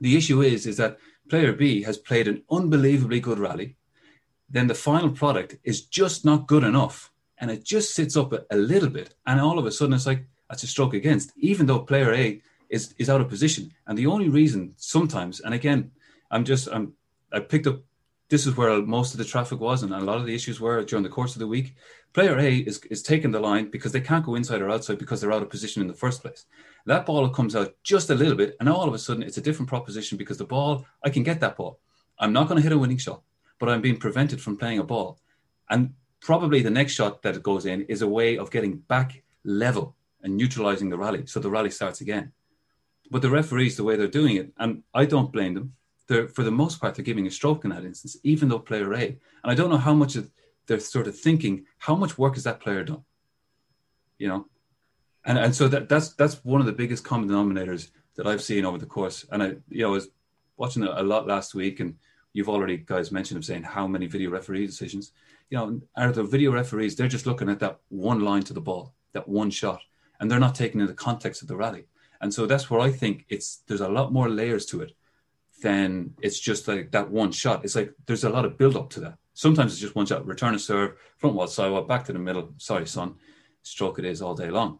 The 0.00 0.16
issue 0.16 0.42
is 0.42 0.66
is 0.66 0.76
that 0.76 0.98
player 1.28 1.52
B 1.52 1.82
has 1.82 1.96
played 1.96 2.28
an 2.28 2.42
unbelievably 2.50 3.20
good 3.20 3.38
rally. 3.38 3.76
Then 4.50 4.66
the 4.66 4.74
final 4.74 5.10
product 5.10 5.56
is 5.64 5.86
just 5.86 6.24
not 6.24 6.46
good 6.46 6.64
enough 6.64 7.11
and 7.42 7.50
it 7.50 7.64
just 7.64 7.94
sits 7.94 8.16
up 8.16 8.32
a, 8.32 8.44
a, 8.52 8.56
little 8.56 8.88
bit, 8.88 9.14
and 9.26 9.40
all 9.40 9.58
of 9.58 9.66
a 9.66 9.72
sudden 9.72 9.94
it's 9.94 10.06
like 10.06 10.24
that's 10.48 10.62
a 10.62 10.66
stroke 10.68 10.94
against, 10.94 11.32
even 11.36 11.66
though 11.66 11.80
player 11.80 12.14
A 12.14 12.40
is 12.70 12.94
is 12.98 13.10
out 13.10 13.20
of 13.20 13.28
position. 13.28 13.72
And 13.86 13.98
the 13.98 14.06
only 14.06 14.28
reason 14.28 14.74
sometimes, 14.76 15.40
and 15.40 15.52
again, 15.52 15.90
I'm 16.30 16.44
just 16.44 16.68
I'm 16.68 16.94
I 17.32 17.40
picked 17.40 17.66
up 17.66 17.80
this 18.28 18.46
is 18.46 18.56
where 18.56 18.80
most 18.80 19.12
of 19.12 19.18
the 19.18 19.24
traffic 19.24 19.58
was, 19.58 19.82
and 19.82 19.92
a 19.92 20.00
lot 20.00 20.18
of 20.18 20.24
the 20.24 20.34
issues 20.34 20.60
were 20.60 20.84
during 20.84 21.02
the 21.02 21.16
course 21.16 21.34
of 21.34 21.40
the 21.40 21.48
week. 21.48 21.74
Player 22.12 22.38
A 22.38 22.58
is 22.58 22.78
is 22.90 23.02
taking 23.02 23.32
the 23.32 23.40
line 23.40 23.70
because 23.70 23.90
they 23.90 24.00
can't 24.00 24.24
go 24.24 24.36
inside 24.36 24.62
or 24.62 24.70
outside 24.70 24.98
because 24.98 25.20
they're 25.20 25.32
out 25.32 25.42
of 25.42 25.50
position 25.50 25.82
in 25.82 25.88
the 25.88 26.02
first 26.04 26.22
place. 26.22 26.46
That 26.86 27.06
ball 27.06 27.28
comes 27.28 27.56
out 27.56 27.74
just 27.82 28.10
a 28.10 28.14
little 28.14 28.36
bit, 28.36 28.56
and 28.60 28.68
all 28.68 28.86
of 28.86 28.94
a 28.94 29.00
sudden 29.00 29.24
it's 29.24 29.38
a 29.38 29.46
different 29.46 29.68
proposition 29.68 30.16
because 30.16 30.38
the 30.38 30.52
ball 30.54 30.86
I 31.04 31.10
can 31.10 31.24
get 31.24 31.40
that 31.40 31.56
ball. 31.56 31.80
I'm 32.20 32.32
not 32.32 32.46
going 32.46 32.58
to 32.58 32.62
hit 32.62 32.76
a 32.76 32.78
winning 32.78 32.98
shot, 32.98 33.22
but 33.58 33.68
I'm 33.68 33.82
being 33.82 33.98
prevented 33.98 34.40
from 34.40 34.56
playing 34.56 34.78
a 34.78 34.84
ball. 34.84 35.18
And 35.68 35.94
probably 36.22 36.62
the 36.62 36.70
next 36.70 36.92
shot 36.92 37.22
that 37.22 37.36
it 37.36 37.42
goes 37.42 37.66
in 37.66 37.82
is 37.82 38.00
a 38.00 38.08
way 38.08 38.38
of 38.38 38.50
getting 38.50 38.76
back 38.76 39.22
level 39.44 39.96
and 40.22 40.36
neutralizing 40.36 40.88
the 40.88 40.96
rally. 40.96 41.26
So 41.26 41.40
the 41.40 41.50
rally 41.50 41.70
starts 41.70 42.00
again. 42.00 42.32
But 43.10 43.22
the 43.22 43.30
referees, 43.30 43.76
the 43.76 43.84
way 43.84 43.96
they're 43.96 44.06
doing 44.06 44.36
it, 44.36 44.52
and 44.56 44.84
I 44.94 45.04
don't 45.04 45.32
blame 45.32 45.54
them, 45.54 45.74
they're, 46.06 46.28
for 46.28 46.44
the 46.44 46.50
most 46.50 46.80
part, 46.80 46.94
they're 46.94 47.04
giving 47.04 47.26
a 47.26 47.30
stroke 47.30 47.64
in 47.64 47.70
that 47.70 47.84
instance, 47.84 48.16
even 48.22 48.48
though 48.48 48.60
player 48.60 48.92
A. 48.94 49.04
And 49.06 49.18
I 49.44 49.54
don't 49.54 49.70
know 49.70 49.76
how 49.76 49.94
much 49.94 50.16
they're 50.66 50.80
sort 50.80 51.08
of 51.08 51.18
thinking, 51.18 51.66
how 51.78 51.96
much 51.96 52.16
work 52.16 52.34
has 52.34 52.44
that 52.44 52.60
player 52.60 52.84
done? 52.84 53.04
You 54.18 54.28
know? 54.28 54.46
And, 55.24 55.38
and 55.38 55.54
so 55.54 55.68
that, 55.68 55.88
that's 55.88 56.14
that's 56.14 56.44
one 56.44 56.60
of 56.60 56.66
the 56.66 56.72
biggest 56.72 57.04
common 57.04 57.28
denominators 57.28 57.90
that 58.16 58.26
I've 58.26 58.42
seen 58.42 58.64
over 58.64 58.78
the 58.78 58.86
course. 58.86 59.24
And 59.30 59.42
I, 59.42 59.46
you 59.68 59.82
know, 59.82 59.88
I 59.88 59.92
was 59.92 60.08
watching 60.56 60.82
a 60.82 61.02
lot 61.02 61.26
last 61.26 61.54
week, 61.54 61.80
and 61.80 61.96
you've 62.32 62.48
already 62.48 62.76
guys 62.76 63.12
mentioned 63.12 63.38
of 63.38 63.44
saying 63.44 63.62
how 63.62 63.86
many 63.86 64.06
video 64.06 64.30
referee 64.30 64.66
decisions 64.66 65.12
you 65.52 65.58
know, 65.58 65.82
are 65.96 66.10
the 66.10 66.24
video 66.24 66.50
referees, 66.50 66.96
they're 66.96 67.08
just 67.08 67.26
looking 67.26 67.50
at 67.50 67.60
that 67.60 67.78
one 67.90 68.20
line 68.20 68.42
to 68.44 68.54
the 68.54 68.60
ball, 68.60 68.94
that 69.12 69.28
one 69.28 69.50
shot, 69.50 69.82
and 70.18 70.30
they're 70.30 70.40
not 70.40 70.54
taking 70.54 70.80
in 70.80 70.86
the 70.86 70.94
context 70.94 71.42
of 71.42 71.48
the 71.48 71.56
rally. 71.56 71.84
And 72.22 72.32
so 72.32 72.46
that's 72.46 72.70
where 72.70 72.80
I 72.80 72.90
think 72.90 73.26
it's 73.28 73.62
there's 73.66 73.82
a 73.82 73.88
lot 73.88 74.14
more 74.14 74.30
layers 74.30 74.64
to 74.66 74.80
it 74.80 74.92
than 75.62 76.14
it's 76.22 76.40
just 76.40 76.66
like 76.68 76.90
that 76.92 77.10
one 77.10 77.32
shot. 77.32 77.66
It's 77.66 77.76
like 77.76 77.92
there's 78.06 78.24
a 78.24 78.30
lot 78.30 78.46
of 78.46 78.56
build 78.56 78.76
up 78.76 78.88
to 78.90 79.00
that. 79.00 79.18
Sometimes 79.34 79.72
it's 79.72 79.80
just 79.82 79.94
one 79.94 80.06
shot, 80.06 80.26
return 80.26 80.54
a 80.54 80.58
serve, 80.58 80.94
front 81.18 81.36
wall, 81.36 81.46
side 81.46 81.70
wall, 81.70 81.82
back 81.82 82.06
to 82.06 82.14
the 82.14 82.18
middle. 82.18 82.54
Sorry, 82.56 82.86
son, 82.86 83.16
stroke 83.62 83.98
it 83.98 84.06
is 84.06 84.22
all 84.22 84.34
day 84.34 84.48
long. 84.48 84.78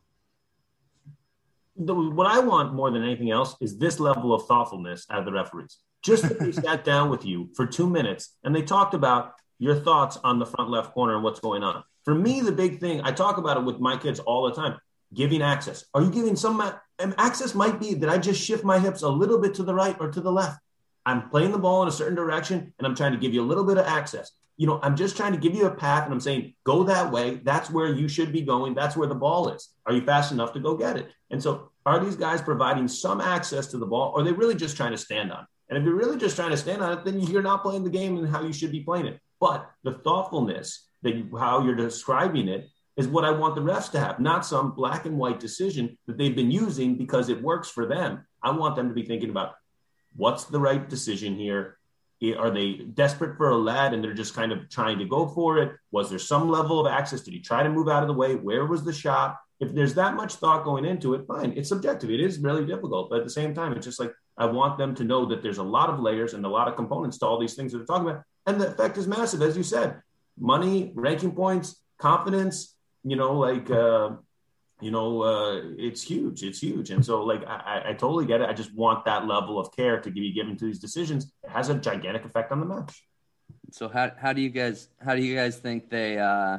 The, 1.76 1.94
what 1.94 2.28
I 2.28 2.38
want 2.38 2.72
more 2.72 2.90
than 2.90 3.02
anything 3.02 3.30
else 3.30 3.56
is 3.61 3.76
this 3.76 4.00
level 4.00 4.32
of 4.32 4.46
thoughtfulness 4.46 5.04
out 5.11 5.18
of 5.18 5.26
the 5.26 5.32
referees. 5.32 5.80
Just 6.02 6.22
that 6.22 6.38
they 6.38 6.52
sat 6.66 6.82
down 6.82 7.11
with 7.11 7.26
you 7.26 7.50
for 7.54 7.66
two 7.66 7.90
minutes 7.90 8.37
and 8.42 8.56
they 8.56 8.62
talked 8.62 8.94
about 8.94 9.35
your 9.62 9.77
thoughts 9.77 10.18
on 10.25 10.40
the 10.40 10.46
front 10.46 10.70
left 10.70 10.92
corner 10.92 11.14
and 11.14 11.22
what's 11.22 11.38
going 11.38 11.62
on. 11.62 11.85
For 12.05 12.16
me, 12.16 12.40
the 12.40 12.51
big 12.51 12.81
thing, 12.81 13.01
I 13.05 13.12
talk 13.12 13.37
about 13.38 13.57
it 13.57 13.64
with 13.64 13.79
my 13.79 13.96
kids 13.96 14.18
all 14.18 14.42
the 14.44 14.55
time 14.55 14.79
giving 15.14 15.40
access. 15.40 15.85
Are 15.94 16.03
you 16.03 16.11
giving 16.11 16.35
some 16.35 16.61
um, 16.61 17.14
access? 17.16 17.55
Might 17.55 17.79
be 17.79 17.94
that 17.94 18.09
I 18.09 18.18
just 18.18 18.42
shift 18.42 18.64
my 18.64 18.79
hips 18.81 19.03
a 19.03 19.09
little 19.09 19.38
bit 19.38 19.55
to 19.55 19.62
the 19.62 19.75
right 19.75 19.96
or 20.01 20.11
to 20.11 20.20
the 20.20 20.33
left. 20.33 20.59
I'm 21.07 21.29
playing 21.29 21.53
the 21.53 21.59
ball 21.59 21.83
in 21.83 21.88
a 21.88 21.92
certain 21.92 22.16
direction 22.16 22.72
and 22.79 22.87
I'm 22.87 22.96
trying 22.96 23.12
to 23.12 23.18
give 23.18 23.35
you 23.35 23.40
a 23.40 23.46
little 23.46 23.64
bit 23.64 23.79
of 23.79 23.87
access. 23.87 24.33
You 24.57 24.66
know, 24.66 24.81
I'm 24.83 24.96
just 24.96 25.16
trying 25.16 25.33
to 25.33 25.38
give 25.38 25.55
you 25.55 25.66
a 25.66 25.75
path 25.75 26.05
and 26.05 26.12
I'm 26.12 26.20
saying, 26.20 26.55
go 26.64 26.83
that 26.85 27.12
way. 27.12 27.40
That's 27.44 27.70
where 27.70 27.92
you 27.92 28.09
should 28.09 28.33
be 28.33 28.42
going. 28.42 28.75
That's 28.75 28.96
where 28.96 29.09
the 29.09 29.14
ball 29.14 29.51
is. 29.51 29.68
Are 29.87 29.92
you 29.92 30.03
fast 30.05 30.33
enough 30.33 30.53
to 30.55 30.61
go 30.61 30.77
get 30.77 30.96
it? 30.96 31.11
And 31.31 31.42
so, 31.42 31.70
are 31.85 32.03
these 32.05 32.16
guys 32.16 32.40
providing 32.40 32.87
some 32.87 33.20
access 33.20 33.66
to 33.68 33.79
the 33.79 33.87
ball 33.87 34.12
or 34.14 34.20
are 34.20 34.25
they 34.25 34.33
really 34.33 34.55
just 34.55 34.77
trying 34.77 34.92
to 34.92 34.98
stand 34.98 35.33
on 35.33 35.42
it? 35.42 35.46
And 35.68 35.79
if 35.79 35.85
you're 35.85 35.96
really 35.96 36.18
just 36.18 36.37
trying 36.37 36.51
to 36.51 36.57
stand 36.57 36.83
on 36.83 36.98
it, 36.98 37.05
then 37.05 37.18
you're 37.18 37.42
not 37.42 37.62
playing 37.62 37.83
the 37.83 37.90
game 37.90 38.18
and 38.18 38.29
how 38.29 38.42
you 38.42 38.53
should 38.53 38.70
be 38.70 38.81
playing 38.81 39.07
it. 39.07 39.20
But 39.42 39.68
the 39.83 39.90
thoughtfulness 39.90 40.87
that 41.02 41.16
you, 41.16 41.37
how 41.37 41.64
you're 41.64 41.74
describing 41.74 42.46
it 42.46 42.68
is 42.96 43.09
what 43.09 43.24
I 43.24 43.33
want 43.33 43.57
the 43.57 43.61
refs 43.61 43.90
to 43.90 43.98
have, 43.98 44.20
not 44.20 44.46
some 44.46 44.70
black 44.70 45.05
and 45.05 45.18
white 45.18 45.40
decision 45.40 45.98
that 46.07 46.16
they've 46.16 46.37
been 46.37 46.52
using 46.52 46.94
because 46.96 47.28
it 47.28 47.42
works 47.42 47.68
for 47.68 47.85
them. 47.85 48.24
I 48.40 48.52
want 48.52 48.76
them 48.76 48.88
to 48.88 48.94
be 48.94 49.02
thinking 49.02 49.31
about 49.31 49.55
what's 50.14 50.44
the 50.44 50.61
right 50.61 50.88
decision 50.88 51.35
here. 51.35 51.76
Are 52.38 52.52
they 52.52 52.74
desperate 52.74 53.37
for 53.37 53.50
a 53.50 53.57
lad 53.57 53.92
and 53.92 54.05
they're 54.05 54.14
just 54.14 54.33
kind 54.33 54.52
of 54.52 54.70
trying 54.70 55.00
to 55.00 55.07
go 55.07 55.26
for 55.26 55.59
it? 55.59 55.72
Was 55.90 56.09
there 56.09 56.20
some 56.20 56.48
level 56.48 56.78
of 56.78 56.87
access? 56.87 57.22
Did 57.22 57.35
he 57.35 57.40
try 57.40 57.64
to 57.64 57.68
move 57.68 57.88
out 57.88 58.05
of 58.05 58.09
the 58.09 58.14
way? 58.14 58.37
Where 58.37 58.64
was 58.64 58.85
the 58.85 58.92
shot? 58.92 59.38
If 59.58 59.75
there's 59.75 59.94
that 59.94 60.14
much 60.14 60.37
thought 60.37 60.62
going 60.62 60.85
into 60.85 61.14
it, 61.14 61.27
fine. 61.27 61.54
It's 61.56 61.69
subjective. 61.69 62.10
It 62.10 62.21
is 62.21 62.38
really 62.38 62.64
difficult. 62.64 63.10
But 63.10 63.19
at 63.19 63.25
the 63.25 63.31
same 63.31 63.54
time, 63.54 63.73
it's 63.73 63.87
just 63.87 63.98
like 63.98 64.12
I 64.38 64.46
want 64.46 64.79
them 64.79 64.94
to 64.94 65.04
know 65.04 65.27
that 65.27 65.42
there's 65.42 65.58
a 65.58 65.64
lot 65.64 65.90
of 65.90 65.98
layers 65.98 66.33
and 66.35 66.46
a 66.46 66.48
lot 66.48 66.69
of 66.69 66.77
components 66.77 67.19
to 67.19 67.27
all 67.27 67.40
these 67.40 67.54
things 67.54 67.73
that 67.73 67.79
they're 67.79 67.87
talking 67.87 68.08
about. 68.08 68.23
And 68.47 68.61
the 68.61 68.69
effect 68.69 68.99
is 68.99 69.07
massive, 69.07 69.43
as 69.43 69.57
you 69.57 69.63
said 69.63 70.03
money, 70.38 70.93
ranking 70.95 71.33
points, 71.33 71.77
confidence, 71.99 72.75
you 73.05 73.17
know, 73.17 73.35
like, 73.38 73.71
uh, 73.71 74.11
you 74.81 74.90
know, 74.90 75.23
uh, 75.23 75.61
it's 75.79 76.03
huge. 76.03 76.43
It's 76.43 76.61
huge. 76.61 76.90
And 76.90 77.05
so, 77.05 77.23
like, 77.23 77.47
I, 77.47 77.83
I 77.90 77.93
totally 77.93 78.27
get 78.27 78.40
it. 78.40 78.49
I 78.49 78.53
just 78.53 78.75
want 78.75 79.05
that 79.05 79.27
level 79.27 79.59
of 79.59 79.75
care 79.75 80.01
to 80.01 80.11
be 80.11 80.33
given 80.33 80.57
to 80.57 80.65
these 80.65 80.81
decisions. 80.81 81.33
It 81.45 81.51
has 81.51 81.69
a 81.69 81.75
gigantic 81.75 82.25
effect 82.25 82.51
on 82.51 82.61
the 82.61 82.67
match. 82.67 83.05
So 83.71 83.88
how, 83.88 84.11
how 84.19 84.33
do 84.33 84.43
you 84.43 84.51
guys 84.51 84.88
how 85.03 85.15
do 85.15 85.23
you 85.23 85.35
guys 85.35 85.57
think 85.57 85.88
they 85.88 86.19
uh, 86.19 86.59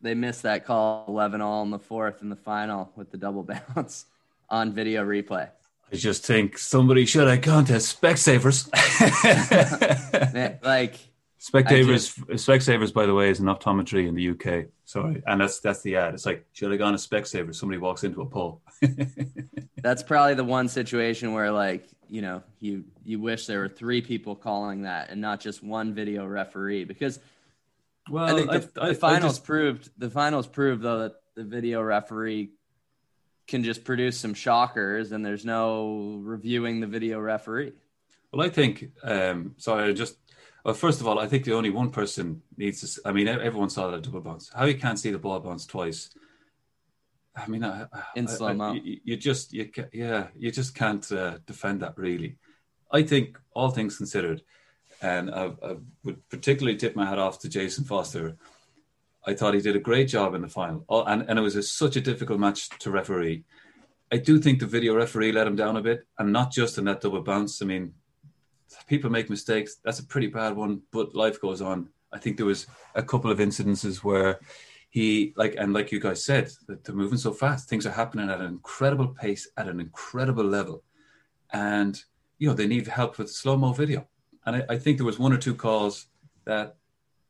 they 0.00 0.14
missed 0.14 0.42
that 0.42 0.64
call 0.64 1.04
eleven 1.08 1.40
all 1.40 1.62
in 1.62 1.70
the 1.70 1.78
fourth 1.78 2.22
in 2.22 2.28
the 2.28 2.36
final 2.36 2.92
with 2.94 3.10
the 3.10 3.16
double 3.16 3.42
bounce 3.74 4.06
on 4.48 4.72
video 4.72 5.04
replay? 5.04 5.48
I 5.92 5.96
just 5.96 6.24
think 6.24 6.58
somebody 6.58 7.04
should 7.04 7.26
have 7.26 7.40
gone 7.40 7.64
to 7.66 7.74
Specsavers. 7.74 8.68
like 10.64 10.98
Specsavers, 11.42 12.16
Specsavers, 12.34 12.94
by 12.94 13.04
the 13.04 13.14
way, 13.14 13.28
is 13.28 13.40
an 13.40 13.46
optometry 13.46 14.06
in 14.06 14.14
the 14.14 14.30
UK. 14.30 14.66
Sorry, 14.84 15.20
and 15.26 15.40
that's 15.40 15.58
that's 15.58 15.82
the 15.82 15.96
ad. 15.96 16.14
It's 16.14 16.24
like 16.24 16.46
should 16.52 16.70
have 16.70 16.78
gone 16.78 16.92
to 16.92 16.98
Specsavers. 16.98 17.56
Somebody 17.56 17.78
walks 17.78 18.04
into 18.04 18.20
a 18.20 18.26
pole. 18.26 18.62
that's 19.82 20.04
probably 20.04 20.34
the 20.34 20.44
one 20.44 20.68
situation 20.68 21.32
where, 21.32 21.50
like, 21.50 21.88
you 22.08 22.22
know, 22.22 22.44
you 22.60 22.84
you 23.04 23.18
wish 23.18 23.46
there 23.46 23.58
were 23.58 23.68
three 23.68 24.00
people 24.02 24.36
calling 24.36 24.82
that 24.82 25.10
and 25.10 25.20
not 25.20 25.40
just 25.40 25.64
one 25.64 25.94
video 25.94 26.24
referee 26.24 26.84
because. 26.84 27.18
Well, 28.08 28.24
I 28.24 28.34
think 28.34 28.72
the, 28.74 28.82
I, 28.82 28.88
the 28.90 28.94
finals 28.94 29.34
just, 29.34 29.44
proved 29.44 29.90
the 29.98 30.10
finals 30.10 30.46
proved 30.46 30.82
though 30.82 31.00
that 31.00 31.14
the 31.34 31.44
video 31.44 31.82
referee 31.82 32.50
can 33.48 33.64
just 33.64 33.82
produce 33.82 34.18
some 34.18 34.34
shockers 34.34 35.10
and 35.10 35.26
there's 35.26 35.44
no 35.44 36.20
reviewing 36.22 36.78
the 36.78 36.86
video 36.86 37.18
referee. 37.18 37.72
Well, 38.32 38.46
I 38.46 38.48
think 38.48 38.92
um, 39.02 39.54
sorry, 39.58 39.92
just 39.94 40.16
well, 40.64 40.74
first 40.74 41.00
of 41.00 41.08
all, 41.08 41.18
I 41.18 41.26
think 41.26 41.44
the 41.44 41.54
only 41.54 41.70
one 41.70 41.90
person 41.90 42.42
needs 42.56 42.94
to. 42.94 43.08
I 43.08 43.12
mean, 43.12 43.26
everyone 43.26 43.70
saw 43.70 43.90
that 43.90 44.02
double 44.02 44.20
bounce. 44.20 44.50
How 44.54 44.64
you 44.64 44.78
can't 44.78 44.98
see 44.98 45.10
the 45.10 45.18
ball 45.18 45.40
bounce 45.40 45.66
twice? 45.66 46.10
I 47.34 47.46
mean, 47.48 47.64
I, 47.64 47.86
in 48.14 48.28
slow 48.28 48.54
mo, 48.54 48.72
you, 48.74 49.00
you, 49.04 49.16
just 49.16 49.52
you 49.52 49.70
yeah, 49.92 50.28
you 50.36 50.52
just 50.52 50.74
can't 50.74 51.10
uh, 51.10 51.38
defend 51.46 51.80
that 51.80 51.96
really. 51.96 52.36
I 52.92 53.02
think 53.02 53.38
all 53.54 53.70
things 53.70 53.96
considered, 53.96 54.42
and 55.00 55.30
I, 55.30 55.52
I, 55.64 55.76
would 56.04 56.28
particularly 56.28 56.76
tip 56.76 56.94
my 56.94 57.06
hat 57.06 57.18
off 57.18 57.40
to 57.40 57.48
Jason 57.48 57.84
Foster. 57.84 58.36
I 59.26 59.34
thought 59.34 59.54
he 59.54 59.60
did 59.60 59.76
a 59.76 59.80
great 59.80 60.08
job 60.08 60.34
in 60.34 60.42
the 60.42 60.48
final, 60.48 60.84
and 60.88 61.24
and 61.28 61.38
it 61.38 61.42
was 61.42 61.56
a, 61.56 61.62
such 61.62 61.96
a 61.96 62.00
difficult 62.00 62.38
match 62.38 62.68
to 62.80 62.90
referee. 62.90 63.44
I 64.12 64.18
do 64.18 64.38
think 64.38 64.60
the 64.60 64.66
video 64.66 64.94
referee 64.94 65.32
let 65.32 65.46
him 65.46 65.56
down 65.56 65.76
a 65.76 65.82
bit, 65.82 66.06
and 66.18 66.32
not 66.32 66.52
just 66.52 66.78
in 66.78 66.84
that 66.84 67.00
double 67.00 67.22
bounce. 67.22 67.62
I 67.62 67.64
mean, 67.64 67.94
people 68.86 69.10
make 69.10 69.30
mistakes. 69.30 69.76
That's 69.84 70.00
a 70.00 70.06
pretty 70.06 70.28
bad 70.28 70.56
one, 70.56 70.82
but 70.92 71.14
life 71.14 71.40
goes 71.40 71.60
on. 71.60 71.88
I 72.12 72.18
think 72.18 72.36
there 72.36 72.46
was 72.46 72.66
a 72.94 73.02
couple 73.02 73.30
of 73.30 73.38
incidences 73.38 73.98
where 73.98 74.40
he 74.90 75.32
like 75.36 75.54
and 75.58 75.72
like 75.72 75.90
you 75.90 76.00
guys 76.00 76.22
said, 76.22 76.50
that 76.68 76.84
they're 76.84 76.94
moving 76.94 77.18
so 77.18 77.32
fast. 77.32 77.68
Things 77.68 77.86
are 77.86 77.92
happening 77.92 78.28
at 78.28 78.40
an 78.40 78.46
incredible 78.46 79.08
pace, 79.08 79.48
at 79.56 79.66
an 79.66 79.80
incredible 79.80 80.44
level, 80.44 80.82
and 81.50 82.02
you 82.38 82.46
know 82.46 82.54
they 82.54 82.66
need 82.66 82.86
help 82.86 83.18
with 83.18 83.30
slow 83.30 83.56
mo 83.56 83.72
video. 83.72 84.06
And 84.44 84.56
I, 84.56 84.74
I 84.74 84.78
think 84.78 84.98
there 84.98 85.06
was 85.06 85.18
one 85.18 85.32
or 85.32 85.38
two 85.38 85.54
calls 85.54 86.08
that 86.44 86.76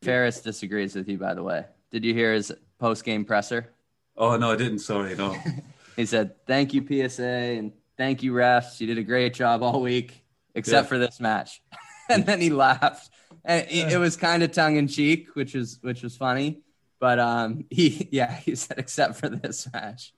Fares 0.03 0.41
disagrees 0.41 0.97
with 0.97 1.09
you. 1.09 1.19
By 1.19 1.35
the 1.35 1.43
way, 1.45 1.65
did 1.93 2.05
you 2.05 2.13
hear 2.13 2.33
his 2.35 2.53
post 2.81 3.05
game 3.05 3.25
presser? 3.25 3.71
Oh 4.17 4.37
no, 4.37 4.51
I 4.51 4.57
didn't. 4.57 4.81
Sorry, 4.81 5.15
no. 5.15 5.37
he 5.97 6.05
said, 6.05 6.45
"Thank 6.47 6.75
you 6.75 6.85
PSA 6.85 7.23
and 7.23 7.73
thank 7.97 8.25
you 8.25 8.33
refs. 8.33 8.81
You 8.81 8.89
did 8.89 8.99
a 8.99 9.05
great 9.05 9.35
job 9.35 9.63
all 9.63 9.81
week." 9.81 10.22
Except 10.55 10.85
yeah. 10.85 10.89
for 10.89 10.99
this 10.99 11.21
match. 11.21 11.63
and 12.09 12.27
then 12.27 12.41
he 12.41 12.51
laughed. 12.51 13.11
And 13.45 13.67
it, 13.71 13.93
it 13.93 13.99
was 13.99 14.17
kind 14.17 14.43
of 14.43 14.53
tongue 14.53 14.77
in 14.77 14.89
cheek, 14.89 15.35
which 15.35 15.55
was 15.55 15.79
which 15.83 16.03
was 16.03 16.17
funny. 16.17 16.61
But 17.01 17.19
um, 17.19 17.65
he 17.71 18.09
yeah 18.11 18.35
he 18.35 18.55
said 18.55 18.79
except 18.79 19.17
for 19.17 19.29
this 19.29 19.69
match. 19.73 20.13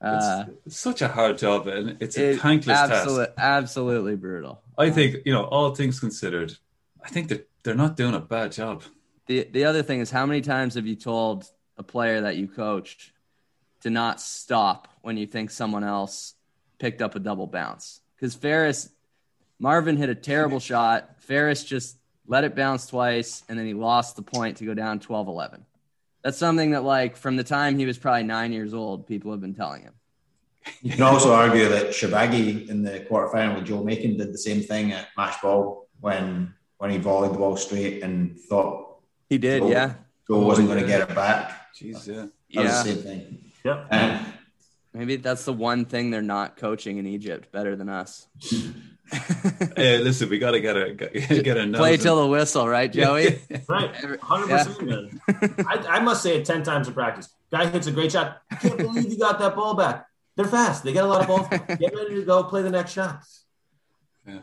Uh, 0.00 0.44
it's 0.66 0.78
such 0.78 1.00
a 1.00 1.08
hard 1.08 1.38
job, 1.38 1.66
and 1.66 1.96
it's 2.00 2.18
a 2.18 2.32
it, 2.32 2.40
thankless 2.40 2.76
absolute, 2.76 3.26
task. 3.36 3.38
Absolutely 3.38 4.16
brutal. 4.16 4.62
I 4.76 4.90
think 4.90 5.18
you 5.24 5.32
know, 5.32 5.44
all 5.44 5.74
things 5.74 5.98
considered, 5.98 6.52
I 7.02 7.08
think 7.08 7.28
that 7.28 7.48
they're 7.62 7.74
not 7.74 7.96
doing 7.96 8.14
a 8.14 8.20
bad 8.20 8.52
job. 8.52 8.82
The 9.26 9.48
the 9.50 9.64
other 9.64 9.82
thing 9.82 10.00
is, 10.00 10.10
how 10.10 10.26
many 10.26 10.42
times 10.42 10.74
have 10.74 10.86
you 10.86 10.96
told 10.96 11.48
a 11.78 11.82
player 11.82 12.22
that 12.22 12.36
you 12.36 12.48
coached 12.48 13.12
to 13.80 13.90
not 13.90 14.20
stop 14.20 14.88
when 15.00 15.16
you 15.16 15.26
think 15.26 15.50
someone 15.50 15.84
else 15.84 16.34
picked 16.78 17.00
up 17.00 17.14
a 17.14 17.18
double 17.20 17.46
bounce? 17.46 18.00
Because 18.16 18.34
Fares 18.34 18.90
Marwan 19.62 19.96
hit 19.96 20.08
a 20.08 20.14
terrible 20.14 20.60
shot. 20.60 21.16
Fares 21.18 21.64
just 21.64 21.96
let 22.26 22.44
it 22.44 22.54
bounce 22.54 22.86
twice, 22.86 23.42
and 23.48 23.58
then 23.58 23.66
he 23.66 23.74
lost 23.74 24.16
the 24.16 24.22
point 24.22 24.58
to 24.58 24.64
go 24.64 24.74
down 24.74 25.00
12 25.00 25.28
11. 25.28 25.64
That's 26.22 26.38
something 26.38 26.70
that, 26.70 26.84
like, 26.84 27.16
from 27.16 27.36
the 27.36 27.44
time 27.44 27.78
he 27.78 27.84
was 27.84 27.98
probably 27.98 28.22
nine 28.22 28.52
years 28.52 28.72
old, 28.72 29.06
people 29.06 29.30
have 29.30 29.40
been 29.40 29.54
telling 29.54 29.82
him. 29.82 29.92
You 30.80 30.92
can 30.92 31.02
also 31.02 31.34
argue 31.34 31.68
that 31.68 31.88
Shorbagy 31.88 32.68
in 32.68 32.82
the 32.82 33.00
quarterfinal 33.00 33.56
with 33.56 33.66
Joe 33.66 33.84
Makin 33.84 34.16
did 34.16 34.32
the 34.32 34.38
same 34.38 34.62
thing 34.62 34.92
at 34.92 35.08
match 35.16 35.40
ball 35.42 35.88
when 36.00 36.54
when 36.78 36.90
he 36.90 36.98
volleyed 36.98 37.34
the 37.34 37.38
ball 37.38 37.56
straight 37.56 38.02
and 38.02 38.38
thought 38.38 38.98
he 39.28 39.38
did, 39.38 39.60
Joe, 39.60 39.70
yeah. 39.70 39.94
Joe 40.26 40.38
wasn't 40.40 40.68
going 40.68 40.80
to 40.80 40.86
get 40.86 41.08
it 41.08 41.14
back. 41.14 41.74
Jeez, 41.74 42.06
yeah, 42.06 42.26
yeah. 42.48 42.62
the 42.62 42.82
same 42.82 42.96
thing. 42.96 43.44
Yeah. 43.64 43.84
Um, 43.90 44.32
Maybe 44.94 45.16
that's 45.16 45.44
the 45.44 45.52
one 45.52 45.84
thing 45.84 46.10
they're 46.10 46.22
not 46.22 46.56
coaching 46.56 46.98
in 46.98 47.06
Egypt 47.06 47.50
better 47.52 47.76
than 47.76 47.88
us. 47.88 48.28
hey, 49.76 49.98
listen, 49.98 50.28
we 50.28 50.38
got 50.38 50.52
to 50.52 50.60
get 50.60 50.76
a 50.76 50.94
get 50.94 51.56
a 51.56 51.68
play 51.74 51.96
till 51.96 52.20
the 52.22 52.26
whistle, 52.26 52.66
right, 52.66 52.90
Joey? 52.90 53.40
right, 53.68 53.94
hundred 54.20 54.48
yeah. 54.48 54.64
percent, 54.64 54.86
man. 54.86 55.20
I, 55.68 55.86
I, 55.88 56.00
must 56.00 56.22
say 56.22 56.36
it 56.38 56.44
ten 56.46 56.62
times 56.62 56.88
in 56.88 56.94
practice. 56.94 57.28
Guy 57.50 57.66
hits 57.66 57.86
a 57.86 57.92
great 57.92 58.12
shot. 58.12 58.40
I 58.50 58.56
can't 58.56 58.78
believe 58.78 59.10
you 59.10 59.18
got 59.18 59.38
that 59.40 59.54
ball 59.54 59.74
back. 59.74 60.06
They're 60.36 60.46
fast. 60.46 60.84
They 60.84 60.92
get 60.92 61.04
a 61.04 61.06
lot 61.06 61.20
of 61.20 61.28
balls. 61.28 61.48
Get 61.48 61.94
ready 61.94 62.14
to 62.14 62.24
go 62.24 62.44
play 62.44 62.62
the 62.62 62.70
next 62.70 62.92
shots. 62.92 63.44
Yeah. 64.26 64.40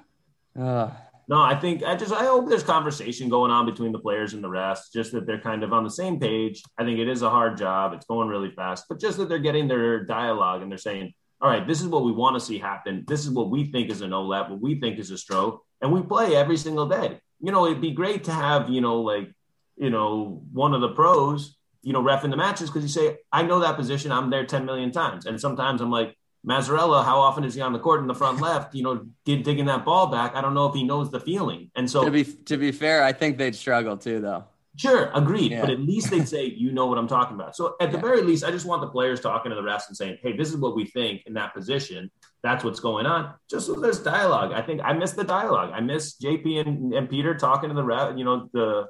Uh, 0.58 0.92
no, 1.28 1.42
I 1.42 1.56
think 1.56 1.84
I 1.84 1.96
just 1.96 2.14
I 2.14 2.26
hope 2.26 2.48
there's 2.48 2.64
conversation 2.64 3.30
going 3.30 3.52
on 3.52 3.66
between 3.66 3.92
the 3.92 4.00
players 4.00 4.34
and 4.34 4.44
the 4.44 4.50
rest, 4.50 4.94
just 4.94 5.12
that 5.14 5.26
they're 5.26 5.40
kind 5.40 5.64
of 5.64 5.74
on 5.74 5.84
the 5.84 5.90
same 5.90 6.20
page. 6.20 6.62
I 6.78 6.84
think 6.84 7.00
it 7.00 7.08
is 7.08 7.22
a 7.22 7.30
hard 7.30 7.58
job. 7.58 7.94
It's 7.94 8.06
going 8.06 8.28
really 8.28 8.52
fast, 8.52 8.86
but 8.88 9.00
just 9.00 9.18
that 9.18 9.28
they're 9.28 9.40
getting 9.40 9.68
their 9.68 10.04
dialogue 10.04 10.62
and 10.62 10.70
they're 10.70 10.78
saying, 10.78 11.14
all 11.42 11.50
right, 11.50 11.66
this 11.66 11.82
is 11.82 11.88
what 11.88 12.04
we 12.04 12.12
want 12.12 12.36
to 12.36 12.40
see 12.40 12.60
happen. 12.60 13.04
This 13.08 13.22
is 13.22 13.32
what 13.32 13.50
we 13.50 13.66
think 13.66 13.90
is 13.90 14.02
an 14.02 14.12
OLAP, 14.12 14.50
what 14.50 14.62
we 14.62 14.80
think 14.80 15.00
is 15.00 15.10
a 15.10 15.18
stroke, 15.18 15.64
and 15.82 15.92
we 15.92 16.02
play 16.02 16.36
every 16.36 16.58
single 16.58 16.88
day. 16.88 17.20
You 17.40 17.52
know, 17.52 17.66
it'd 17.66 17.82
be 17.82 17.92
great 17.92 18.26
to 18.26 18.32
have, 18.32 18.70
you 18.70 18.82
know, 18.82 19.02
like, 19.02 19.34
you 19.76 19.90
know, 19.90 20.44
one 20.54 20.74
of 20.76 20.82
the 20.82 20.90
pros, 20.90 21.58
you 21.82 21.94
know, 21.94 22.02
ref 22.02 22.24
in 22.24 22.30
the 22.30 22.38
matches 22.38 22.70
because 22.70 22.84
you 22.84 22.90
say, 22.90 23.18
I 23.32 23.42
know 23.42 23.60
that 23.62 23.76
position, 23.76 24.12
I'm 24.12 24.30
there 24.30 24.46
10 24.46 24.66
million 24.66 24.92
times. 24.92 25.26
And 25.26 25.42
sometimes 25.42 25.82
I'm 25.82 25.90
like, 25.90 26.16
Massarella, 26.46 27.04
how 27.04 27.20
often 27.20 27.44
is 27.44 27.56
he 27.56 27.62
on 27.62 27.74
the 27.74 27.80
court 27.80 28.02
in 28.02 28.08
the 28.08 28.16
front 28.16 28.40
left? 28.40 28.76
You 28.76 28.84
know, 28.84 29.06
digging 29.26 29.66
that 29.66 29.86
ball 29.86 30.08
back. 30.08 30.36
I 30.36 30.42
don't 30.42 30.54
know 30.54 30.68
if 30.68 30.76
he 30.76 30.84
knows 30.84 31.12
the 31.12 31.20
feeling. 31.20 31.70
And 31.76 31.90
so, 31.90 32.04
to 32.04 32.12
be 32.12 32.24
to 32.24 32.58
be 32.58 32.72
fair, 32.72 33.04
I 33.04 33.14
think 33.14 33.38
they'd 33.38 33.56
struggle 33.56 33.96
too, 33.98 34.20
though. 34.22 34.46
Sure, 34.78 35.12
agreed. 35.14 35.52
Yeah. 35.52 35.62
But 35.62 35.70
at 35.70 35.80
least 35.80 36.10
they'd 36.10 36.28
say, 36.28 36.46
you 36.46 36.72
know 36.72 36.86
what 36.86 36.98
I'm 36.98 37.08
talking 37.08 37.36
about. 37.36 37.56
So 37.56 37.76
at 37.82 37.92
the 37.92 37.98
very 37.98 38.22
least, 38.22 38.44
I 38.44 38.52
just 38.52 38.66
want 38.66 38.82
the 38.82 38.88
players 38.88 39.20
talking 39.20 39.50
to 39.50 39.56
the 39.56 39.62
refs 39.62 39.88
and 39.88 39.98
saying, 39.98 40.20
hey, 40.22 40.36
this 40.36 40.50
is 40.50 40.58
what 40.58 40.76
we 40.76 40.86
think 40.86 41.24
in 41.26 41.34
that 41.34 41.54
position. 41.54 42.10
That's 42.42 42.64
what's 42.64 42.80
going 42.80 43.06
on. 43.06 43.34
Just 43.50 43.68
so 43.68 43.74
there's 43.74 44.00
dialogue. 44.00 44.54
I 44.54 44.62
think 44.62 44.82
I 44.84 44.94
miss 44.94 45.12
the 45.12 45.26
dialogue. 45.26 45.72
I 45.74 45.82
miss 45.82 46.18
JP 46.18 46.66
and, 46.66 46.94
and 46.94 47.10
Peter 47.10 47.36
talking 47.36 47.70
to 47.70 47.76
the 47.76 47.84
ref, 47.84 48.18
you 48.18 48.24
know, 48.24 48.50
the 48.54 48.88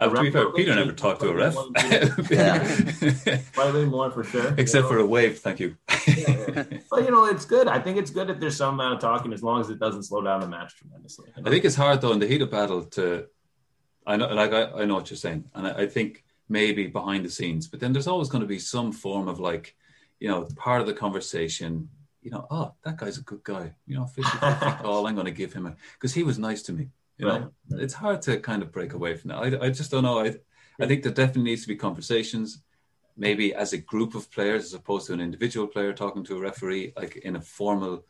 uh, 0.00 0.08
to 0.08 0.22
be 0.22 0.30
fair, 0.30 0.48
Peter 0.52 0.74
never 0.76 0.92
talked 0.92 1.20
to 1.20 1.28
a 1.28 1.34
ref. 1.34 1.54
Slightly 3.52 3.84
more 3.86 4.12
for 4.12 4.22
sure. 4.22 4.54
Except 4.56 4.84
know? 4.84 4.88
for 4.88 4.98
a 4.98 5.06
wave, 5.06 5.40
thank 5.40 5.58
you. 5.58 5.76
yeah, 6.06 6.14
yeah. 6.16 6.64
But 6.88 7.04
you 7.04 7.10
know, 7.10 7.24
it's 7.24 7.44
good. 7.44 7.66
I 7.66 7.80
think 7.80 7.98
it's 7.98 8.10
good 8.10 8.30
if 8.30 8.38
there's 8.38 8.56
some 8.56 8.74
amount 8.74 8.94
of 8.94 9.00
talking, 9.00 9.32
as 9.32 9.42
long 9.42 9.60
as 9.60 9.70
it 9.70 9.80
doesn't 9.80 10.04
slow 10.04 10.22
down 10.22 10.40
the 10.40 10.46
match 10.46 10.76
tremendously. 10.76 11.32
I 11.44 11.50
think 11.50 11.64
it's 11.64 11.74
hard 11.74 12.00
though 12.00 12.12
in 12.12 12.20
the 12.20 12.28
heat 12.28 12.42
of 12.42 12.50
battle 12.50 12.84
to 12.84 13.26
I 14.08 14.16
know, 14.16 14.28
like 14.28 14.52
I, 14.52 14.70
I 14.70 14.84
know 14.86 14.94
what 14.94 15.10
you're 15.10 15.18
saying, 15.18 15.44
and 15.54 15.66
I, 15.66 15.82
I, 15.82 15.86
think 15.86 16.24
maybe 16.48 16.86
behind 16.86 17.26
the 17.26 17.30
scenes, 17.30 17.68
but 17.68 17.78
then 17.78 17.92
there's 17.92 18.06
always 18.06 18.30
going 18.30 18.40
to 18.40 18.48
be 18.48 18.58
some 18.58 18.90
form 18.90 19.28
of 19.28 19.38
like, 19.38 19.76
you 20.18 20.28
know, 20.28 20.48
part 20.56 20.80
of 20.80 20.86
the 20.86 20.94
conversation. 20.94 21.90
You 22.22 22.30
know, 22.30 22.46
oh, 22.50 22.72
that 22.84 22.96
guy's 22.96 23.18
a 23.18 23.22
good 23.22 23.44
guy. 23.44 23.74
You 23.86 23.96
know, 23.96 24.06
50 24.06 24.38
call. 24.82 25.06
I'm 25.06 25.14
going 25.14 25.26
to 25.26 25.30
give 25.30 25.52
him 25.52 25.66
a 25.66 25.76
because 25.92 26.14
he 26.14 26.22
was 26.22 26.38
nice 26.38 26.62
to 26.62 26.72
me. 26.72 26.88
You 27.18 27.26
know, 27.26 27.52
right. 27.70 27.82
it's 27.82 27.94
hard 27.94 28.22
to 28.22 28.40
kind 28.40 28.62
of 28.62 28.72
break 28.72 28.94
away 28.94 29.14
from 29.14 29.28
that. 29.28 29.38
I, 29.38 29.66
I 29.66 29.70
just 29.70 29.90
don't 29.90 30.04
know. 30.04 30.20
I, 30.20 30.36
I 30.80 30.86
think 30.86 31.02
there 31.02 31.12
definitely 31.12 31.50
needs 31.50 31.62
to 31.62 31.68
be 31.68 31.76
conversations, 31.76 32.62
maybe 33.16 33.54
as 33.54 33.74
a 33.74 33.78
group 33.78 34.14
of 34.14 34.30
players 34.30 34.64
as 34.64 34.74
opposed 34.74 35.08
to 35.08 35.12
an 35.12 35.20
individual 35.20 35.66
player 35.66 35.92
talking 35.92 36.24
to 36.24 36.38
a 36.38 36.40
referee, 36.40 36.94
like 36.96 37.16
in 37.16 37.36
a 37.36 37.40
formal 37.42 38.04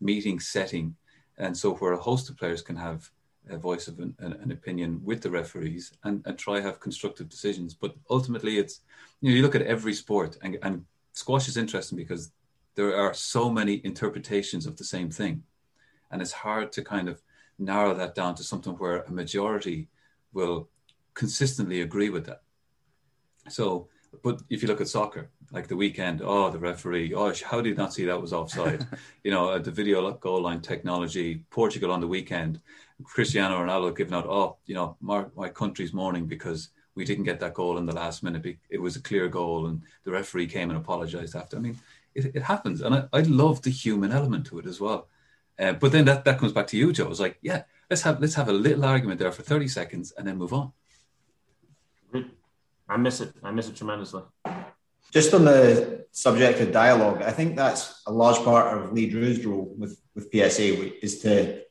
meeting 0.00 0.38
setting, 0.38 0.94
and 1.38 1.56
so 1.56 1.74
where 1.74 1.94
a 1.94 2.00
host 2.00 2.30
of 2.30 2.36
players 2.36 2.62
can 2.62 2.76
have 2.76 3.10
a 3.48 3.56
voice 3.56 3.88
of 3.88 3.98
an, 3.98 4.14
an, 4.18 4.52
opinion 4.52 5.00
with 5.02 5.22
the 5.22 5.30
referees 5.30 5.92
and, 6.04 6.22
and 6.26 6.38
try 6.38 6.60
have 6.60 6.80
constructive 6.80 7.28
decisions. 7.28 7.74
But 7.74 7.94
ultimately, 8.10 8.58
it's 8.58 8.80
you 9.20 9.30
know 9.30 9.36
you 9.36 9.42
look 9.42 9.54
at 9.54 9.62
every 9.62 9.94
sport 9.94 10.36
and, 10.42 10.58
and 10.62 10.84
squash 11.12 11.48
is 11.48 11.56
interesting 11.56 11.96
because 11.96 12.32
there 12.74 12.96
are 12.96 13.14
so 13.14 13.50
many 13.50 13.80
interpretations 13.84 14.66
of 14.66 14.76
the 14.76 14.84
same 14.84 15.10
thing, 15.10 15.42
and 16.10 16.20
it's 16.22 16.32
hard 16.32 16.72
to 16.72 16.82
kind 16.82 17.08
of 17.08 17.22
narrow 17.58 17.94
that 17.94 18.14
down 18.14 18.34
to 18.36 18.44
something 18.44 18.74
where 18.74 19.02
a 19.02 19.10
majority 19.10 19.88
will 20.32 20.68
consistently 21.14 21.80
agree 21.80 22.10
with 22.10 22.26
that. 22.26 22.42
So, 23.48 23.88
but 24.22 24.42
if 24.50 24.62
you 24.62 24.68
look 24.68 24.80
at 24.80 24.88
soccer, 24.88 25.30
like 25.52 25.68
the 25.68 25.76
weekend, 25.76 26.20
oh, 26.22 26.50
the 26.50 26.58
referee, 26.58 27.14
oh, 27.14 27.32
how 27.44 27.60
did 27.60 27.70
you 27.70 27.74
not 27.74 27.94
see 27.94 28.04
that 28.04 28.20
was 28.20 28.32
offside? 28.32 28.86
you 29.24 29.30
know, 29.30 29.58
the 29.58 29.70
video 29.70 30.10
goal 30.12 30.42
line 30.42 30.60
technology, 30.60 31.44
Portugal 31.50 31.92
on 31.92 32.00
the 32.00 32.06
weekend, 32.08 32.60
Cristiano 33.04 33.58
Ronaldo 33.58 33.96
giving 33.96 34.14
out, 34.14 34.26
oh, 34.26 34.56
you 34.66 34.74
know, 34.74 34.96
my, 35.00 35.24
my 35.36 35.48
country's 35.48 35.92
mourning 35.92 36.26
because 36.26 36.70
we 36.94 37.04
didn't 37.04 37.24
get 37.24 37.40
that 37.40 37.54
goal 37.54 37.78
in 37.78 37.86
the 37.86 37.94
last 37.94 38.22
minute. 38.22 38.58
It 38.68 38.80
was 38.80 38.96
a 38.96 39.02
clear 39.02 39.28
goal, 39.28 39.66
and 39.66 39.82
the 40.04 40.10
referee 40.10 40.48
came 40.48 40.70
and 40.70 40.78
apologized 40.78 41.36
after. 41.36 41.56
I 41.56 41.60
mean, 41.60 41.78
it, 42.14 42.32
it 42.34 42.42
happens, 42.42 42.80
and 42.80 42.94
I, 42.94 43.04
I 43.12 43.20
love 43.22 43.62
the 43.62 43.70
human 43.70 44.12
element 44.12 44.46
to 44.46 44.58
it 44.58 44.66
as 44.66 44.80
well. 44.80 45.08
Uh, 45.58 45.72
but 45.72 45.92
then 45.92 46.04
that, 46.06 46.24
that 46.24 46.38
comes 46.38 46.52
back 46.52 46.66
to 46.68 46.76
you, 46.76 46.92
Joe. 46.92 47.08
It's 47.08 47.20
like, 47.20 47.38
yeah, 47.42 47.62
let's 47.88 48.02
have 48.02 48.20
let's 48.20 48.34
have 48.34 48.48
a 48.48 48.52
little 48.52 48.84
argument 48.84 49.20
there 49.20 49.32
for 49.32 49.42
thirty 49.42 49.68
seconds 49.68 50.12
and 50.16 50.26
then 50.26 50.36
move 50.36 50.52
on. 50.52 50.72
I 52.90 52.96
miss 52.96 53.20
it. 53.20 53.32
I 53.42 53.52
miss 53.52 53.68
it 53.68 53.76
tremendously. 53.76 54.22
Just 55.12 55.32
on 55.32 55.44
the 55.44 56.04
subject 56.10 56.60
of 56.60 56.72
dialogue, 56.72 57.22
I 57.22 57.30
think 57.30 57.56
that's 57.56 58.02
a 58.06 58.12
large 58.12 58.38
part 58.38 58.76
of 58.76 58.92
Lee 58.92 59.08
Drew's 59.08 59.44
role 59.46 59.72
with, 59.78 60.00
with 60.14 60.30
PSA 60.32 61.04
is 61.04 61.20
to 61.20 61.62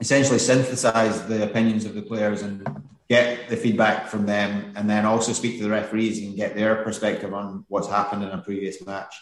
essentially 0.00 0.38
synthesize 0.38 1.26
the 1.26 1.44
opinions 1.44 1.84
of 1.84 1.94
the 1.94 2.02
players 2.02 2.42
and 2.42 2.66
get 3.08 3.48
the 3.48 3.56
feedback 3.56 4.08
from 4.08 4.26
them, 4.26 4.72
and 4.76 4.90
then 4.90 5.06
also 5.06 5.32
speak 5.32 5.56
to 5.56 5.62
the 5.62 5.70
referees 5.70 6.22
and 6.22 6.36
get 6.36 6.54
their 6.54 6.82
perspective 6.82 7.32
on 7.32 7.64
what's 7.68 7.88
happened 7.88 8.22
in 8.22 8.30
a 8.30 8.38
previous 8.38 8.84
match, 8.84 9.14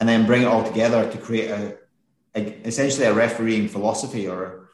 and 0.00 0.08
then 0.08 0.26
bring 0.26 0.42
it 0.42 0.46
all 0.46 0.64
together 0.64 1.10
to 1.10 1.16
create 1.16 1.50
a, 1.50 1.78
a 2.34 2.40
essentially 2.66 3.06
a 3.06 3.14
refereeing 3.14 3.68
philosophy 3.68 4.28
or 4.28 4.70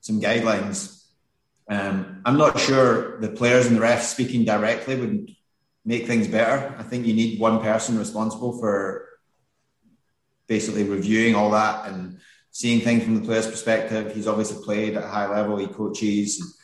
some 0.00 0.20
guidelines. 0.20 1.04
Um, 1.68 2.22
I'm 2.24 2.38
not 2.38 2.58
sure 2.58 3.20
the 3.20 3.28
players 3.28 3.66
and 3.66 3.76
the 3.76 3.82
refs 3.82 4.04
speaking 4.04 4.46
directly 4.46 4.96
would 4.96 5.36
make 5.84 6.06
things 6.06 6.28
better. 6.28 6.74
I 6.78 6.82
think 6.82 7.06
you 7.06 7.14
need 7.14 7.40
one 7.40 7.60
person 7.60 7.98
responsible 7.98 8.58
for 8.58 9.08
basically 10.46 10.84
reviewing 10.84 11.34
all 11.34 11.50
that 11.50 11.88
and 11.88 12.18
seeing 12.50 12.80
things 12.80 13.04
from 13.04 13.14
the 13.14 13.26
player's 13.26 13.46
perspective. 13.46 14.14
He's 14.14 14.26
obviously 14.26 14.64
played 14.64 14.96
at 14.96 15.04
a 15.04 15.08
high 15.08 15.26
level. 15.26 15.56
He 15.56 15.66
coaches. 15.66 16.58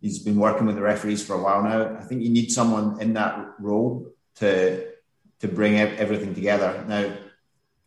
He's 0.00 0.18
been 0.18 0.36
working 0.36 0.66
with 0.66 0.76
the 0.76 0.82
referees 0.82 1.24
for 1.24 1.34
a 1.34 1.42
while 1.42 1.62
now. 1.62 1.96
I 1.96 2.02
think 2.02 2.22
you 2.22 2.30
need 2.30 2.50
someone 2.50 3.00
in 3.00 3.14
that 3.14 3.54
role 3.58 4.12
to 4.36 4.86
to 5.40 5.48
bring 5.48 5.78
everything 5.78 6.34
together. 6.34 6.82
Now, 6.88 7.14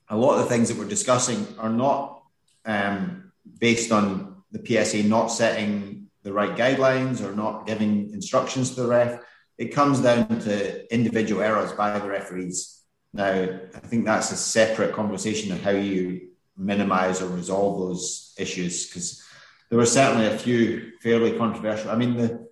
a 0.07 0.15
lot 0.15 0.35
of 0.35 0.43
the 0.43 0.49
things 0.49 0.69
that 0.69 0.77
we're 0.77 0.87
discussing 0.87 1.47
are 1.57 1.69
not 1.69 2.23
um, 2.65 3.31
based 3.59 3.91
on 3.91 4.43
the 4.51 4.63
PSA 4.65 5.03
not 5.03 5.27
setting 5.27 6.09
the 6.23 6.33
right 6.33 6.55
guidelines 6.55 7.21
or 7.21 7.33
not 7.35 7.65
giving 7.65 8.11
instructions 8.13 8.75
to 8.75 8.81
the 8.81 8.87
ref. 8.87 9.21
It 9.59 9.73
comes 9.73 9.99
down 9.99 10.39
to 10.39 10.93
individual 10.93 11.41
errors 11.41 11.73
by 11.73 11.99
the 11.99 12.07
referees. 12.07 12.81
Now, 13.13 13.29
I 13.29 13.79
think 13.79 14.05
that's 14.05 14.31
a 14.31 14.37
separate 14.37 14.93
conversation 14.93 15.51
of 15.51 15.61
how 15.61 15.71
you 15.71 16.29
minimize 16.55 17.21
or 17.21 17.27
resolve 17.27 17.79
those 17.79 18.33
issues 18.37 18.87
because 18.87 19.21
there 19.69 19.77
were 19.77 19.85
certainly 19.85 20.27
a 20.27 20.37
few 20.37 20.93
fairly 21.01 21.37
controversial. 21.37 21.91
I 21.91 21.97
mean, 21.97 22.15
the 22.15 22.47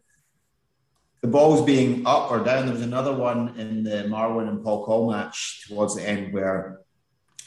the 1.21 1.29
balls 1.29 1.65
being 1.65 2.05
up 2.05 2.29
or 2.29 2.43
down. 2.43 2.65
There 2.65 2.75
was 2.75 2.83
another 2.83 3.15
one 3.15 3.57
in 3.57 3.83
the 3.83 4.03
Marwan 4.03 4.49
and 4.49 4.63
Paul 4.63 4.85
Coll 4.85 5.11
match 5.11 5.65
towards 5.67 5.95
the 5.95 6.07
end 6.07 6.33
where 6.33 6.81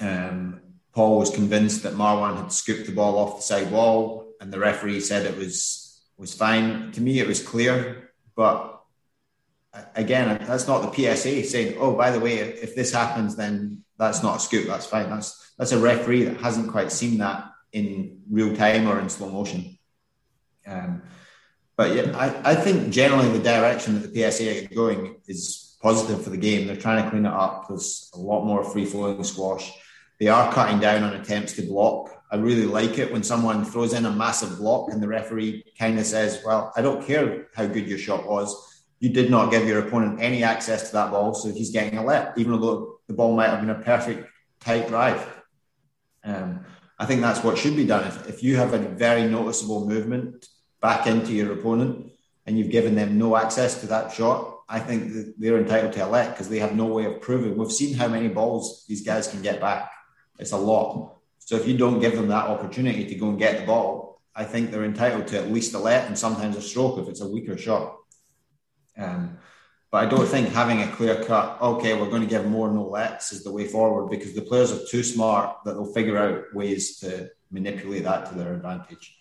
um, 0.00 0.60
Paul 0.92 1.18
was 1.18 1.30
convinced 1.30 1.82
that 1.82 1.94
Marwan 1.94 2.36
had 2.36 2.50
scooped 2.52 2.86
the 2.86 2.92
ball 2.92 3.18
off 3.18 3.36
the 3.36 3.42
side 3.42 3.70
wall, 3.70 4.32
and 4.40 4.50
the 4.52 4.58
referee 4.58 5.00
said 5.00 5.26
it 5.26 5.36
was 5.36 6.02
was 6.16 6.34
fine. 6.34 6.92
To 6.92 7.00
me, 7.00 7.20
it 7.20 7.28
was 7.28 7.42
clear, 7.42 8.10
but 8.34 8.69
again, 9.94 10.44
that's 10.46 10.66
not 10.66 10.80
the 10.82 10.92
PSA 10.92 11.44
saying, 11.44 11.76
"Oh, 11.78 11.94
by 11.94 12.10
the 12.10 12.20
way, 12.20 12.38
if 12.38 12.74
this 12.74 12.92
happens, 12.92 13.36
then 13.36 13.84
that's 13.98 14.22
not 14.22 14.36
a 14.36 14.40
scoop. 14.40 14.66
That's 14.66 14.86
fine." 14.86 15.10
That's 15.10 15.52
that's 15.58 15.72
a 15.72 15.78
referee 15.78 16.24
that 16.24 16.40
hasn't 16.40 16.70
quite 16.70 16.92
seen 16.92 17.18
that 17.18 17.50
in 17.72 18.22
real 18.30 18.54
time 18.56 18.88
or 18.88 18.98
in 18.98 19.08
slow 19.08 19.30
motion. 19.30 19.78
Um, 20.66 21.02
but 21.76 21.94
yeah, 21.94 22.16
I, 22.16 22.52
I 22.52 22.54
think 22.54 22.92
generally 22.92 23.28
the 23.28 23.42
direction 23.42 24.00
that 24.00 24.12
the 24.12 24.30
PSA 24.30 24.64
are 24.64 24.74
going 24.74 25.16
is 25.26 25.76
positive 25.80 26.22
for 26.22 26.30
the 26.30 26.36
game. 26.36 26.66
They're 26.66 26.76
trying 26.76 27.02
to 27.02 27.10
clean 27.10 27.24
it 27.24 27.32
up. 27.32 27.68
There's 27.68 28.10
a 28.14 28.18
lot 28.18 28.44
more 28.44 28.64
free 28.64 28.84
flowing 28.84 29.22
squash. 29.24 29.72
They 30.18 30.28
are 30.28 30.52
cutting 30.52 30.80
down 30.80 31.02
on 31.02 31.14
attempts 31.14 31.54
to 31.54 31.62
block. 31.62 32.10
I 32.30 32.36
really 32.36 32.66
like 32.66 32.98
it 32.98 33.10
when 33.10 33.22
someone 33.22 33.64
throws 33.64 33.94
in 33.94 34.04
a 34.04 34.10
massive 34.10 34.58
block 34.58 34.92
and 34.92 35.02
the 35.02 35.08
referee 35.08 35.64
kind 35.78 35.98
of 35.98 36.04
says, 36.04 36.42
Well, 36.44 36.72
I 36.76 36.82
don't 36.82 37.04
care 37.06 37.48
how 37.54 37.66
good 37.66 37.88
your 37.88 37.98
shot 37.98 38.28
was. 38.28 38.69
You 39.00 39.10
did 39.10 39.30
not 39.30 39.50
give 39.50 39.66
your 39.66 39.80
opponent 39.80 40.20
any 40.20 40.44
access 40.44 40.88
to 40.88 40.92
that 40.92 41.10
ball, 41.10 41.34
so 41.34 41.50
he's 41.50 41.70
getting 41.70 41.98
a 41.98 42.04
let, 42.04 42.36
even 42.36 42.60
though 42.60 43.00
the 43.08 43.14
ball 43.14 43.34
might 43.34 43.48
have 43.48 43.60
been 43.60 43.70
a 43.70 43.82
perfect 43.82 44.28
tight 44.60 44.88
drive. 44.88 45.26
Um, 46.22 46.66
I 46.98 47.06
think 47.06 47.22
that's 47.22 47.42
what 47.42 47.56
should 47.56 47.76
be 47.76 47.86
done. 47.86 48.06
If, 48.06 48.28
if 48.28 48.42
you 48.42 48.56
have 48.56 48.74
a 48.74 48.78
very 48.78 49.26
noticeable 49.26 49.86
movement 49.88 50.46
back 50.82 51.06
into 51.06 51.32
your 51.32 51.52
opponent 51.54 52.12
and 52.46 52.58
you've 52.58 52.70
given 52.70 52.94
them 52.94 53.18
no 53.18 53.36
access 53.36 53.80
to 53.80 53.86
that 53.86 54.12
shot, 54.12 54.58
I 54.68 54.78
think 54.78 55.34
they're 55.38 55.58
entitled 55.58 55.94
to 55.94 56.06
a 56.06 56.08
let 56.08 56.30
because 56.30 56.50
they 56.50 56.58
have 56.58 56.76
no 56.76 56.84
way 56.84 57.06
of 57.06 57.22
proving. 57.22 57.56
We've 57.56 57.72
seen 57.72 57.94
how 57.94 58.06
many 58.06 58.28
balls 58.28 58.84
these 58.86 59.02
guys 59.02 59.28
can 59.28 59.40
get 59.40 59.60
back. 59.60 59.90
It's 60.38 60.52
a 60.52 60.58
lot. 60.58 61.16
So 61.38 61.56
if 61.56 61.66
you 61.66 61.76
don't 61.76 62.00
give 62.00 62.14
them 62.14 62.28
that 62.28 62.46
opportunity 62.46 63.06
to 63.06 63.14
go 63.14 63.30
and 63.30 63.38
get 63.38 63.60
the 63.60 63.66
ball, 63.66 64.20
I 64.34 64.44
think 64.44 64.70
they're 64.70 64.84
entitled 64.84 65.26
to 65.28 65.38
at 65.38 65.50
least 65.50 65.74
a 65.74 65.78
let 65.78 66.06
and 66.06 66.16
sometimes 66.16 66.56
a 66.56 66.62
stroke 66.62 66.98
if 66.98 67.08
it's 67.08 67.20
a 67.22 67.28
weaker 67.28 67.56
shot. 67.56 67.96
Um, 69.00 69.38
but 69.90 70.04
I 70.04 70.08
don't 70.08 70.26
think 70.26 70.48
having 70.50 70.82
a 70.82 70.88
clear 70.92 71.24
cut, 71.24 71.60
okay, 71.60 71.94
we're 72.00 72.10
going 72.10 72.22
to 72.22 72.28
give 72.28 72.46
more 72.46 72.70
no 72.70 72.84
lets 72.84 73.32
is 73.32 73.42
the 73.42 73.50
way 73.50 73.66
forward 73.66 74.08
because 74.08 74.34
the 74.34 74.42
players 74.42 74.70
are 74.70 74.86
too 74.86 75.02
smart 75.02 75.56
that 75.64 75.72
they'll 75.72 75.92
figure 75.92 76.16
out 76.16 76.54
ways 76.54 76.98
to 76.98 77.28
manipulate 77.50 78.04
that 78.04 78.28
to 78.28 78.34
their 78.36 78.54
advantage. 78.54 79.16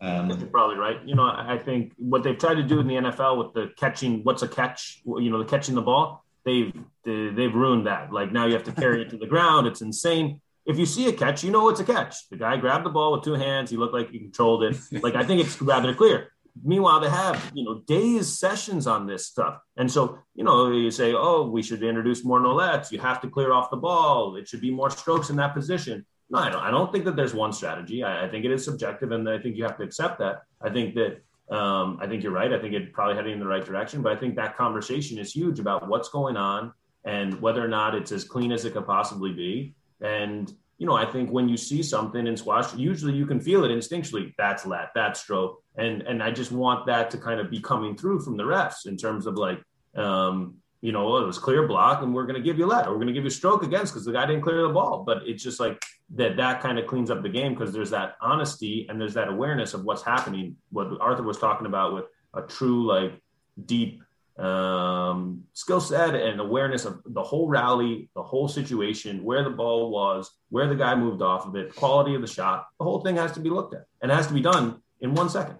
Um, 0.00 0.28
You're 0.28 0.46
probably 0.48 0.76
right. 0.76 1.02
You 1.04 1.14
know, 1.14 1.24
I 1.24 1.58
think 1.58 1.92
what 1.96 2.22
they've 2.22 2.38
tried 2.38 2.54
to 2.54 2.62
do 2.62 2.80
in 2.80 2.86
the 2.86 2.94
NFL 2.94 3.38
with 3.38 3.54
the 3.54 3.72
catching, 3.76 4.22
what's 4.24 4.42
a 4.42 4.48
catch? 4.48 5.00
You 5.04 5.30
know, 5.30 5.38
the 5.38 5.48
catching 5.48 5.74
the 5.74 5.82
ball, 5.82 6.24
they've 6.44 6.72
they've 7.04 7.54
ruined 7.54 7.86
that. 7.86 8.12
Like 8.12 8.30
now 8.30 8.46
you 8.46 8.52
have 8.52 8.64
to 8.64 8.72
carry 8.72 9.02
it 9.02 9.10
to 9.10 9.16
the 9.16 9.26
ground. 9.26 9.66
It's 9.66 9.80
insane. 9.80 10.40
If 10.66 10.78
you 10.78 10.86
see 10.86 11.08
a 11.08 11.12
catch, 11.12 11.42
you 11.42 11.50
know 11.50 11.68
it's 11.70 11.80
a 11.80 11.84
catch. 11.84 12.28
The 12.28 12.36
guy 12.36 12.58
grabbed 12.58 12.84
the 12.84 12.90
ball 12.90 13.12
with 13.12 13.24
two 13.24 13.32
hands. 13.32 13.70
He 13.70 13.76
looked 13.76 13.94
like 13.94 14.10
he 14.10 14.18
controlled 14.18 14.62
it. 14.64 14.76
Like 15.02 15.14
I 15.14 15.24
think 15.24 15.40
it's 15.40 15.60
rather 15.60 15.94
clear. 15.94 16.30
Meanwhile, 16.64 17.00
they 17.00 17.10
have 17.10 17.50
you 17.54 17.64
know 17.64 17.80
days 17.86 18.38
sessions 18.38 18.86
on 18.86 19.06
this 19.06 19.26
stuff, 19.26 19.60
and 19.76 19.90
so 19.90 20.18
you 20.34 20.44
know 20.44 20.70
you 20.70 20.90
say, 20.90 21.14
oh, 21.14 21.48
we 21.48 21.62
should 21.62 21.82
introduce 21.82 22.24
more 22.24 22.40
no 22.40 22.54
lets. 22.54 22.92
You 22.92 22.98
have 23.00 23.20
to 23.22 23.30
clear 23.30 23.52
off 23.52 23.70
the 23.70 23.76
ball. 23.76 24.36
It 24.36 24.48
should 24.48 24.60
be 24.60 24.70
more 24.70 24.90
strokes 24.90 25.30
in 25.30 25.36
that 25.36 25.54
position. 25.54 26.04
No, 26.30 26.38
I 26.38 26.50
don't. 26.50 26.62
I 26.62 26.70
don't 26.70 26.92
think 26.92 27.04
that 27.06 27.16
there's 27.16 27.34
one 27.34 27.52
strategy. 27.52 28.02
I, 28.02 28.26
I 28.26 28.28
think 28.28 28.44
it 28.44 28.50
is 28.50 28.64
subjective, 28.64 29.12
and 29.12 29.28
I 29.28 29.38
think 29.38 29.56
you 29.56 29.64
have 29.64 29.76
to 29.78 29.82
accept 29.82 30.18
that. 30.18 30.42
I 30.60 30.70
think 30.70 30.94
that 30.94 31.22
um, 31.50 31.98
I 32.00 32.06
think 32.06 32.22
you're 32.22 32.32
right. 32.32 32.52
I 32.52 32.58
think 32.58 32.74
it's 32.74 32.90
probably 32.92 33.16
heading 33.16 33.32
in 33.32 33.40
the 33.40 33.46
right 33.46 33.64
direction, 33.64 34.02
but 34.02 34.12
I 34.12 34.16
think 34.16 34.36
that 34.36 34.56
conversation 34.56 35.18
is 35.18 35.32
huge 35.32 35.58
about 35.58 35.88
what's 35.88 36.10
going 36.10 36.36
on 36.36 36.72
and 37.04 37.40
whether 37.40 37.64
or 37.64 37.68
not 37.68 37.94
it's 37.94 38.12
as 38.12 38.24
clean 38.24 38.52
as 38.52 38.64
it 38.64 38.74
could 38.74 38.86
possibly 38.86 39.32
be. 39.32 39.74
And 40.00 40.52
you 40.78 40.86
know, 40.86 40.94
I 40.94 41.04
think 41.04 41.30
when 41.30 41.48
you 41.48 41.56
see 41.56 41.82
something 41.82 42.26
in 42.26 42.36
squash, 42.36 42.72
usually 42.74 43.12
you 43.12 43.26
can 43.26 43.40
feel 43.40 43.64
it 43.64 43.68
instinctually. 43.68 44.32
That's 44.38 44.64
let, 44.64 44.90
that's 44.94 45.20
stroke, 45.20 45.62
and 45.76 46.02
and 46.02 46.22
I 46.22 46.30
just 46.30 46.52
want 46.52 46.86
that 46.86 47.10
to 47.10 47.18
kind 47.18 47.40
of 47.40 47.50
be 47.50 47.60
coming 47.60 47.96
through 47.96 48.20
from 48.20 48.36
the 48.36 48.44
refs 48.44 48.86
in 48.86 48.96
terms 48.96 49.26
of 49.26 49.34
like, 49.34 49.60
um, 49.96 50.54
you 50.80 50.92
know, 50.92 51.14
oh, 51.14 51.22
it 51.22 51.26
was 51.26 51.38
clear 51.38 51.66
block, 51.66 52.02
and 52.02 52.14
we're 52.14 52.26
going 52.26 52.36
to 52.36 52.42
give 52.42 52.58
you 52.58 52.66
let, 52.66 52.86
or 52.86 52.90
we're 52.90 52.98
going 52.98 53.08
to 53.08 53.12
give 53.12 53.24
you 53.24 53.30
stroke 53.30 53.64
against 53.64 53.92
because 53.92 54.04
the 54.04 54.12
guy 54.12 54.24
didn't 54.24 54.42
clear 54.42 54.62
the 54.62 54.68
ball. 54.68 55.02
But 55.04 55.22
it's 55.26 55.42
just 55.42 55.58
like 55.58 55.82
that. 56.14 56.36
That 56.36 56.60
kind 56.60 56.78
of 56.78 56.86
cleans 56.86 57.10
up 57.10 57.22
the 57.22 57.28
game 57.28 57.54
because 57.54 57.72
there's 57.72 57.90
that 57.90 58.14
honesty 58.22 58.86
and 58.88 59.00
there's 59.00 59.14
that 59.14 59.28
awareness 59.28 59.74
of 59.74 59.84
what's 59.84 60.02
happening. 60.02 60.56
What 60.70 61.00
Arthur 61.00 61.24
was 61.24 61.38
talking 61.38 61.66
about 61.66 61.92
with 61.92 62.04
a 62.34 62.42
true 62.42 62.86
like 62.86 63.20
deep 63.66 64.04
um, 64.38 65.44
skill 65.52 65.80
set 65.80 66.14
and 66.14 66.40
awareness 66.40 66.84
of 66.84 67.02
the 67.04 67.22
whole 67.22 67.48
rally, 67.48 68.08
the 68.14 68.22
whole 68.22 68.48
situation, 68.48 69.24
where 69.24 69.42
the 69.42 69.50
ball 69.50 69.90
was, 69.90 70.30
where 70.50 70.68
the 70.68 70.76
guy 70.76 70.94
moved 70.94 71.22
off 71.22 71.46
of 71.46 71.56
it, 71.56 71.74
quality 71.74 72.14
of 72.14 72.20
the 72.20 72.28
shot. 72.28 72.66
The 72.78 72.84
whole 72.84 73.00
thing 73.00 73.16
has 73.16 73.32
to 73.32 73.40
be 73.40 73.50
looked 73.50 73.74
at 73.74 73.86
and 74.00 74.12
it 74.12 74.14
has 74.14 74.28
to 74.28 74.34
be 74.34 74.40
done 74.40 74.80
in 75.00 75.14
one 75.14 75.28
second. 75.28 75.56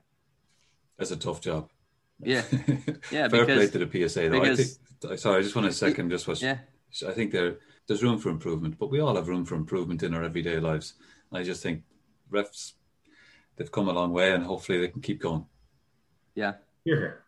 That's 0.96 1.10
a 1.10 1.16
tough 1.16 1.40
job. 1.40 1.70
Yeah, 2.20 2.42
yeah. 3.12 3.28
Fair 3.28 3.46
because, 3.46 3.46
play 3.46 3.66
to 3.68 3.86
the 3.86 4.08
PSA 4.08 4.28
though. 4.28 4.40
Because, 4.40 4.78
I 5.04 5.08
think, 5.08 5.18
sorry, 5.20 5.38
I 5.38 5.42
just 5.42 5.54
want 5.54 5.66
to 5.66 5.72
second 5.72 6.10
just 6.10 6.26
what. 6.26 6.42
Yeah. 6.42 6.58
I 7.06 7.12
think 7.12 7.32
there 7.32 7.58
there's 7.86 8.02
room 8.02 8.18
for 8.18 8.30
improvement, 8.30 8.76
but 8.78 8.90
we 8.90 9.00
all 9.00 9.14
have 9.14 9.28
room 9.28 9.44
for 9.44 9.54
improvement 9.54 10.02
in 10.02 10.14
our 10.14 10.24
everyday 10.24 10.58
lives. 10.58 10.94
I 11.32 11.42
just 11.42 11.62
think 11.62 11.82
refs 12.30 12.72
they've 13.56 13.70
come 13.70 13.88
a 13.88 13.92
long 13.92 14.12
way, 14.12 14.32
and 14.32 14.44
hopefully 14.44 14.80
they 14.80 14.88
can 14.88 15.00
keep 15.00 15.20
going. 15.20 15.46
Yeah. 16.34 16.54
Here. 16.84 17.22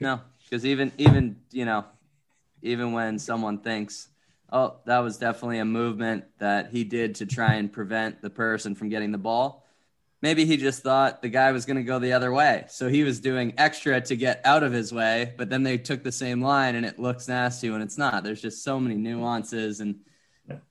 No, 0.00 0.20
because 0.48 0.64
even 0.64 0.92
even 0.98 1.36
you 1.50 1.64
know 1.64 1.84
even 2.62 2.92
when 2.92 3.18
someone 3.18 3.58
thinks 3.58 4.08
oh 4.52 4.76
that 4.86 4.98
was 4.98 5.18
definitely 5.18 5.58
a 5.58 5.64
movement 5.64 6.24
that 6.38 6.70
he 6.70 6.84
did 6.84 7.16
to 7.16 7.26
try 7.26 7.54
and 7.54 7.72
prevent 7.72 8.22
the 8.22 8.30
person 8.30 8.74
from 8.74 8.88
getting 8.88 9.12
the 9.12 9.18
ball 9.18 9.66
maybe 10.22 10.44
he 10.44 10.56
just 10.56 10.82
thought 10.82 11.22
the 11.22 11.28
guy 11.28 11.52
was 11.52 11.66
going 11.66 11.76
to 11.76 11.82
go 11.82 11.98
the 11.98 12.12
other 12.12 12.32
way. 12.32 12.64
So 12.68 12.88
he 12.88 13.04
was 13.04 13.20
doing 13.20 13.54
extra 13.58 14.00
to 14.00 14.16
get 14.16 14.40
out 14.44 14.62
of 14.62 14.72
his 14.72 14.92
way 14.92 15.34
but 15.36 15.50
then 15.50 15.62
they 15.62 15.78
took 15.78 16.02
the 16.02 16.12
same 16.12 16.40
line 16.42 16.74
and 16.74 16.86
it 16.86 16.98
looks 16.98 17.28
nasty 17.28 17.70
when 17.70 17.82
it's 17.82 17.98
not. 17.98 18.24
There's 18.24 18.42
just 18.42 18.64
so 18.64 18.80
many 18.80 18.96
nuances 18.96 19.80
and 19.80 20.00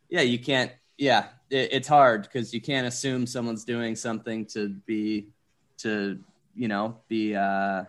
yeah. 0.10 0.22
You 0.22 0.40
can't 0.40 0.72
yeah 0.98 1.28
it, 1.50 1.70
it's 1.72 1.88
hard 1.88 2.24
because 2.24 2.54
you 2.54 2.62
can't 2.62 2.88
assume 2.88 3.28
someone's 3.28 3.64
doing 3.64 3.96
something 3.96 4.46
to 4.48 4.70
be 4.86 5.28
to 5.78 6.20
you 6.56 6.68
know 6.68 6.98
be 7.08 7.36
uh 7.36 7.84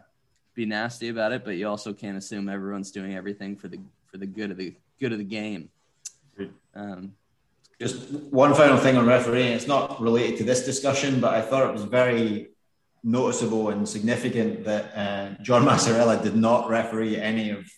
be 0.57 0.67
nasty 0.67 1.11
about 1.11 1.33
it, 1.33 1.45
but 1.45 1.53
you 1.53 1.69
also 1.69 1.93
can't 1.93 2.17
assume 2.17 2.49
everyone's 2.49 2.91
doing 2.91 3.15
everything 3.15 3.55
for 3.55 3.69
the 3.69 3.79
for 4.11 4.17
the 4.17 4.27
good 4.27 4.51
of 4.51 4.57
the 4.57 4.75
good 4.99 5.13
of 5.13 5.19
the 5.19 5.25
game. 5.25 5.69
Um, 6.75 7.13
Just 7.81 8.11
one 8.11 8.55
final 8.55 8.79
thing 8.79 8.97
on 8.97 9.07
refereeing. 9.07 9.53
It's 9.53 9.67
not 9.67 10.01
related 10.01 10.39
to 10.39 10.45
this 10.45 10.65
discussion, 10.65 11.21
but 11.21 11.35
I 11.35 11.43
thought 11.43 11.69
it 11.69 11.73
was 11.73 11.85
very 11.85 12.49
noticeable 13.05 13.69
and 13.71 13.89
significant 13.89 14.65
that 14.65 14.85
uh, 14.97 15.43
John 15.43 15.65
Massarella 15.65 16.23
did 16.23 16.37
not 16.37 16.69
referee 16.69 17.21
any 17.21 17.51
of 17.51 17.71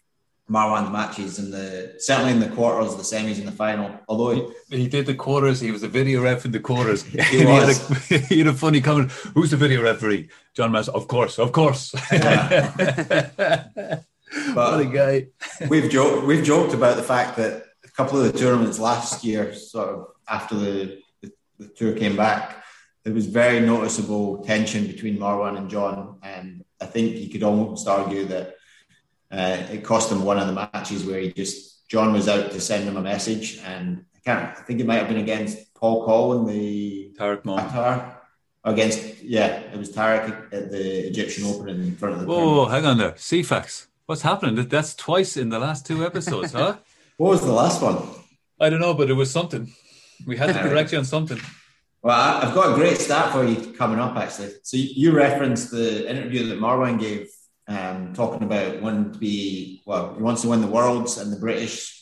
Marwan's 0.50 0.90
matches 0.90 1.38
in 1.38 1.50
the 1.50 1.94
certainly 1.98 2.32
in 2.32 2.40
the 2.40 2.48
quarters, 2.48 2.96
the 2.96 3.02
semis, 3.02 3.38
and 3.38 3.46
the 3.46 3.52
final. 3.52 3.90
Although 4.08 4.52
he, 4.70 4.78
he 4.78 4.88
did 4.88 5.04
the 5.04 5.14
quarters, 5.14 5.60
he 5.60 5.70
was 5.70 5.82
a 5.82 5.88
video 5.88 6.22
ref 6.22 6.46
in 6.46 6.52
the 6.52 6.60
quarters. 6.60 7.02
he, 7.04 7.20
he, 7.20 7.38
had 7.40 7.68
a, 7.68 8.18
he, 8.18 8.38
had 8.38 8.46
a, 8.46 8.54
funny 8.54 8.80
comment. 8.80 9.12
Who's 9.34 9.50
the 9.50 9.58
video 9.58 9.82
referee? 9.82 10.30
John 10.54 10.72
Mass. 10.72 10.88
Of 10.88 11.06
course, 11.06 11.38
of 11.38 11.52
course. 11.52 11.94
Yeah. 12.12 14.00
what 14.52 14.80
a 14.80 14.84
guy. 14.84 15.26
we've 15.68 15.90
joked 15.90 16.26
we've 16.26 16.44
joked 16.44 16.74
about 16.74 16.96
the 16.96 17.02
fact 17.02 17.36
that 17.36 17.64
a 17.84 17.88
couple 17.88 18.18
of 18.18 18.30
the 18.30 18.38
tournaments 18.38 18.78
last 18.78 19.24
year, 19.24 19.54
sort 19.54 19.88
of 19.88 20.06
after 20.28 20.54
the, 20.54 21.00
the, 21.22 21.32
the 21.58 21.68
tour 21.68 21.92
came 21.94 22.16
back, 22.16 22.62
there 23.04 23.14
was 23.14 23.26
very 23.26 23.60
noticeable 23.60 24.44
tension 24.44 24.86
between 24.86 25.18
Marwan 25.18 25.56
and 25.56 25.70
John, 25.70 26.18
and 26.22 26.64
I 26.80 26.86
think 26.86 27.16
you 27.16 27.28
could 27.28 27.42
almost 27.42 27.86
argue 27.88 28.24
that 28.26 28.57
uh, 29.30 29.66
it 29.70 29.84
cost 29.84 30.10
him 30.10 30.24
one 30.24 30.38
of 30.38 30.46
the 30.46 30.52
matches 30.52 31.04
where 31.04 31.20
he 31.20 31.32
just 31.32 31.88
John 31.88 32.12
was 32.12 32.28
out 32.28 32.50
to 32.50 32.60
send 32.60 32.84
him 32.84 32.96
a 32.96 33.02
message, 33.02 33.60
and 33.64 34.04
I 34.14 34.18
can't. 34.24 34.58
I 34.58 34.62
think 34.62 34.80
it 34.80 34.86
might 34.86 34.98
have 34.98 35.08
been 35.08 35.18
against 35.18 35.74
Paul 35.74 36.04
Coll 36.04 36.38
in 36.38 36.54
the 36.54 37.14
Tarek 37.18 37.42
Qatar 37.42 38.16
against 38.64 39.22
yeah, 39.22 39.60
it 39.72 39.78
was 39.78 39.90
Tarek 39.90 40.52
at 40.52 40.70
the 40.70 41.06
Egyptian 41.06 41.44
Open 41.44 41.68
in 41.68 41.96
front 41.96 42.14
of 42.14 42.20
the. 42.20 42.26
Whoa, 42.26 42.66
hang 42.66 42.84
on 42.84 42.98
there, 42.98 43.12
CFAX. 43.12 43.86
What's 44.06 44.22
happening? 44.22 44.54
That's 44.68 44.94
twice 44.94 45.36
in 45.36 45.50
the 45.50 45.58
last 45.58 45.86
two 45.86 46.04
episodes, 46.04 46.52
huh? 46.52 46.76
what 47.16 47.30
was 47.30 47.40
the 47.42 47.52
last 47.52 47.82
one? 47.82 47.98
I 48.60 48.70
don't 48.70 48.80
know, 48.80 48.94
but 48.94 49.10
it 49.10 49.14
was 49.14 49.30
something. 49.30 49.72
We 50.26 50.36
had 50.36 50.54
to 50.54 50.62
correct 50.68 50.92
you 50.92 50.98
on 50.98 51.04
something. 51.04 51.38
Well, 52.02 52.18
I've 52.18 52.54
got 52.54 52.72
a 52.72 52.74
great 52.74 52.98
stat 52.98 53.32
for 53.32 53.44
you 53.44 53.72
coming 53.72 53.98
up, 53.98 54.16
actually. 54.16 54.52
So 54.62 54.76
you 54.76 55.12
referenced 55.12 55.70
the 55.70 56.08
interview 56.08 56.46
that 56.48 56.58
Marwan 56.58 56.98
gave 56.98 57.28
um, 57.68 58.14
talking 58.14 58.42
about 58.42 58.80
wanting 58.80 59.12
to 59.12 59.18
be 59.18 59.82
well, 59.86 60.14
he 60.14 60.22
wants 60.22 60.42
to 60.42 60.48
win 60.48 60.60
the 60.60 60.66
worlds 60.66 61.18
and 61.18 61.32
the 61.32 61.38
British 61.38 61.94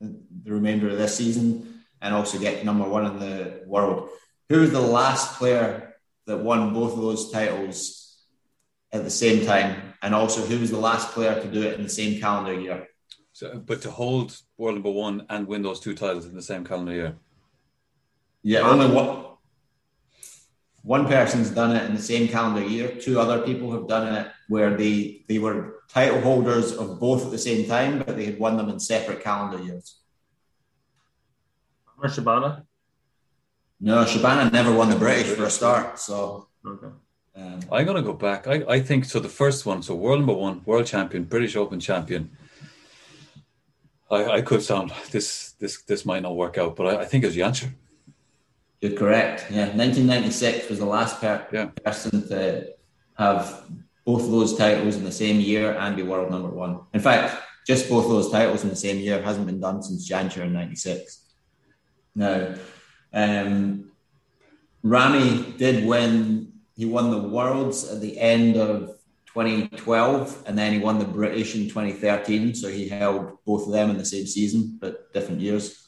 the 0.00 0.52
remainder 0.52 0.88
of 0.88 0.98
this 0.98 1.16
season, 1.16 1.82
and 2.00 2.14
also 2.14 2.38
get 2.38 2.64
number 2.64 2.88
one 2.88 3.06
in 3.06 3.18
the 3.20 3.62
world. 3.66 4.08
Who 4.48 4.60
was 4.60 4.72
the 4.72 4.80
last 4.80 5.38
player 5.38 5.94
that 6.26 6.38
won 6.38 6.74
both 6.74 6.94
of 6.94 7.00
those 7.00 7.30
titles 7.30 8.18
at 8.92 9.04
the 9.04 9.10
same 9.10 9.46
time, 9.46 9.94
and 10.02 10.14
also 10.14 10.42
who 10.42 10.58
was 10.58 10.70
the 10.70 10.78
last 10.78 11.12
player 11.12 11.40
to 11.40 11.48
do 11.48 11.62
it 11.62 11.74
in 11.74 11.84
the 11.84 11.88
same 11.88 12.20
calendar 12.20 12.58
year? 12.58 12.88
So, 13.32 13.62
but 13.64 13.80
to 13.82 13.90
hold 13.90 14.36
world 14.58 14.74
number 14.74 14.90
one 14.90 15.24
and 15.30 15.46
win 15.46 15.62
those 15.62 15.80
two 15.80 15.94
titles 15.94 16.26
in 16.26 16.34
the 16.34 16.42
same 16.42 16.64
calendar 16.64 16.92
year. 16.92 17.16
Yeah, 18.42 18.60
only 18.60 18.92
one 18.92 19.31
one 20.82 21.06
person's 21.06 21.50
done 21.50 21.76
it 21.76 21.84
in 21.84 21.94
the 21.94 22.02
same 22.02 22.28
calendar 22.28 22.66
year. 22.66 22.88
Two 22.88 23.20
other 23.20 23.42
people 23.42 23.70
have 23.72 23.86
done 23.86 24.14
it 24.14 24.32
where 24.48 24.76
they 24.76 25.24
they 25.28 25.38
were 25.38 25.82
title 25.88 26.20
holders 26.20 26.72
of 26.72 26.98
both 26.98 27.24
at 27.24 27.30
the 27.30 27.38
same 27.38 27.68
time, 27.68 27.98
but 27.98 28.16
they 28.16 28.24
had 28.24 28.38
won 28.38 28.56
them 28.56 28.68
in 28.68 28.80
separate 28.80 29.22
calendar 29.22 29.62
years. 29.62 29.98
Or 31.98 32.08
Shabana? 32.08 32.64
No, 33.80 34.04
Shabana 34.04 34.52
never 34.52 34.72
won 34.72 34.90
the 34.90 34.96
British 34.96 35.28
for 35.36 35.44
a 35.44 35.50
start. 35.50 35.98
So 35.98 36.48
okay. 36.66 36.88
Um, 37.34 37.60
I'm 37.70 37.86
going 37.86 37.96
to 37.96 38.02
go 38.02 38.12
back. 38.12 38.46
I, 38.46 38.62
I 38.68 38.80
think 38.80 39.06
so. 39.06 39.18
The 39.18 39.28
first 39.28 39.64
one, 39.64 39.82
so 39.82 39.94
world 39.94 40.18
number 40.20 40.34
one, 40.34 40.62
world 40.66 40.86
champion, 40.86 41.24
British 41.24 41.56
Open 41.56 41.80
champion. 41.80 42.30
I, 44.10 44.24
I 44.24 44.42
could 44.42 44.62
sound 44.62 44.92
this 45.12 45.52
this 45.52 45.82
this 45.82 46.04
might 46.04 46.22
not 46.22 46.36
work 46.36 46.58
out, 46.58 46.76
but 46.76 46.86
I, 46.86 47.00
I 47.02 47.04
think 47.04 47.24
it's 47.24 47.36
Jansher. 47.36 47.72
You're 48.82 48.98
correct. 48.98 49.46
Yeah, 49.48 49.66
1996 49.76 50.68
was 50.68 50.80
the 50.80 50.84
last 50.84 51.20
per- 51.20 51.46
yeah. 51.52 51.66
person 51.84 52.26
to 52.28 52.66
have 53.16 53.62
both 54.04 54.24
of 54.24 54.32
those 54.32 54.56
titles 54.56 54.96
in 54.96 55.04
the 55.04 55.12
same 55.12 55.38
year 55.38 55.76
and 55.78 55.94
be 55.94 56.02
world 56.02 56.32
number 56.32 56.48
one. 56.48 56.80
In 56.92 57.00
fact, 57.00 57.40
just 57.64 57.88
both 57.88 58.06
of 58.06 58.10
those 58.10 58.32
titles 58.32 58.64
in 58.64 58.70
the 58.70 58.76
same 58.76 58.98
year 58.98 59.22
hasn't 59.22 59.46
been 59.46 59.60
done 59.60 59.84
since 59.84 60.10
Jansher 60.10 60.42
in 60.42 60.52
'96. 60.52 61.32
Now, 62.16 62.56
um, 63.14 63.92
Ramy 64.82 65.52
did 65.58 65.86
win. 65.86 66.52
He 66.74 66.84
won 66.84 67.12
the 67.12 67.28
worlds 67.28 67.88
at 67.88 68.00
the 68.00 68.18
end 68.18 68.56
of 68.56 68.98
2012, 69.26 70.42
and 70.46 70.58
then 70.58 70.72
he 70.72 70.80
won 70.80 70.98
the 70.98 71.04
British 71.04 71.54
in 71.54 71.68
2013. 71.68 72.56
So 72.56 72.68
he 72.68 72.88
held 72.88 73.38
both 73.46 73.66
of 73.66 73.72
them 73.72 73.90
in 73.90 73.96
the 73.96 74.04
same 74.04 74.26
season, 74.26 74.78
but 74.80 75.12
different 75.12 75.40
years 75.40 75.81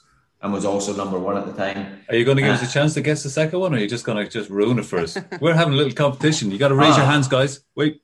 and 0.45 0.53
was 0.53 0.67
also 0.67 0.95
number 0.95 1.19
one 1.19 1.39
at 1.39 1.47
the 1.47 1.55
time. 1.55 2.05
Are 2.07 2.15
you 2.15 2.25
going 2.27 2.37
to 2.37 2.43
give 2.43 2.51
uh, 2.51 2.57
us 2.57 2.63
a 2.63 2.67
uh, 2.67 2.69
chance 2.69 2.93
to 2.95 3.01
guess 3.01 3.23
the 3.23 3.31
second 3.31 3.59
one, 3.61 3.73
or 3.73 3.79
are 3.79 3.81
you 3.81 3.89
just 3.89 4.05
going 4.05 4.23
to 4.23 4.31
just 4.31 4.51
ruin 4.51 4.79
it 4.79 4.85
for 4.85 4.99
us? 4.99 5.17
We're 5.41 5.55
having 5.55 5.73
a 5.73 5.77
little 5.77 5.95
competition. 5.95 6.51
You 6.51 6.59
got 6.59 6.69
to 6.69 6.75
raise 6.75 6.99
your 6.99 7.07
ah. 7.07 7.13
hands, 7.13 7.29
guys. 7.29 7.61
Wait. 7.75 8.03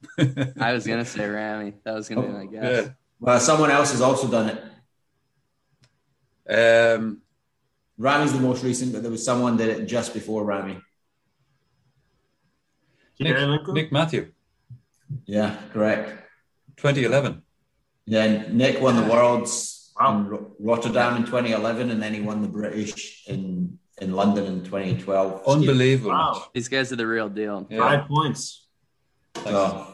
I 0.59 0.73
was 0.73 0.87
going 0.87 1.01
to 1.05 1.05
say 1.05 1.29
Rami. 1.29 1.75
That 1.85 1.93
was 1.93 2.09
going 2.09 2.23
to 2.23 2.29
oh, 2.29 2.31
be 2.33 2.47
my 2.47 2.51
guess. 2.51 2.87
Yeah. 2.87 2.93
Well, 3.21 3.39
someone 3.41 3.71
else 3.71 3.93
has 3.93 4.01
also 4.01 4.27
done 4.27 4.59
it. 6.49 6.97
Um, 6.97 7.21
Ramy's 7.99 8.33
the 8.33 8.41
most 8.41 8.65
recent, 8.65 8.95
but 8.95 9.03
there 9.03 9.11
was 9.11 9.23
someone 9.23 9.59
did 9.59 9.69
it 9.69 9.85
just 9.85 10.15
before 10.15 10.43
Rami. 10.43 10.81
Nick, 13.19 13.69
Nick 13.69 13.93
Matthew. 13.93 14.33
Yeah, 15.27 15.59
correct. 15.75 16.09
2011. 16.79 17.43
Yeah, 18.07 18.45
Nick 18.49 18.81
won 18.81 18.97
the 18.97 19.03
Worlds 19.03 19.80
wow. 20.01 20.19
in 20.19 20.47
Rotterdam 20.59 21.17
in 21.17 21.25
2011, 21.25 21.91
and 21.91 22.03
then 22.03 22.15
he 22.15 22.21
won 22.21 22.43
the 22.43 22.49
British 22.49 23.27
in 23.27 23.79
in 24.01 24.13
London 24.13 24.47
in 24.47 24.65
2012. 24.65 25.43
Unbelievable! 25.47 26.11
Wow. 26.11 26.45
These 26.55 26.69
guys 26.69 26.93
are 26.93 26.97
the 26.97 27.07
real 27.07 27.29
deal. 27.29 27.67
Yeah. 27.71 27.81
Five 27.81 28.09
points. 28.09 28.67
So, 29.45 29.87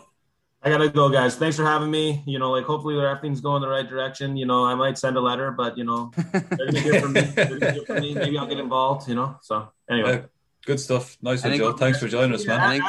I 0.63 0.71
gotta 0.71 0.89
go, 0.89 1.09
guys. 1.09 1.37
Thanks 1.37 1.57
for 1.57 1.65
having 1.65 1.91
me. 1.91 2.23
You 2.27 2.39
know, 2.39 2.53
like 2.53 2.65
hopefully 2.65 2.99
everything's 2.99 3.41
going 3.41 3.63
the 3.63 3.69
right 3.69 3.89
direction. 3.89 4.37
You 4.37 4.47
know, 4.47 4.65
I 4.65 4.75
might 4.75 4.99
send 4.99 5.17
a 5.17 5.21
letter, 5.21 5.51
but 5.51 5.77
you 5.77 5.85
know, 5.85 6.13
they're 6.33 6.67
gonna 6.67 6.81
hear 6.81 7.01
from 7.01 7.13
me. 7.13 7.23
Hear 7.23 7.85
from 7.87 8.01
me. 8.01 8.15
Maybe 8.15 8.39
I'll 8.39 8.47
get 8.47 8.59
involved. 8.59 9.09
You 9.09 9.17
know. 9.17 9.39
So 9.43 9.69
anyway, 9.91 10.13
yeah, 10.13 10.23
good 10.65 10.81
stuff. 10.81 11.17
Nice 11.21 11.45
one, 11.45 11.57
Joe. 11.57 11.73
Thanks 11.73 11.99
for 11.99 12.09
joining 12.09 12.35
us, 12.35 12.47
man. 12.47 12.81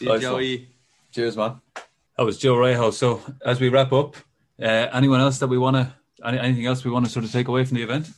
Nice 0.00 0.20
Joey. 0.20 0.68
Cheers, 1.12 1.36
man. 1.36 1.60
That 2.16 2.24
was 2.24 2.38
Joe 2.38 2.56
Rejo. 2.56 2.92
So 2.92 3.22
as 3.44 3.60
we 3.60 3.68
wrap 3.68 3.92
up, 3.92 4.16
uh, 4.60 4.88
anyone 4.92 5.20
else 5.20 5.38
that 5.38 5.48
we 5.48 5.58
want 5.58 5.76
to 5.76 5.92
any, 6.24 6.38
anything 6.38 6.66
else 6.66 6.84
we 6.84 6.90
want 6.90 7.04
to 7.06 7.10
sort 7.10 7.24
of 7.24 7.32
take 7.32 7.48
away 7.48 7.64
from 7.64 7.76
the 7.76 7.82
event? 7.82 8.10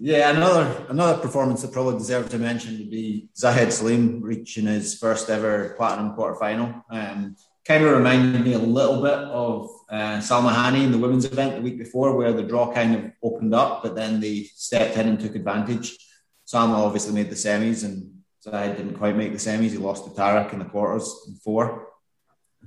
Yeah, 0.00 0.30
another 0.30 0.86
another 0.88 1.20
performance 1.20 1.62
that 1.62 1.72
probably 1.72 1.98
deserves 1.98 2.30
to 2.30 2.38
mention 2.38 2.78
would 2.78 2.90
be 2.90 3.28
Zahed 3.36 3.66
Saleem 3.66 4.20
reaching 4.22 4.66
his 4.66 4.96
first 4.96 5.28
ever 5.28 5.74
platinum 5.76 6.14
quarterfinal. 6.14 6.84
Um, 6.88 7.36
kind 7.66 7.84
of 7.84 7.96
reminded 7.96 8.44
me 8.44 8.52
a 8.52 8.58
little 8.58 9.02
bit 9.02 9.18
of 9.18 9.68
uh, 9.90 10.18
Salma 10.18 10.54
Hani 10.54 10.84
in 10.84 10.92
the 10.92 10.98
women's 10.98 11.24
event 11.24 11.56
the 11.56 11.62
week 11.62 11.78
before, 11.78 12.16
where 12.16 12.32
the 12.32 12.44
draw 12.44 12.72
kind 12.72 12.94
of 12.94 13.10
opened 13.24 13.54
up, 13.54 13.82
but 13.82 13.96
then 13.96 14.20
they 14.20 14.44
stepped 14.54 14.96
in 14.96 15.08
and 15.08 15.18
took 15.18 15.34
advantage. 15.34 15.98
Salma 16.46 16.74
obviously 16.74 17.12
made 17.12 17.28
the 17.28 17.34
semis, 17.34 17.84
and 17.84 18.22
Zahed 18.46 18.76
didn't 18.76 18.98
quite 18.98 19.16
make 19.16 19.32
the 19.32 19.38
semis. 19.38 19.70
He 19.70 19.78
lost 19.78 20.04
to 20.04 20.10
Tarek 20.10 20.52
in 20.52 20.60
the 20.60 20.64
quarters 20.64 21.12
in 21.26 21.34
four, 21.34 21.88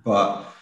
but 0.04 0.54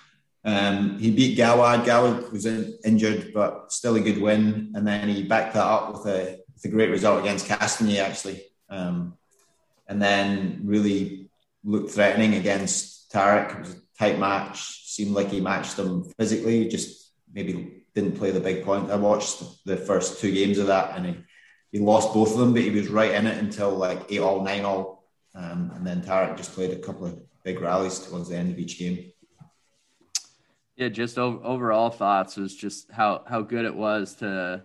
um, 0.45 0.97
he 0.99 1.11
beat 1.11 1.37
Gawad. 1.37 1.83
Gawad 1.83 2.31
was 2.31 2.45
in, 2.45 2.77
injured, 2.85 3.31
but 3.33 3.71
still 3.71 3.95
a 3.95 3.99
good 3.99 4.21
win. 4.21 4.71
And 4.75 4.87
then 4.87 5.09
he 5.09 5.23
backed 5.23 5.53
that 5.53 5.65
up 5.65 5.93
with 5.93 6.05
a, 6.05 6.39
with 6.53 6.65
a 6.65 6.69
great 6.69 6.89
result 6.89 7.21
against 7.21 7.47
Castagnet, 7.47 7.99
actually. 7.99 8.43
Um, 8.69 9.17
and 9.87 10.01
then 10.01 10.61
really 10.63 11.29
looked 11.63 11.91
threatening 11.91 12.35
against 12.35 13.11
Tarek. 13.11 13.55
It 13.55 13.59
was 13.59 13.73
a 13.73 13.97
tight 13.97 14.19
match. 14.19 14.87
Seemed 14.87 15.11
like 15.11 15.29
he 15.29 15.41
matched 15.41 15.77
them 15.77 16.03
physically, 16.17 16.67
just 16.67 17.11
maybe 17.33 17.83
didn't 17.95 18.17
play 18.17 18.31
the 18.31 18.39
big 18.39 18.63
point. 18.63 18.91
I 18.91 18.95
watched 18.95 19.43
the 19.65 19.77
first 19.77 20.19
two 20.19 20.31
games 20.31 20.57
of 20.57 20.67
that 20.67 20.95
and 20.95 21.05
he, 21.05 21.17
he 21.71 21.79
lost 21.79 22.13
both 22.13 22.31
of 22.31 22.37
them, 22.37 22.53
but 22.53 22.61
he 22.61 22.69
was 22.69 22.87
right 22.87 23.11
in 23.11 23.27
it 23.27 23.37
until 23.37 23.71
like 23.71 24.11
eight 24.11 24.19
all, 24.19 24.43
nine 24.43 24.65
all. 24.65 25.03
Um, 25.35 25.71
and 25.75 25.85
then 25.85 26.01
Tarek 26.01 26.37
just 26.37 26.53
played 26.53 26.71
a 26.71 26.79
couple 26.79 27.05
of 27.05 27.19
big 27.43 27.61
rallies 27.61 27.99
towards 27.99 28.29
the 28.29 28.37
end 28.37 28.51
of 28.51 28.59
each 28.59 28.77
game. 28.77 29.11
Yeah, 30.79 30.87
just 30.87 31.17
overall 31.17 31.89
thoughts 31.89 32.37
was 32.37 32.55
just 32.55 32.89
how 32.89 33.23
how 33.27 33.41
good 33.41 33.65
it 33.65 33.75
was 33.75 34.15
to, 34.15 34.63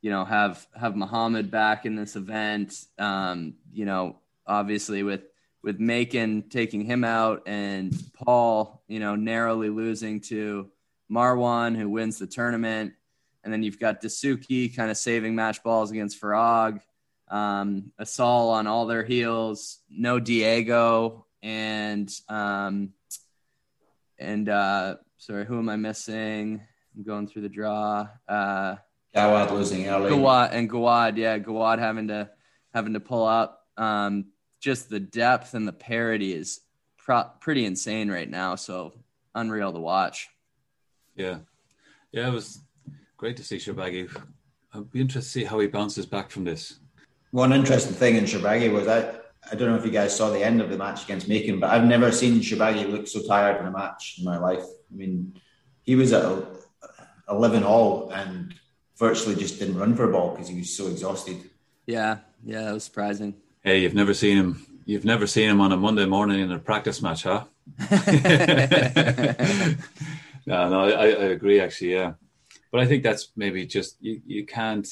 you 0.00 0.10
know, 0.10 0.24
have 0.24 0.66
have 0.74 0.96
Muhammad 0.96 1.50
back 1.50 1.84
in 1.84 1.96
this 1.96 2.16
event. 2.16 2.86
Um, 2.98 3.56
you 3.70 3.84
know, 3.84 4.16
obviously 4.46 5.02
with 5.02 5.20
with 5.62 5.78
Makin 5.78 6.44
taking 6.48 6.80
him 6.86 7.04
out 7.04 7.42
and 7.44 7.94
Paul, 8.14 8.82
you 8.88 9.00
know, 9.00 9.16
narrowly 9.16 9.68
losing 9.68 10.22
to 10.22 10.70
Marwan, 11.12 11.76
who 11.76 11.90
wins 11.90 12.18
the 12.18 12.26
tournament. 12.26 12.94
And 13.44 13.52
then 13.52 13.62
you've 13.62 13.78
got 13.78 14.00
Dessouky 14.00 14.74
kind 14.74 14.90
of 14.90 14.96
saving 14.96 15.34
match 15.34 15.62
balls 15.62 15.90
against 15.90 16.18
Farag. 16.18 16.80
Um, 17.28 17.92
Asal 18.00 18.48
on 18.48 18.66
all 18.66 18.86
their 18.86 19.04
heels, 19.04 19.80
no 19.90 20.20
Diego, 20.20 21.26
and 21.42 22.10
um, 22.30 22.94
and 24.18 24.48
uh, 24.48 24.96
sorry, 25.20 25.44
who 25.44 25.58
am 25.58 25.68
I 25.68 25.76
missing? 25.76 26.60
I'm 26.96 27.02
going 27.04 27.28
through 27.28 27.42
the 27.42 27.48
draw. 27.48 28.08
Uh, 28.26 28.76
Gawad 29.14 29.52
losing 29.52 29.86
early. 29.86 30.10
Gawad 30.10 30.52
and 30.52 30.68
Gawad, 30.68 31.16
yeah, 31.16 31.38
Gawad 31.38 31.78
having 31.78 32.08
to 32.08 32.30
having 32.74 32.94
to 32.94 33.00
pull 33.00 33.26
up. 33.26 33.66
Um, 33.76 34.26
just 34.60 34.90
the 34.90 35.00
depth 35.00 35.54
and 35.54 35.68
the 35.68 35.72
parity 35.72 36.32
is 36.32 36.60
pro- 36.98 37.30
pretty 37.40 37.64
insane 37.64 38.10
right 38.10 38.28
now. 38.28 38.56
So 38.56 38.92
unreal 39.34 39.72
to 39.72 39.78
watch. 39.78 40.28
Yeah, 41.14 41.38
yeah, 42.12 42.28
it 42.28 42.32
was 42.32 42.60
great 43.16 43.36
to 43.36 43.44
see 43.44 43.56
Shorbagy. 43.56 44.10
I'd 44.72 44.90
be 44.90 45.00
interested 45.00 45.40
to 45.40 45.40
see 45.40 45.44
how 45.44 45.58
he 45.58 45.66
bounces 45.66 46.06
back 46.06 46.30
from 46.30 46.44
this. 46.44 46.78
One 47.32 47.52
interesting 47.52 47.94
thing 47.94 48.16
in 48.16 48.24
Shorbagy 48.24 48.72
was 48.72 48.88
I, 48.88 49.12
I 49.50 49.54
don't 49.54 49.68
know 49.70 49.76
if 49.76 49.84
you 49.84 49.90
guys 49.90 50.16
saw 50.16 50.30
the 50.30 50.44
end 50.44 50.60
of 50.60 50.70
the 50.70 50.76
match 50.76 51.04
against 51.04 51.28
Makin, 51.28 51.60
but 51.60 51.70
I've 51.70 51.84
never 51.84 52.12
seen 52.12 52.40
Shorbagy 52.40 52.90
look 52.90 53.06
so 53.06 53.22
tired 53.22 53.60
in 53.60 53.66
a 53.66 53.70
match 53.70 54.16
in 54.18 54.24
my 54.24 54.38
life. 54.38 54.62
I 54.62 54.94
mean, 54.94 55.40
he 55.82 55.96
was 55.96 56.12
at 56.12 56.24
11 57.28 57.64
all 57.64 58.10
and 58.10 58.54
virtually 58.96 59.34
just 59.34 59.58
didn't 59.58 59.78
run 59.78 59.96
for 59.96 60.08
a 60.08 60.12
ball 60.12 60.30
because 60.32 60.48
he 60.48 60.58
was 60.58 60.76
so 60.76 60.88
exhausted. 60.88 61.50
Yeah, 61.86 62.18
yeah, 62.44 62.62
that 62.64 62.74
was 62.74 62.84
surprising. 62.84 63.34
Hey, 63.62 63.80
you've 63.80 63.94
never 63.94 64.14
seen 64.14 64.36
him. 64.36 64.66
You've 64.84 65.04
never 65.04 65.26
seen 65.26 65.50
him 65.50 65.60
on 65.60 65.72
a 65.72 65.76
Monday 65.76 66.06
morning 66.06 66.40
in 66.40 66.52
a 66.52 66.58
practice 66.58 67.00
match, 67.02 67.22
huh? 67.24 67.44
no, 70.46 70.68
no, 70.68 70.84
I, 70.84 71.06
I 71.06 71.28
agree. 71.36 71.60
Actually, 71.60 71.92
yeah, 71.92 72.12
but 72.70 72.80
I 72.80 72.86
think 72.86 73.02
that's 73.02 73.32
maybe 73.36 73.66
just 73.66 73.96
you. 74.00 74.20
You 74.26 74.46
can't. 74.46 74.88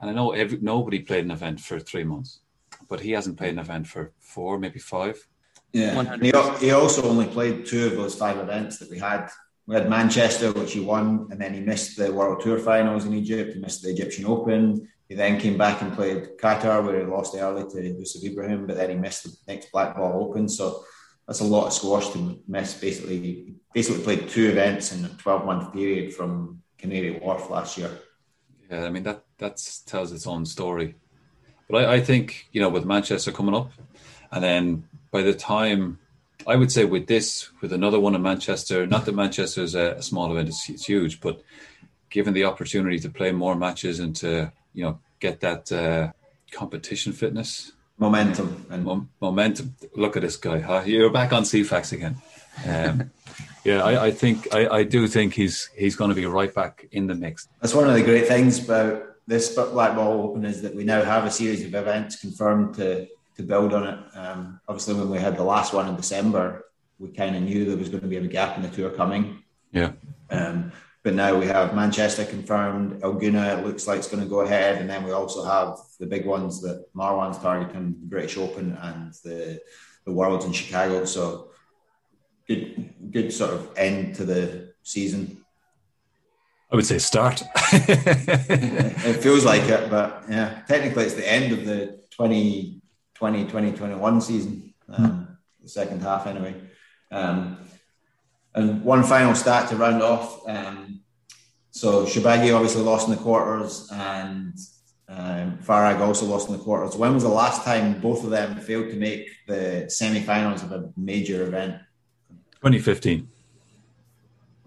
And 0.00 0.10
I 0.10 0.12
know 0.14 0.32
every, 0.32 0.58
nobody 0.60 1.00
played 1.00 1.24
an 1.24 1.30
event 1.30 1.60
for 1.60 1.78
three 1.78 2.04
months, 2.04 2.40
but 2.90 3.00
he 3.00 3.12
hasn't 3.12 3.38
played 3.38 3.50
an 3.50 3.56
mm-hmm. 3.56 3.70
event 3.70 3.86
for 3.86 4.12
four, 4.18 4.58
maybe 4.58 4.80
five. 4.80 5.16
Yeah, 5.72 6.16
he, 6.16 6.32
he 6.66 6.72
also 6.72 7.08
only 7.08 7.26
played 7.26 7.64
two 7.64 7.86
of 7.86 7.92
those 7.92 8.16
five 8.16 8.38
events 8.38 8.78
that 8.78 8.90
we 8.90 8.98
had. 8.98 9.30
We 9.66 9.76
had 9.76 9.88
Manchester, 9.88 10.50
which 10.52 10.72
he 10.72 10.80
won, 10.80 11.28
and 11.30 11.40
then 11.40 11.54
he 11.54 11.60
missed 11.60 11.96
the 11.96 12.12
World 12.12 12.40
Tour 12.42 12.58
finals 12.58 13.06
in 13.06 13.14
Egypt. 13.14 13.54
He 13.54 13.60
missed 13.60 13.82
the 13.82 13.90
Egyptian 13.90 14.26
Open. 14.26 14.88
He 15.08 15.14
then 15.14 15.38
came 15.38 15.56
back 15.56 15.80
and 15.80 15.92
played 15.92 16.36
Qatar, 16.42 16.84
where 16.84 16.98
he 16.98 17.06
lost 17.06 17.36
early 17.36 17.64
to 17.70 17.98
Yusuf 17.98 18.24
Ibrahim, 18.24 18.66
but 18.66 18.76
then 18.76 18.90
he 18.90 18.96
missed 18.96 19.22
the 19.22 19.32
next 19.46 19.70
Black 19.70 19.96
Ball 19.96 20.24
Open. 20.24 20.48
So 20.48 20.84
that's 21.26 21.40
a 21.40 21.44
lot 21.44 21.68
of 21.68 21.72
squash 21.72 22.08
to 22.10 22.42
miss. 22.48 22.74
Basically, 22.74 23.54
basically 23.72 24.02
played 24.02 24.28
two 24.28 24.48
events 24.48 24.92
in 24.92 25.04
a 25.04 25.08
12 25.08 25.46
month 25.46 25.72
period 25.72 26.12
from 26.14 26.62
Canary 26.78 27.12
Wharf 27.20 27.48
last 27.48 27.78
year. 27.78 27.96
Yeah, 28.68 28.84
I 28.84 28.90
mean 28.90 29.04
that 29.04 29.24
that 29.38 29.56
tells 29.86 30.10
its 30.12 30.26
own 30.26 30.44
story. 30.44 30.96
But 31.70 31.84
I, 31.84 31.94
I 31.94 32.00
think 32.00 32.48
you 32.52 32.60
know 32.60 32.68
with 32.68 32.84
Manchester 32.84 33.32
coming 33.32 33.54
up, 33.54 33.70
and 34.32 34.42
then 34.42 34.84
by 35.10 35.22
the 35.22 35.34
time 35.34 35.98
I 36.46 36.56
would 36.56 36.72
say 36.72 36.84
with 36.84 37.06
this, 37.06 37.50
with 37.60 37.72
another 37.72 38.00
one 38.00 38.14
in 38.14 38.22
Manchester, 38.22 38.86
not 38.86 39.04
that 39.04 39.14
Manchester 39.14 39.62
is 39.62 39.74
a, 39.74 40.00
small 40.02 40.30
event, 40.32 40.48
it's, 40.48 40.68
it's, 40.68 40.84
huge, 40.86 41.20
but 41.20 41.42
given 42.08 42.34
the 42.34 42.44
opportunity 42.44 42.98
to 42.98 43.10
play 43.10 43.32
more 43.32 43.54
matches 43.54 44.00
and 44.00 44.16
to, 44.16 44.52
you 44.72 44.84
know, 44.84 44.98
get 45.20 45.40
that 45.40 45.70
uh, 45.70 46.12
competition 46.50 47.12
fitness. 47.12 47.72
Momentum. 47.98 48.66
And 48.70 48.84
Mo- 48.84 49.08
momentum. 49.20 49.76
Look 49.94 50.16
at 50.16 50.22
this 50.22 50.36
guy, 50.36 50.60
huh? 50.60 50.82
You're 50.86 51.10
back 51.10 51.32
on 51.32 51.42
CFAX 51.42 51.92
again. 51.92 52.16
Um, 52.66 53.10
yeah, 53.64 53.84
I, 53.84 54.06
I 54.06 54.10
think, 54.10 54.48
I, 54.54 54.68
I, 54.68 54.82
do 54.84 55.06
think 55.06 55.34
he's 55.34 55.68
he's 55.76 55.96
going 55.96 56.08
to 56.08 56.14
be 56.14 56.26
right 56.26 56.52
back 56.54 56.86
in 56.90 57.06
the 57.06 57.14
mix. 57.14 57.48
That's 57.60 57.74
one 57.74 57.86
of 57.86 57.94
the 57.94 58.02
great 58.02 58.26
things 58.26 58.64
about 58.64 59.09
this 59.30 59.54
Black 59.54 59.94
Ball 59.94 60.22
Open 60.24 60.44
is 60.44 60.60
that 60.62 60.74
we 60.74 60.82
now 60.82 61.04
have 61.04 61.24
a 61.24 61.30
series 61.30 61.64
of 61.64 61.72
events 61.74 62.20
confirmed 62.20 62.74
to 62.74 63.06
to 63.36 63.42
build 63.44 63.72
on 63.72 63.86
it. 63.86 63.98
Um, 64.16 64.60
obviously, 64.68 64.94
when 64.94 65.08
we 65.08 65.18
had 65.18 65.36
the 65.36 65.44
last 65.44 65.72
one 65.72 65.88
in 65.88 65.94
December, 65.94 66.66
we 66.98 67.08
kind 67.10 67.36
of 67.36 67.42
knew 67.42 67.64
there 67.64 67.76
was 67.76 67.88
going 67.88 68.02
to 68.02 68.08
be 68.08 68.16
a 68.16 68.26
gap 68.26 68.56
in 68.56 68.62
the 68.62 68.68
tour 68.68 68.90
coming. 68.90 69.44
Yeah. 69.70 69.92
Um, 70.30 70.72
but 71.04 71.14
now 71.14 71.38
we 71.38 71.46
have 71.46 71.74
Manchester 71.74 72.24
confirmed, 72.24 73.02
El 73.02 73.14
Gouna 73.14 73.56
it 73.56 73.64
looks 73.64 73.86
like 73.86 73.98
it's 73.98 74.08
going 74.08 74.22
to 74.22 74.28
go 74.28 74.40
ahead. 74.40 74.80
And 74.80 74.90
then 74.90 75.04
we 75.04 75.12
also 75.12 75.44
have 75.44 75.78
the 75.98 76.06
big 76.06 76.26
ones 76.26 76.60
that 76.60 76.92
Marwan's 76.92 77.38
targeting, 77.38 77.96
the 78.00 78.06
British 78.06 78.36
Open 78.36 78.76
and 78.82 79.14
the, 79.24 79.60
the 80.04 80.12
Worlds 80.12 80.44
in 80.44 80.52
Chicago. 80.52 81.06
So 81.06 81.52
good, 82.46 82.92
good 83.10 83.32
sort 83.32 83.54
of 83.54 83.70
end 83.78 84.16
to 84.16 84.24
the 84.26 84.74
season. 84.82 85.39
I 86.72 86.76
would 86.76 86.86
say 86.86 86.98
start. 86.98 87.42
it 87.72 89.22
feels 89.22 89.44
like 89.44 89.62
it, 89.62 89.90
but 89.90 90.24
yeah, 90.28 90.62
technically 90.68 91.04
it's 91.04 91.14
the 91.14 91.28
end 91.28 91.52
of 91.52 91.64
the 91.64 92.00
20, 92.12 92.80
20, 93.14 93.42
2021 93.44 94.20
season, 94.20 94.72
um, 94.88 95.36
the 95.60 95.68
second 95.68 96.00
half 96.00 96.26
anyway. 96.28 96.54
Um, 97.10 97.58
and 98.54 98.84
one 98.84 99.02
final 99.02 99.34
stat 99.34 99.68
to 99.70 99.76
round 99.76 100.02
off. 100.02 100.48
Um, 100.48 101.00
so 101.72 102.04
Shorbagy 102.04 102.54
obviously 102.54 102.82
lost 102.82 103.08
in 103.08 103.14
the 103.14 103.20
quarters, 103.20 103.88
and 103.92 104.56
um, 105.08 105.58
Farag 105.58 106.00
also 106.00 106.26
lost 106.26 106.48
in 106.48 106.56
the 106.56 106.62
quarters. 106.62 106.96
When 106.96 107.14
was 107.14 107.24
the 107.24 107.28
last 107.28 107.64
time 107.64 108.00
both 108.00 108.22
of 108.22 108.30
them 108.30 108.56
failed 108.60 108.90
to 108.90 108.96
make 108.96 109.28
the 109.48 109.86
semi-finals 109.88 110.62
of 110.62 110.72
a 110.72 110.92
major 110.96 111.42
event? 111.44 111.80
2015. 112.56 113.28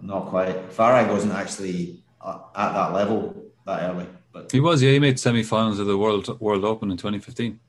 Not 0.03 0.27
quite. 0.27 0.69
Farag 0.71 1.09
wasn't 1.09 1.33
actually 1.33 2.03
at 2.25 2.53
that 2.55 2.93
level 2.93 3.35
that 3.65 3.89
early, 3.89 4.07
but 4.33 4.51
he 4.51 4.59
was. 4.59 4.81
Yeah, 4.83 4.91
he 4.91 4.99
made 4.99 5.17
semi-finals 5.17 5.79
of 5.79 5.87
the 5.87 5.97
World 5.97 6.39
World 6.41 6.65
Open 6.65 6.91
in 6.91 6.97
2015. 6.97 7.59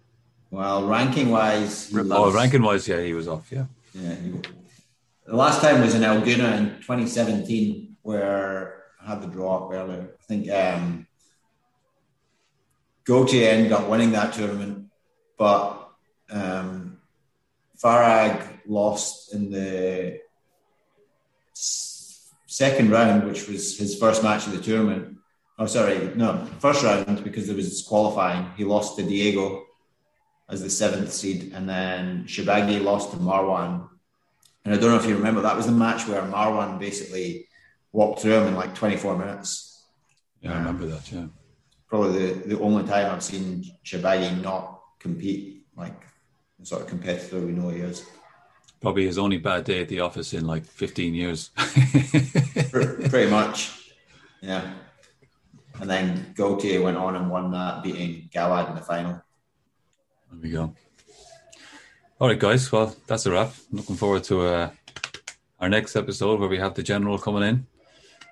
Well, 0.51 0.87
ranking 0.87 1.30
wise, 1.30 1.93
oh, 1.95 2.32
ranking 2.32 2.62
wise, 2.62 2.87
yeah, 2.87 3.01
he 3.01 3.12
was 3.12 3.28
off. 3.28 3.51
Yeah, 3.51 3.66
yeah. 3.93 4.14
He, 4.14 4.32
the 5.26 5.37
last 5.37 5.61
time 5.61 5.80
was 5.80 5.95
in 5.95 6.03
El 6.03 6.20
Gouna 6.22 6.59
in 6.59 6.66
2017, 6.80 7.97
where 8.03 8.82
I 9.01 9.11
had 9.11 9.22
the 9.22 9.28
draw 9.28 9.64
up 9.64 9.72
earlier. 9.72 10.11
I 10.20 10.24
think 10.24 10.51
um, 10.51 11.07
Gaultier 13.05 13.51
ended 13.51 13.72
up 13.72 13.89
winning 13.89 14.12
that 14.12 14.32
tournament, 14.35 14.87
but 15.39 15.89
um, 16.30 16.99
Farag 17.82 18.47
lost 18.66 19.35
in 19.35 19.51
the 19.51 20.20
second 22.55 22.89
round, 22.91 23.25
which 23.27 23.49
was 23.49 23.77
his 23.77 23.99
first 23.99 24.23
match 24.23 24.47
of 24.47 24.53
the 24.53 24.63
tournament. 24.63 25.19
Oh, 25.59 25.67
sorry, 25.67 26.13
no, 26.15 26.47
first 26.61 26.85
round 26.85 27.25
because 27.25 27.47
there 27.47 27.57
was 27.57 27.83
qualifying. 27.83 28.47
He 28.57 28.65
lost 28.65 28.97
to 28.97 29.03
Diego 29.03 29.65
as 30.49 30.63
the 30.63 30.71
seventh 30.71 31.13
seed, 31.13 31.53
and 31.53 31.69
then 31.69 32.25
Shorbagy 32.27 32.81
lost 32.83 33.11
to 33.11 33.17
Marwan. 33.17 33.89
And 34.65 34.73
I 34.73 34.77
don't 34.77 34.91
know 34.91 34.97
if 34.97 35.07
you 35.07 35.17
remember, 35.17 35.41
that 35.43 35.57
was 35.57 35.67
the 35.67 35.73
match 35.73 36.07
where 36.07 36.23
Marwan 36.23 36.79
basically 36.79 37.49
walked 37.93 38.21
through 38.21 38.35
him 38.35 38.49
in 38.49 38.55
like 38.55 38.75
24 38.75 39.19
minutes. 39.19 39.85
Yeah, 40.41 40.53
I 40.53 40.59
remember 40.59 40.87
that. 40.87 41.11
Yeah, 41.11 41.27
probably 41.89 42.27
the, 42.27 42.49
the 42.55 42.61
only 42.61 42.87
time 42.87 43.13
I've 43.13 43.23
seen 43.23 43.65
Shorbagy 43.85 44.41
not 44.43 44.81
compete 45.01 45.67
like 45.77 46.01
the 46.61 46.67
sort 46.67 46.83
of 46.83 46.89
competitor 46.89 47.41
we 47.41 47.53
know 47.53 47.71
he 47.71 47.81
is. 47.81 48.07
Probably 48.85 49.07
his 49.07 49.16
only 49.16 49.39
bad 49.39 49.64
day 49.64 49.80
at 49.80 49.89
the 49.89 50.01
office 50.01 50.35
in 50.35 50.47
like 50.47 50.66
15 50.66 51.14
years. 51.14 51.49
Pretty 52.70 53.30
much, 53.30 53.95
yeah. 54.43 54.74
And 55.80 55.89
then 55.89 56.35
Gaultier 56.37 56.82
went 56.82 56.99
on 56.99 57.16
and 57.16 57.30
won 57.30 57.51
that, 57.53 57.82
beating 57.82 58.28
Gawad 58.30 58.68
in 58.68 58.74
the 58.74 58.82
final. 58.82 59.22
There 60.30 60.41
we 60.43 60.51
go. 60.51 60.74
All 62.18 62.28
right, 62.28 62.39
guys. 62.39 62.70
Well, 62.70 62.95
that's 63.07 63.24
a 63.24 63.30
wrap. 63.30 63.55
looking 63.72 63.97
forward 63.97 64.22
to 64.24 64.43
uh, 64.43 64.70
our 65.61 65.70
next 65.70 65.97
episode 65.97 66.39
where 66.39 66.51
we 66.51 66.59
have 66.59 66.74
the 66.74 66.82
general 66.82 67.16
coming 67.16 67.43
in. 67.43 67.66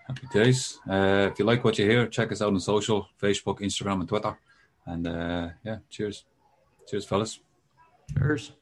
Happy 0.07 0.27
days. 0.35 0.79
Uh, 0.87 1.31
if 1.33 1.39
you 1.39 1.47
like 1.47 1.65
what 1.65 1.79
you 1.79 1.89
hear, 1.89 2.07
check 2.09 2.31
us 2.31 2.43
out 2.43 2.53
on 2.53 2.61
social 2.61 3.09
Facebook, 3.19 3.61
Instagram, 3.61 4.01
and 4.01 4.09
Twitter. 4.09 4.37
And 4.85 5.07
uh, 5.07 5.49
yeah, 5.65 5.79
cheers. 5.89 6.27
Cheers, 6.87 7.07
fellas. 7.07 7.41
Cheers. 8.19 8.53